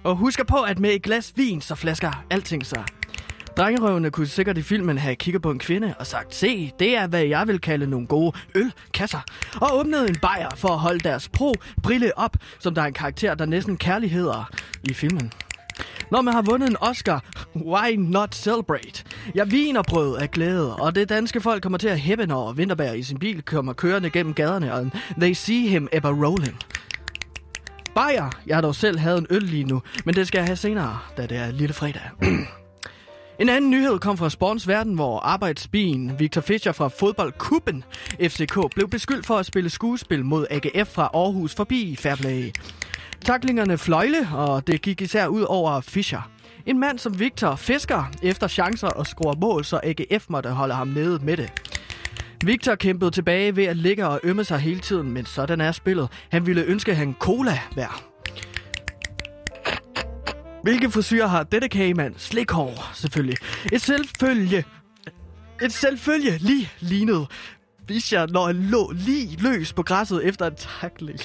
og 0.05 0.17
husker 0.17 0.45
på, 0.45 0.63
at 0.63 0.79
med 0.79 0.91
et 0.91 1.03
glas 1.03 1.33
vin, 1.37 1.61
så 1.61 1.75
flasker 1.75 2.25
alting 2.31 2.67
sig. 2.67 2.85
Drengerøvene 3.57 4.11
kunne 4.11 4.27
sikkert 4.27 4.59
i 4.59 4.63
filmen 4.63 4.99
have 4.99 5.17
kigget 5.17 5.43
på 5.43 5.51
en 5.51 5.59
kvinde 5.59 5.95
og 5.99 6.07
sagt, 6.07 6.35
se, 6.35 6.73
det 6.79 6.97
er, 6.97 7.07
hvad 7.07 7.23
jeg 7.23 7.49
vil 7.49 7.61
kalde 7.61 7.87
nogle 7.87 8.07
gode 8.07 8.33
ølkasser. 8.55 9.21
Og 9.61 9.79
åbnet 9.79 10.09
en 10.09 10.17
bajer 10.23 10.49
for 10.57 10.69
at 10.69 10.79
holde 10.79 11.01
deres 11.01 11.29
pro 11.29 11.55
brille 11.83 12.19
op, 12.19 12.37
som 12.59 12.75
der 12.75 12.83
er 12.83 12.87
en 12.87 12.93
karakter, 12.93 13.35
der 13.35 13.47
næsten 13.47 13.77
kærligheder 13.77 14.51
i 14.91 14.95
filmen. 14.95 15.33
Når 16.11 16.23
man 16.23 16.35
har 16.35 16.43
vundet 16.43 16.71
en 16.71 16.77
Oscar, 16.81 17.25
why 17.57 17.95
not 17.99 18.35
celebrate? 18.35 19.05
Jeg 19.35 19.51
viner 19.51 19.83
brød 19.83 20.17
af 20.17 20.31
glæde, 20.31 20.77
og 20.77 20.95
det 20.95 21.09
danske 21.09 21.41
folk 21.41 21.63
kommer 21.63 21.79
til 21.79 21.89
at 21.89 22.01
hæppe, 22.01 22.27
når 22.27 22.53
Vinterberg 22.53 22.99
i 22.99 23.03
sin 23.03 23.19
bil 23.19 23.43
kommer 23.43 23.73
kørende 23.73 24.11
gennem 24.11 24.35
gaderne, 24.35 24.75
og 24.75 24.91
they 25.21 25.33
see 25.33 25.69
him 25.69 25.89
ever 25.93 26.25
rolling. 26.25 26.59
Bajer, 27.95 28.31
jeg 28.47 28.57
har 28.57 28.61
dog 28.61 28.75
selv 28.75 28.99
havde 28.99 29.19
en 29.19 29.27
øl 29.31 29.43
lige 29.43 29.65
nu, 29.65 29.83
men 30.05 30.15
det 30.15 30.29
skal 30.29 30.39
jeg 30.39 30.47
have 30.47 30.57
senere, 30.57 30.99
da 31.17 31.27
det 31.27 31.39
er 31.39 31.51
lille 31.51 31.75
fredag. 31.75 32.03
En 33.39 33.49
anden 33.49 33.71
nyhed 33.71 33.99
kom 33.99 34.19
fra 34.19 34.31
sportens 34.31 34.69
verden, 34.69 34.95
hvor 34.95 35.21
arbejdsbien 35.21 36.19
Victor 36.19 36.41
Fischer 36.41 36.73
fra 36.73 36.89
fodboldkuppen 36.89 37.85
FCK 38.23 38.59
blev 38.75 38.89
beskyldt 38.89 39.27
for 39.27 39.37
at 39.37 39.47
spille 39.47 39.71
skuespil 39.71 40.25
mod 40.25 40.47
AGF 40.51 40.89
fra 40.89 41.11
Aarhus 41.15 41.55
forbi 41.55 41.97
Fairplay. 41.97 42.51
Taklingerne 43.25 43.79
fløjle, 43.79 44.29
og 44.35 44.67
det 44.67 44.83
gik 44.83 45.01
især 45.01 45.27
ud 45.27 45.43
over 45.43 45.81
Fischer. 45.81 46.31
En 46.67 46.79
mand 46.79 46.99
som 46.99 47.21
Victor 47.21 47.57
fisker 47.57 48.05
efter 48.23 48.49
chancer 48.49 48.89
og 48.89 49.07
scorer 49.07 49.37
mål, 49.37 49.65
så 49.65 49.81
AGF 49.83 50.27
måtte 50.29 50.51
holde 50.51 50.75
ham 50.75 50.89
nede 50.89 51.19
med 51.25 51.37
det. 51.37 51.53
Victor 52.45 52.75
kæmpede 52.75 53.11
tilbage 53.11 53.57
ved 53.57 53.65
at 53.65 53.77
ligge 53.77 54.07
og 54.07 54.21
ømme 54.23 54.45
sig 54.45 54.59
hele 54.59 54.81
tiden, 54.81 55.11
men 55.11 55.27
sådan 55.27 55.61
er 55.61 55.73
spillet. 55.73 56.09
Han 56.29 56.47
ville 56.47 56.63
ønske, 56.63 56.91
at 56.91 56.97
han 56.97 57.15
cola 57.19 57.59
hver. 57.73 58.05
Hvilke 60.63 60.91
frisyrer 60.91 61.27
har 61.27 61.43
dette 61.43 61.69
kagemand? 61.69 62.15
Slikhår, 62.17 62.91
selvfølgelig. 62.95 63.37
Et 63.73 63.81
selvfølge... 63.81 64.65
Et 65.63 65.73
selvfølge 65.73 66.39
lige 66.39 66.71
lignede 66.81 67.27
Fischer, 67.89 68.27
når 68.27 68.47
jeg 68.49 68.55
lå 68.55 68.93
lige 68.95 69.37
løs 69.43 69.73
på 69.73 69.83
græsset 69.83 70.27
efter 70.27 70.47
en 70.47 70.55
takling. 70.81 71.21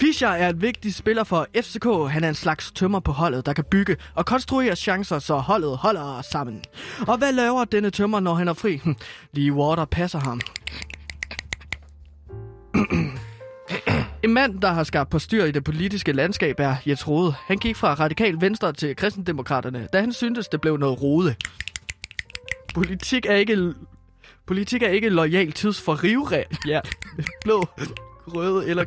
Fischer 0.00 0.28
er 0.28 0.48
en 0.48 0.62
vigtig 0.62 0.94
spiller 0.94 1.24
for 1.24 1.46
FCK. 1.56 2.10
Han 2.10 2.24
er 2.24 2.28
en 2.28 2.34
slags 2.34 2.72
tømmer 2.72 3.00
på 3.00 3.12
holdet, 3.12 3.46
der 3.46 3.52
kan 3.52 3.64
bygge 3.70 3.96
og 4.14 4.26
konstruere 4.26 4.76
chancer, 4.76 5.18
så 5.18 5.36
holdet 5.36 5.76
holder 5.76 6.22
sammen. 6.22 6.62
Og 7.08 7.18
hvad 7.18 7.32
laver 7.32 7.64
denne 7.64 7.90
tømmer, 7.90 8.20
når 8.20 8.34
han 8.34 8.48
er 8.48 8.52
fri? 8.52 8.76
Hm, 8.76 8.96
lige 9.32 9.52
Water 9.52 9.84
passer 9.84 10.18
ham. 10.18 10.40
En 14.24 14.34
mand, 14.34 14.60
der 14.60 14.68
har 14.68 14.84
skabt 14.84 15.10
på 15.10 15.18
styr 15.18 15.44
i 15.44 15.50
det 15.50 15.64
politiske 15.64 16.12
landskab, 16.12 16.60
er 16.60 16.76
Jens 16.86 17.08
Rode. 17.08 17.34
Han 17.46 17.58
gik 17.58 17.76
fra 17.76 17.94
radikal 17.94 18.40
venstre 18.40 18.72
til 18.72 18.96
kristendemokraterne, 18.96 19.88
da 19.92 20.00
han 20.00 20.12
syntes, 20.12 20.48
det 20.48 20.60
blev 20.60 20.76
noget 20.76 21.02
rode. 21.02 21.34
Politik 22.74 23.26
er 23.26 23.34
ikke, 23.34 23.74
politik 24.46 24.82
er 24.82 24.88
ikke 24.88 25.08
lojal 25.08 25.52
tids 25.52 25.80
for 25.80 26.04
rivræ. 26.04 26.42
Ja, 26.66 26.80
blå, 27.44 27.64
røde 28.26 28.66
eller 28.66 28.84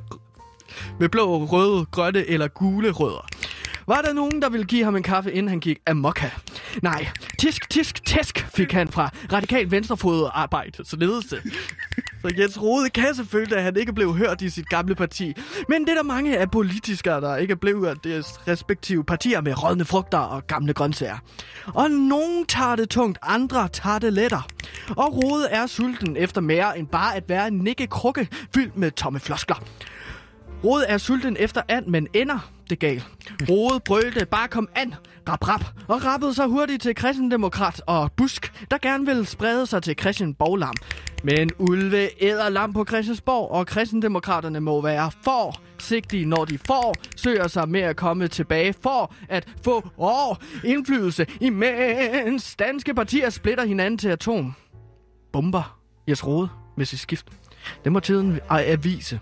med 0.99 1.09
blå, 1.09 1.45
røde, 1.45 1.85
grønne 1.85 2.25
eller 2.29 2.47
gule 2.47 2.91
rødder. 2.91 3.27
Var 3.87 4.01
der 4.01 4.13
nogen, 4.13 4.41
der 4.41 4.49
ville 4.49 4.65
give 4.65 4.83
ham 4.83 4.95
en 4.95 5.03
kaffe, 5.03 5.31
inden 5.31 5.47
han 5.49 5.59
gik 5.59 5.77
amokka? 5.87 6.29
Nej, 6.81 7.07
tisk, 7.39 7.69
tisk, 7.69 8.05
tisk 8.05 8.47
fik 8.55 8.71
han 8.71 8.87
fra 8.87 9.09
radikal 9.33 9.71
venstrefodet 9.71 10.29
arbejde, 10.33 10.85
så 10.85 10.95
ledelse. 10.95 11.41
Så 12.21 12.33
Jens 12.37 12.61
Rode 12.61 12.89
kan 12.89 13.15
selvfølgelig, 13.15 13.57
at 13.57 13.63
han 13.63 13.77
ikke 13.77 13.93
blev 13.93 14.13
hørt 14.13 14.41
i 14.41 14.49
sit 14.49 14.69
gamle 14.69 14.95
parti. 14.95 15.33
Men 15.69 15.81
det 15.81 15.89
er 15.89 15.95
der 15.95 16.03
mange 16.03 16.37
af 16.37 16.51
politikere, 16.51 17.21
der 17.21 17.35
ikke 17.35 17.55
blev 17.55 17.79
hørt 17.79 18.03
deres 18.03 18.27
respektive 18.47 19.03
partier 19.03 19.41
med 19.41 19.63
rådne 19.63 19.85
frugter 19.85 20.17
og 20.17 20.47
gamle 20.47 20.73
grøntsager. 20.73 21.17
Og 21.67 21.91
nogen 21.91 22.45
tager 22.45 22.75
det 22.75 22.89
tungt, 22.89 23.19
andre 23.21 23.67
tager 23.67 23.99
det 23.99 24.13
lettere. 24.13 24.41
Og 24.89 25.23
Rode 25.23 25.47
er 25.47 25.67
sulten 25.67 26.17
efter 26.17 26.41
mere 26.41 26.79
end 26.79 26.87
bare 26.87 27.15
at 27.15 27.23
være 27.29 27.47
en 27.47 27.57
nikke 27.57 27.87
krukke 27.87 28.27
fyldt 28.55 28.77
med 28.77 28.91
tomme 28.91 29.19
floskler. 29.19 29.63
Rode 30.63 30.85
er 30.85 30.97
sulten 30.97 31.37
efter 31.39 31.61
and, 31.67 31.85
men 31.85 32.07
ender 32.13 32.51
det 32.69 32.79
galt. 32.79 33.07
Rode 33.49 33.79
brølte, 33.85 34.25
bare 34.25 34.47
kom 34.47 34.69
an, 34.75 34.93
rap 35.29 35.47
rap, 35.47 35.65
og 35.87 36.05
rappede 36.05 36.33
sig 36.33 36.47
hurtigt 36.47 36.81
til 36.81 36.95
kristendemokrat 36.95 37.81
og 37.87 38.11
busk, 38.11 38.65
der 38.71 38.77
gerne 38.77 39.05
vil 39.05 39.25
sprede 39.25 39.65
sig 39.65 39.83
til 39.83 39.95
Christian 39.99 40.33
Boglam. 40.33 40.75
Men 41.23 41.49
ulve 41.59 42.23
æder 42.23 42.49
lam 42.49 42.73
på 42.73 42.85
Christiansborg, 42.85 43.51
og 43.51 43.67
kristendemokraterne 43.67 44.59
må 44.59 44.81
være 44.81 45.11
forsigtige, 45.23 46.25
når 46.25 46.45
de 46.45 46.57
får 46.57 46.95
søger 47.17 47.47
sig 47.47 47.69
med 47.69 47.81
at 47.81 47.95
komme 47.95 48.27
tilbage 48.27 48.73
for 48.83 49.13
at 49.29 49.47
få 49.63 49.89
åh, 49.97 50.35
indflydelse, 50.63 51.25
imens 51.39 52.55
danske 52.55 52.93
partier 52.93 53.29
splitter 53.29 53.65
hinanden 53.65 53.97
til 53.97 54.09
atom. 54.09 54.53
Bomber 55.33 55.77
Jes 56.07 56.27
Rode 56.27 56.49
med 56.77 56.85
sit 56.85 56.99
skift. 56.99 57.25
Det 57.83 57.91
må 57.91 57.99
tiden 57.99 58.39
avise. 58.49 59.19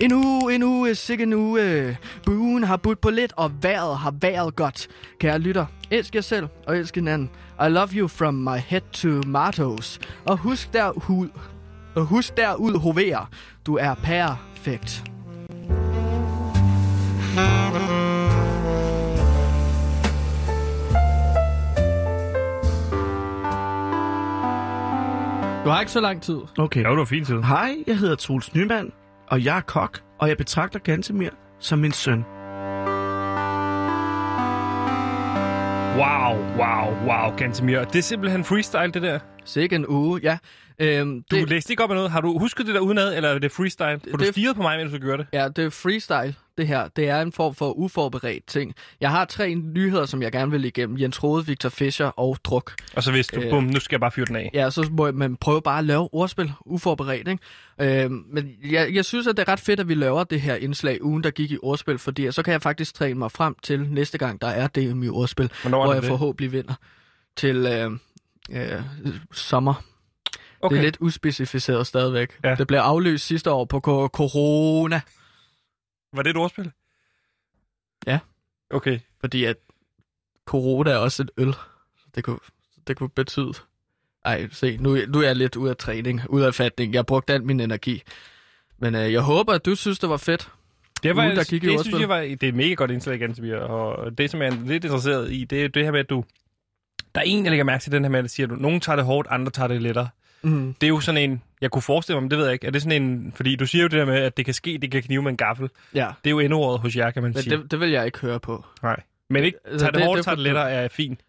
En 0.00 0.12
uge, 0.12 0.54
en 0.54 0.62
uge, 0.62 0.94
sikke 0.94 1.22
en 1.22 1.32
uge. 1.32 1.98
Buen 2.26 2.64
har 2.64 2.76
budt 2.76 3.00
på 3.00 3.10
lidt, 3.10 3.32
og 3.36 3.52
vejret 3.62 3.98
har 3.98 4.14
været 4.20 4.56
godt. 4.56 4.88
Kære 5.20 5.38
lytter, 5.38 5.66
elsk 5.90 6.14
jer 6.14 6.20
selv 6.20 6.48
og 6.66 6.78
elsk 6.78 6.94
hinanden. 6.94 7.30
I 7.66 7.68
love 7.68 7.88
you 7.88 8.08
from 8.08 8.34
my 8.34 8.56
head 8.56 8.80
to 8.92 9.08
tomatoes. 9.22 10.00
Og 10.24 10.36
husk 10.36 10.72
derud, 10.72 11.28
og 11.94 12.04
husk 12.04 12.36
derud 12.36 12.78
hovere. 12.78 13.26
Du 13.66 13.76
er 13.76 13.94
perfekt. 13.94 15.04
Du 25.64 25.68
har 25.72 25.80
ikke 25.80 25.92
så 25.92 26.00
lang 26.00 26.22
tid. 26.22 26.38
Okay. 26.58 26.82
Ja, 26.82 26.90
det 26.90 26.98
var 26.98 27.04
fint 27.04 27.26
tid. 27.26 27.42
Hej, 27.42 27.76
jeg 27.86 27.98
hedder 27.98 28.14
Troels 28.14 28.54
Nyman, 28.54 28.92
og 29.30 29.44
jeg 29.44 29.56
er 29.56 29.60
kok, 29.60 30.02
og 30.18 30.28
jeg 30.28 30.36
betragter 30.36 30.78
Gantemir 30.78 31.30
som 31.60 31.78
min 31.78 31.92
søn. 31.92 32.24
Wow, 35.98 36.36
wow, 36.58 37.08
wow, 37.08 37.36
Gantemir. 37.36 37.84
Det 37.84 37.98
er 37.98 38.02
simpelthen 38.02 38.44
freestyle, 38.44 38.92
det 38.92 39.02
der. 39.02 39.18
Sikke 39.48 39.76
en 39.76 39.84
uge, 39.88 40.20
ja. 40.22 40.38
Øhm, 40.80 41.22
Du 41.30 41.36
det, 41.36 41.48
læste 41.50 41.72
ikke 41.72 41.84
op 41.84 41.90
af 41.90 41.96
noget. 41.96 42.10
Har 42.10 42.20
du 42.20 42.38
husket 42.38 42.66
det 42.66 42.74
der 42.74 42.80
udenad, 42.80 43.16
eller 43.16 43.28
er 43.28 43.38
det 43.38 43.52
freestyle? 43.52 44.00
For 44.10 44.16
du 44.16 44.24
det- 44.24 44.32
stirrede 44.34 44.54
på 44.54 44.62
mig, 44.62 44.78
mens 44.78 44.92
du 44.92 44.98
gjorde 44.98 45.18
det. 45.18 45.26
Ja, 45.32 45.48
det 45.48 45.64
er 45.64 45.70
freestyle, 45.70 46.34
det 46.58 46.66
her. 46.66 46.88
Det 46.88 47.08
er 47.08 47.22
en 47.22 47.32
form 47.32 47.54
for 47.54 47.72
uforberedt 47.72 48.46
ting. 48.46 48.74
Jeg 49.00 49.10
har 49.10 49.24
tre 49.24 49.54
nyheder, 49.54 50.06
som 50.06 50.22
jeg 50.22 50.32
gerne 50.32 50.50
vil 50.50 50.64
igennem. 50.64 50.98
Jens 50.98 51.22
Rode, 51.24 51.46
Victor 51.46 51.68
Fischer 51.68 52.06
og 52.06 52.36
Druk. 52.44 52.72
Og 52.96 53.02
så 53.02 53.12
vidste 53.12 53.36
du, 53.36 53.42
Øh. 53.42 53.50
bum, 53.50 53.64
nu 53.64 53.80
skal 53.80 53.94
jeg 53.96 54.00
bare 54.00 54.10
fyre 54.10 54.26
den 54.26 54.36
af. 54.36 54.50
Ja, 54.54 54.70
så 54.70 54.88
må 54.90 55.12
man 55.12 55.36
prøve 55.36 55.62
bare 55.62 55.78
at 55.78 55.84
lave 55.84 56.08
ordspil 56.14 56.52
uforberedt, 56.66 57.28
ikke? 57.28 58.04
Øhm, 58.04 58.24
men 58.32 58.50
jeg, 58.70 58.94
jeg 58.94 59.04
synes, 59.04 59.26
at 59.26 59.36
det 59.36 59.48
er 59.48 59.52
ret 59.52 59.60
fedt, 59.60 59.80
at 59.80 59.88
vi 59.88 59.94
laver 59.94 60.24
det 60.24 60.40
her 60.40 60.54
indslag 60.54 61.04
ugen, 61.04 61.24
der 61.24 61.30
gik 61.30 61.50
i 61.50 61.58
ordspil, 61.62 61.98
fordi 61.98 62.32
så 62.32 62.42
kan 62.42 62.52
jeg 62.52 62.62
faktisk 62.62 62.94
træne 62.94 63.18
mig 63.18 63.32
frem 63.32 63.54
til 63.62 63.80
næste 63.90 64.18
gang, 64.18 64.40
der 64.40 64.48
er 64.48 64.66
DM 64.66 65.02
i 65.02 65.08
ordspil, 65.08 65.50
Hvornår 65.62 65.78
hvor 65.78 65.86
det 65.86 65.94
jeg 65.94 66.02
det? 66.02 66.08
forhåbentlig 66.08 66.52
vinder 66.52 66.74
til 67.36 67.56
øh, 67.56 67.90
øh, 68.48 68.82
sommer. 69.32 69.74
Okay. 70.60 70.74
Det 70.74 70.80
er 70.80 70.84
lidt 70.84 70.96
uspecificeret 71.00 71.86
stadigvæk. 71.86 72.38
Ja. 72.44 72.54
Det 72.54 72.66
blev 72.66 72.78
afløst 72.78 73.26
sidste 73.26 73.50
år 73.50 73.64
på 73.64 73.80
ko- 73.80 74.06
corona. 74.08 75.00
Var 76.12 76.22
det 76.22 76.30
et 76.30 76.36
ordspil? 76.36 76.72
Ja. 78.06 78.18
Okay. 78.70 78.98
Fordi 79.20 79.44
at 79.44 79.56
corona 80.46 80.90
er 80.90 80.96
også 80.96 81.22
et 81.22 81.30
øl. 81.36 81.54
Det 82.14 82.24
kunne, 82.24 82.38
det 82.86 82.96
kunne 82.96 83.08
betyde... 83.08 83.52
Ej, 84.24 84.48
se, 84.52 84.76
nu, 84.76 84.96
nu 85.08 85.20
er 85.20 85.26
jeg 85.26 85.36
lidt 85.36 85.56
ude 85.56 85.70
af 85.70 85.76
træning, 85.76 86.20
ude 86.30 86.46
af 86.46 86.54
fatning. 86.54 86.94
Jeg 86.94 87.06
brugte 87.06 87.32
al 87.32 87.44
min 87.44 87.60
energi. 87.60 88.02
Men 88.78 88.94
øh, 88.94 89.12
jeg 89.12 89.20
håber, 89.20 89.52
at 89.52 89.66
du 89.66 89.74
synes, 89.74 89.98
det 89.98 90.08
var 90.08 90.16
fedt. 90.16 90.50
Det, 91.02 91.16
var, 91.16 91.24
Ugen, 91.24 91.36
der 91.36 91.44
gik 91.44 91.62
det 91.62 91.70
ordspil. 91.70 91.84
synes 91.90 92.00
jeg 92.00 92.08
var, 92.08 92.20
det 92.20 92.42
er 92.42 92.48
et 92.48 92.54
mega 92.54 92.74
godt 92.74 92.90
indslag, 92.90 93.18
Gantemir. 93.18 93.56
Og 93.56 94.18
det, 94.18 94.30
som 94.30 94.42
jeg 94.42 94.48
er 94.48 94.64
lidt 94.64 94.84
interesseret 94.84 95.32
i, 95.32 95.44
det 95.44 95.64
er 95.64 95.68
det 95.68 95.84
her 95.84 95.90
med, 95.92 96.00
at 96.00 96.10
du... 96.10 96.24
Der 97.18 97.24
er 97.24 97.28
en, 97.28 97.44
jeg 97.44 97.50
lægger 97.50 97.64
mærke 97.64 97.82
til 97.82 97.92
den 97.92 98.04
her 98.04 98.10
med, 98.10 98.24
at 98.24 98.30
siger, 98.30 98.52
at 98.52 98.60
nogen 98.60 98.80
tager 98.80 98.96
det 98.96 99.04
hårdt, 99.04 99.28
andre 99.30 99.50
tager 99.52 99.68
det 99.68 99.82
lettere. 99.82 100.08
Mm. 100.42 100.74
Det 100.80 100.86
er 100.86 100.88
jo 100.88 101.00
sådan 101.00 101.30
en, 101.30 101.42
jeg 101.60 101.70
kunne 101.70 101.82
forestille 101.82 102.16
mig, 102.16 102.22
men 102.22 102.30
det 102.30 102.38
ved 102.38 102.44
jeg 102.44 102.52
ikke. 102.52 102.66
Er 102.66 102.70
det 102.70 102.82
sådan 102.82 103.02
en, 103.02 103.32
fordi 103.36 103.56
du 103.56 103.66
siger 103.66 103.82
jo 103.82 103.88
det 103.88 103.98
der 103.98 104.04
med, 104.04 104.16
at 104.16 104.36
det 104.36 104.44
kan 104.44 104.54
ske, 104.54 104.78
det 104.82 104.90
kan 104.90 105.02
knive 105.02 105.22
med 105.22 105.30
en 105.30 105.36
gaffel. 105.36 105.70
Ja, 105.94 106.06
Det 106.24 106.30
er 106.30 106.30
jo 106.30 106.38
endeordet 106.38 106.80
hos 106.80 106.96
jer, 106.96 107.10
kan 107.10 107.22
man 107.22 107.32
men 107.34 107.42
sige. 107.42 107.56
det, 107.56 107.70
det 107.70 107.80
vil 107.80 107.90
jeg 107.90 108.06
ikke 108.06 108.18
høre 108.18 108.40
på. 108.40 108.64
Nej. 108.82 109.00
Men 109.30 109.44
ikke, 109.44 109.58
Altså, 109.64 109.78
tager 109.78 109.90
det, 109.90 109.98
det- 109.98 110.06
hårdt, 110.06 110.16
det- 110.16 110.24
tager 110.24 110.34
det 110.34 110.44
lettere, 110.44 110.70
er 110.70 110.88
fint. 110.88 111.20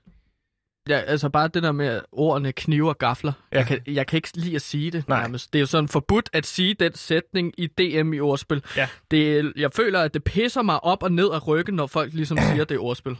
Ja, 0.89 0.97
altså 0.99 1.29
bare 1.29 1.47
det 1.47 1.63
der 1.63 1.71
med 1.71 1.87
at 1.87 2.01
ordene 2.11 2.51
kniver 2.51 2.93
gafler. 2.93 3.31
Ja. 3.51 3.57
Ja. 3.57 3.59
Jeg, 3.59 3.67
kan, 3.67 3.93
jeg 3.93 4.07
kan 4.07 4.17
ikke 4.17 4.29
lide 4.37 4.55
at 4.55 4.61
sige 4.61 4.91
det 4.91 5.07
Nej. 5.07 5.21
nærmest. 5.21 5.53
Det 5.53 5.59
er 5.59 5.61
jo 5.61 5.65
sådan 5.65 5.87
forbudt 5.87 6.29
at 6.33 6.45
sige 6.45 6.73
den 6.73 6.95
sætning 6.95 7.53
i 7.57 7.67
DM 7.67 8.13
i 8.13 8.19
ordspil. 8.19 8.63
Ja. 8.77 8.87
Det, 9.11 9.53
jeg 9.55 9.69
føler, 9.73 9.99
at 10.01 10.13
det 10.13 10.23
pisser 10.23 10.61
mig 10.61 10.83
op 10.83 11.03
og 11.03 11.11
ned 11.11 11.29
af 11.33 11.47
ryggen, 11.47 11.75
når 11.75 11.87
folk 11.87 12.13
ligesom 12.13 12.37
siger, 12.51 12.63
det 12.63 12.75
er 12.75 12.79
ordspil. 12.79 13.17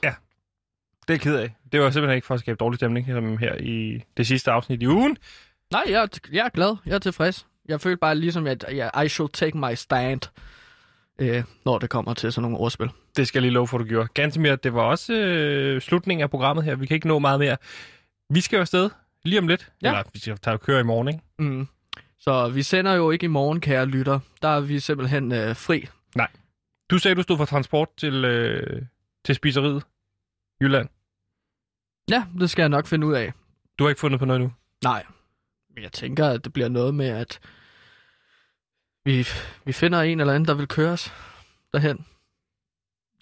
Det 1.10 1.14
er 1.14 1.18
jeg 1.18 1.22
ked 1.22 1.36
af. 1.36 1.55
Det 1.72 1.80
var 1.82 1.89
simpelthen 1.89 2.16
ikke 2.16 2.28
for 2.28 2.34
at 2.34 2.39
skabe 2.39 2.55
dårlig 2.57 2.78
stemning 2.80 3.07
som 3.07 3.38
her 3.38 3.55
i 3.55 4.03
det 4.18 4.28
sidste 4.28 4.51
afsnit 4.51 4.82
i 4.84 4.88
ugen. 4.88 5.18
Nej, 5.72 5.84
jeg, 5.88 6.01
er- 6.03 6.20
jeg 6.32 6.45
er 6.45 6.49
glad. 6.49 6.76
Jeg 6.86 6.95
er 6.95 6.99
tilfreds. 6.99 7.47
Jeg 7.68 7.82
føler 7.82 7.97
bare 7.97 8.16
ligesom, 8.16 8.47
at 8.47 8.66
jeg, 8.72 8.91
I 9.05 9.10
should 9.10 9.30
take 9.32 9.57
my 9.57 9.74
stand, 9.76 10.22
øh, 11.20 11.43
når 11.66 11.80
det 11.80 11.89
kommer 11.89 12.14
til 12.14 12.32
sådan 12.34 12.41
nogle 12.41 12.57
ordspil. 12.57 12.89
Det 13.18 13.28
skal 13.28 13.39
jeg 13.39 13.41
lige 13.41 13.53
love 13.53 13.68
for, 13.68 13.78
du 13.78 13.84
gjorde. 13.84 14.07
Gantemir, 14.14 14.55
det 14.55 14.74
var 14.74 14.82
også 14.82 15.14
øh, 15.14 15.82
slutningen 15.82 16.24
af 16.24 16.30
programmet 16.30 16.66
her. 16.66 16.76
Vi 16.76 16.86
kan 16.86 16.95
ikke 16.95 17.07
nå 17.07 17.20
meget 17.20 17.39
mere. 17.39 17.57
Vi 18.30 18.41
skal 18.41 18.57
jo 18.57 18.62
afsted 18.62 18.89
lige 19.24 19.39
om 19.39 19.47
lidt. 19.47 19.72
Ja. 19.82 19.88
Eller 19.88 20.03
vi 20.14 20.20
skal 20.20 20.38
tage 20.38 20.53
og 20.53 20.62
køre 20.62 20.80
i 20.80 20.84
morgen, 20.84 21.07
ikke? 21.07 21.20
Mm. 21.39 21.68
Så 22.20 22.49
vi 22.49 22.62
sender 22.64 22.93
jo 22.93 23.12
ikke 23.12 23.24
i 23.24 23.28
morgen, 23.28 23.62
kære 23.62 23.86
lytter. 23.86 24.20
Der 24.41 24.47
er 24.47 24.60
vi 24.60 24.80
simpelthen 24.80 25.32
øh, 25.32 25.55
fri. 25.55 25.86
Du 26.91 26.97
sagde, 26.97 27.16
du 27.16 27.22
stod 27.22 27.38
for 27.38 27.45
transport 27.45 27.88
til, 27.97 28.26
øh, 28.26 28.82
til 29.26 29.36
spiseriet 29.36 29.84
Jylland. 30.62 30.89
Ja, 32.10 32.26
det 32.39 32.49
skal 32.49 32.62
jeg 32.62 32.70
nok 32.70 32.88
finde 32.88 33.07
ud 33.07 33.14
af. 33.14 33.34
Du 33.80 33.84
har 33.84 33.89
ikke 33.89 33.99
fundet 33.99 34.20
på 34.20 34.26
noget 34.26 34.41
nu? 34.41 34.51
Nej. 34.84 35.03
Men 35.76 35.84
jeg 35.84 35.91
tænker, 35.91 36.28
at 36.28 36.43
det 36.45 36.53
bliver 36.53 36.70
noget 36.70 36.95
med, 36.95 37.07
at 37.07 37.39
vi, 39.05 39.28
vi 39.66 39.72
finder 39.72 40.01
en 40.01 40.20
eller 40.20 40.34
anden, 40.34 40.47
der 40.47 40.53
vil 40.53 40.68
køre 40.68 40.91
os 40.91 41.14
derhen. 41.74 42.05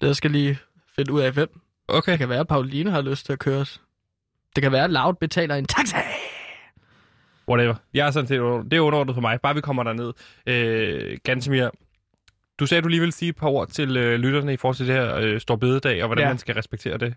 Jeg 0.00 0.16
skal 0.16 0.30
lige 0.30 0.58
finde 0.96 1.12
ud 1.12 1.20
af, 1.20 1.32
hvem. 1.32 1.60
Okay. 1.88 2.12
Det 2.12 2.18
kan 2.18 2.28
være, 2.28 2.40
at 2.40 2.48
Pauline 2.48 2.90
har 2.90 3.00
lyst 3.00 3.26
til 3.26 3.32
at 3.32 3.38
køre 3.38 3.58
os. 3.60 3.80
Det 4.56 4.62
kan 4.62 4.72
være, 4.72 4.84
at 4.84 4.90
Loud 4.90 5.14
betaler 5.14 5.54
en 5.54 5.64
taxa. 5.66 5.96
Whatever. 7.48 7.74
Jeg 7.94 8.06
er 8.06 8.10
sådan 8.10 8.26
set, 8.28 8.40
det 8.70 8.76
er 8.76 8.80
underordnet 8.80 9.14
for 9.14 9.20
mig. 9.20 9.40
Bare 9.40 9.54
vi 9.54 9.60
kommer 9.60 9.82
derned. 9.82 10.12
Øh, 10.46 11.18
Gantemir, 11.24 11.68
du 12.58 12.66
sagde, 12.66 12.82
du 12.82 12.88
lige 12.88 13.00
ville 13.00 13.12
sige 13.12 13.28
et 13.28 13.36
par 13.36 13.48
ord 13.48 13.68
til 13.68 13.96
øh, 13.96 14.18
lytterne 14.20 14.52
i 14.52 14.56
forhold 14.56 14.76
til 14.76 14.86
det 14.86 14.94
her 14.94 15.16
øh, 15.16 15.40
Stor 15.40 15.56
Bededag, 15.56 16.02
og 16.02 16.08
hvordan 16.08 16.22
Ja. 16.24 16.28
man 16.28 16.38
skal 16.38 16.54
respektere 16.54 16.98
det. 16.98 17.14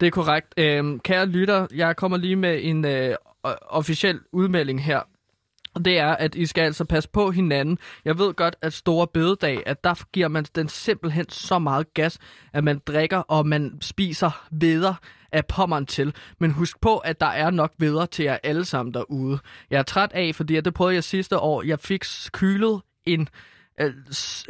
Det 0.00 0.06
er 0.06 0.10
korrekt. 0.10 0.54
Øhm, 0.56 1.00
kære 1.00 1.26
lytter, 1.26 1.66
jeg 1.74 1.96
kommer 1.96 2.16
lige 2.18 2.36
med 2.36 2.60
en 2.62 2.84
øh, 2.84 3.14
officiel 3.68 4.20
udmelding 4.32 4.84
her. 4.84 5.00
Og 5.74 5.84
det 5.84 5.98
er, 5.98 6.08
at 6.16 6.34
I 6.34 6.46
skal 6.46 6.62
altså 6.62 6.84
passe 6.84 7.08
på 7.08 7.30
hinanden. 7.30 7.78
Jeg 8.04 8.18
ved 8.18 8.34
godt, 8.34 8.56
at 8.62 8.72
store 8.72 9.06
bededag, 9.06 9.62
at 9.66 9.84
der 9.84 9.94
giver 10.12 10.28
man 10.28 10.44
den 10.54 10.68
simpelthen 10.68 11.28
så 11.28 11.58
meget 11.58 11.94
gas, 11.94 12.18
at 12.52 12.64
man 12.64 12.80
drikker 12.86 13.18
og 13.18 13.46
man 13.46 13.78
spiser 13.80 14.46
veder 14.50 14.94
af 15.32 15.46
pommeren 15.46 15.86
til. 15.86 16.14
Men 16.38 16.50
husk 16.50 16.80
på, 16.80 16.96
at 16.96 17.20
der 17.20 17.26
er 17.26 17.50
nok 17.50 17.72
veder 17.78 18.06
til 18.06 18.24
jer 18.24 18.38
alle 18.42 18.64
sammen 18.64 18.94
derude. 18.94 19.38
Jeg 19.70 19.78
er 19.78 19.82
træt 19.82 20.12
af, 20.12 20.34
fordi 20.34 20.60
det 20.60 20.74
prøvede 20.74 20.94
jeg 20.94 21.04
sidste 21.04 21.38
år. 21.38 21.62
Jeg 21.62 21.80
fik 21.80 22.04
kylet 22.32 22.80
en 23.06 23.28
øh, 23.80 23.92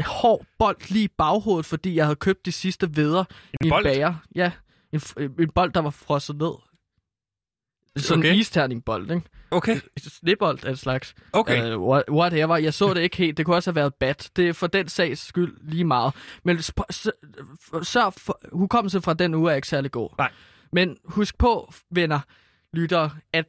hård 0.07 0.45
bold 0.59 0.91
lige 0.91 1.05
i 1.05 1.09
baghovedet, 1.19 1.67
fordi 1.67 1.97
jeg 1.97 2.05
havde 2.05 2.17
købt 2.17 2.47
de 2.47 2.53
sidste 2.53 2.97
veder 2.97 3.25
En 3.61 3.67
i 3.67 3.71
bold? 3.71 3.87
en 3.87 3.93
bager. 3.93 4.15
Ja, 4.35 4.51
en, 5.19 5.35
en 5.41 5.51
bold, 5.51 5.73
der 5.73 5.81
var 5.81 5.91
frosset 5.91 6.37
ned. 6.37 6.53
Sådan 7.97 8.19
Okay. 8.21 8.33
en 8.33 8.39
isterningbold, 8.39 9.11
ikke? 9.11 9.23
Okay. 9.51 9.77
Snebold 9.99 10.65
af 10.65 10.71
en 10.71 10.77
slags. 10.77 11.15
Okay. 11.33 11.75
Uh, 11.75 12.03
whatever. 12.11 12.57
Jeg 12.57 12.75
så 12.75 12.95
det 12.95 13.01
ikke 13.01 13.17
helt. 13.17 13.37
Det 13.37 13.47
kunne 13.47 13.57
også 13.57 13.71
have 13.71 13.77
været 13.77 13.95
bat. 13.95 14.31
Det 14.37 14.49
er 14.49 14.53
for 14.53 14.67
den 14.67 14.89
sags 14.89 15.21
skyld 15.27 15.57
lige 15.63 15.85
meget. 15.85 16.15
Men 16.45 16.63
sørg 17.83 18.13
for, 18.15 18.41
hukommelse 18.53 19.03
fra 19.03 19.15
den 19.15 19.35
uge 19.35 19.53
er 19.53 19.57
ikke 19.57 19.69
særlig 19.69 19.91
god. 19.91 20.09
Nej. 20.19 20.33
Men 20.73 20.97
husk 21.05 21.39
på, 21.39 21.73
venner, 21.91 22.21
lytter, 22.73 23.11
at 23.33 23.45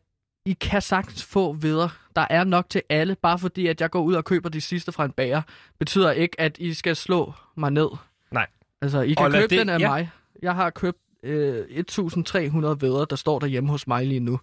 I 0.45 0.53
kan 0.53 0.81
sagtens 0.81 1.23
få 1.23 1.53
videre. 1.53 1.89
Der 2.15 2.27
er 2.29 2.43
nok 2.43 2.69
til 2.69 2.81
alle. 2.89 3.15
Bare 3.15 3.39
fordi, 3.39 3.67
at 3.67 3.81
jeg 3.81 3.89
går 3.91 4.01
ud 4.01 4.13
og 4.13 4.25
køber 4.25 4.49
de 4.49 4.61
sidste 4.61 4.91
fra 4.91 5.05
en 5.05 5.11
bager, 5.11 5.41
betyder 5.79 6.11
ikke, 6.11 6.41
at 6.41 6.57
I 6.59 6.73
skal 6.73 6.95
slå 6.95 7.33
mig 7.57 7.71
ned. 7.71 7.89
Nej. 8.31 8.47
Altså, 8.81 9.01
I 9.01 9.13
kan 9.13 9.25
Og 9.25 9.31
købe 9.31 9.41
det- 9.47 9.59
den 9.59 9.69
af 9.69 9.79
ja. 9.79 9.89
mig. 9.89 10.09
Jeg 10.41 10.55
har 10.55 10.69
købt 10.69 10.97
øh, 11.27 11.65
1.300 11.69 12.77
vædder, 12.79 13.05
der 13.05 13.15
står 13.15 13.39
derhjemme 13.39 13.69
hos 13.69 13.87
mig 13.87 14.05
lige 14.05 14.19
nu. 14.19 14.39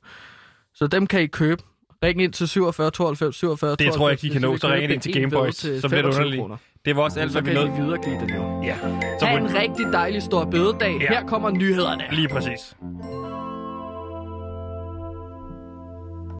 Så 0.74 0.86
dem 0.86 1.06
kan 1.06 1.22
I 1.22 1.26
købe 1.26 1.62
Ring 2.04 2.22
ind 2.22 2.32
til 2.32 2.48
47 2.48 2.90
92 2.90 3.36
47 3.36 3.76
Det 3.76 3.92
tror 3.92 4.08
jeg 4.08 4.12
ikke, 4.24 4.34
de 4.34 4.40
kan 4.40 4.50
nå. 4.50 4.56
Så 4.56 4.68
ring 4.68 4.92
ind 4.92 5.00
til 5.00 5.12
Gameboys. 5.14 5.56
Så 5.56 5.68
bliver 5.68 5.78
det 5.80 5.90
25 5.90 6.08
underligt. 6.14 6.40
kroner. 6.40 6.56
Det 6.84 6.96
var 6.96 7.02
også 7.02 7.20
alt, 7.20 7.32
Så 7.32 7.40
hvad 7.40 7.52
vi 7.52 7.56
kan 7.58 7.66
nåede. 7.66 7.78
I 7.78 7.82
videregive 7.82 8.20
det 8.20 8.34
jo. 8.34 8.62
Ja. 8.62 8.76
Så 9.20 9.26
Ha' 9.26 9.36
en 9.38 9.54
rigtig 9.54 9.86
dejlig 9.92 10.22
stor 10.22 10.44
bødedag. 10.44 10.96
Ja. 11.00 11.08
Her 11.08 11.26
kommer 11.26 11.50
nyhederne. 11.50 12.04
Lige 12.12 12.28
præcis. 12.28 12.76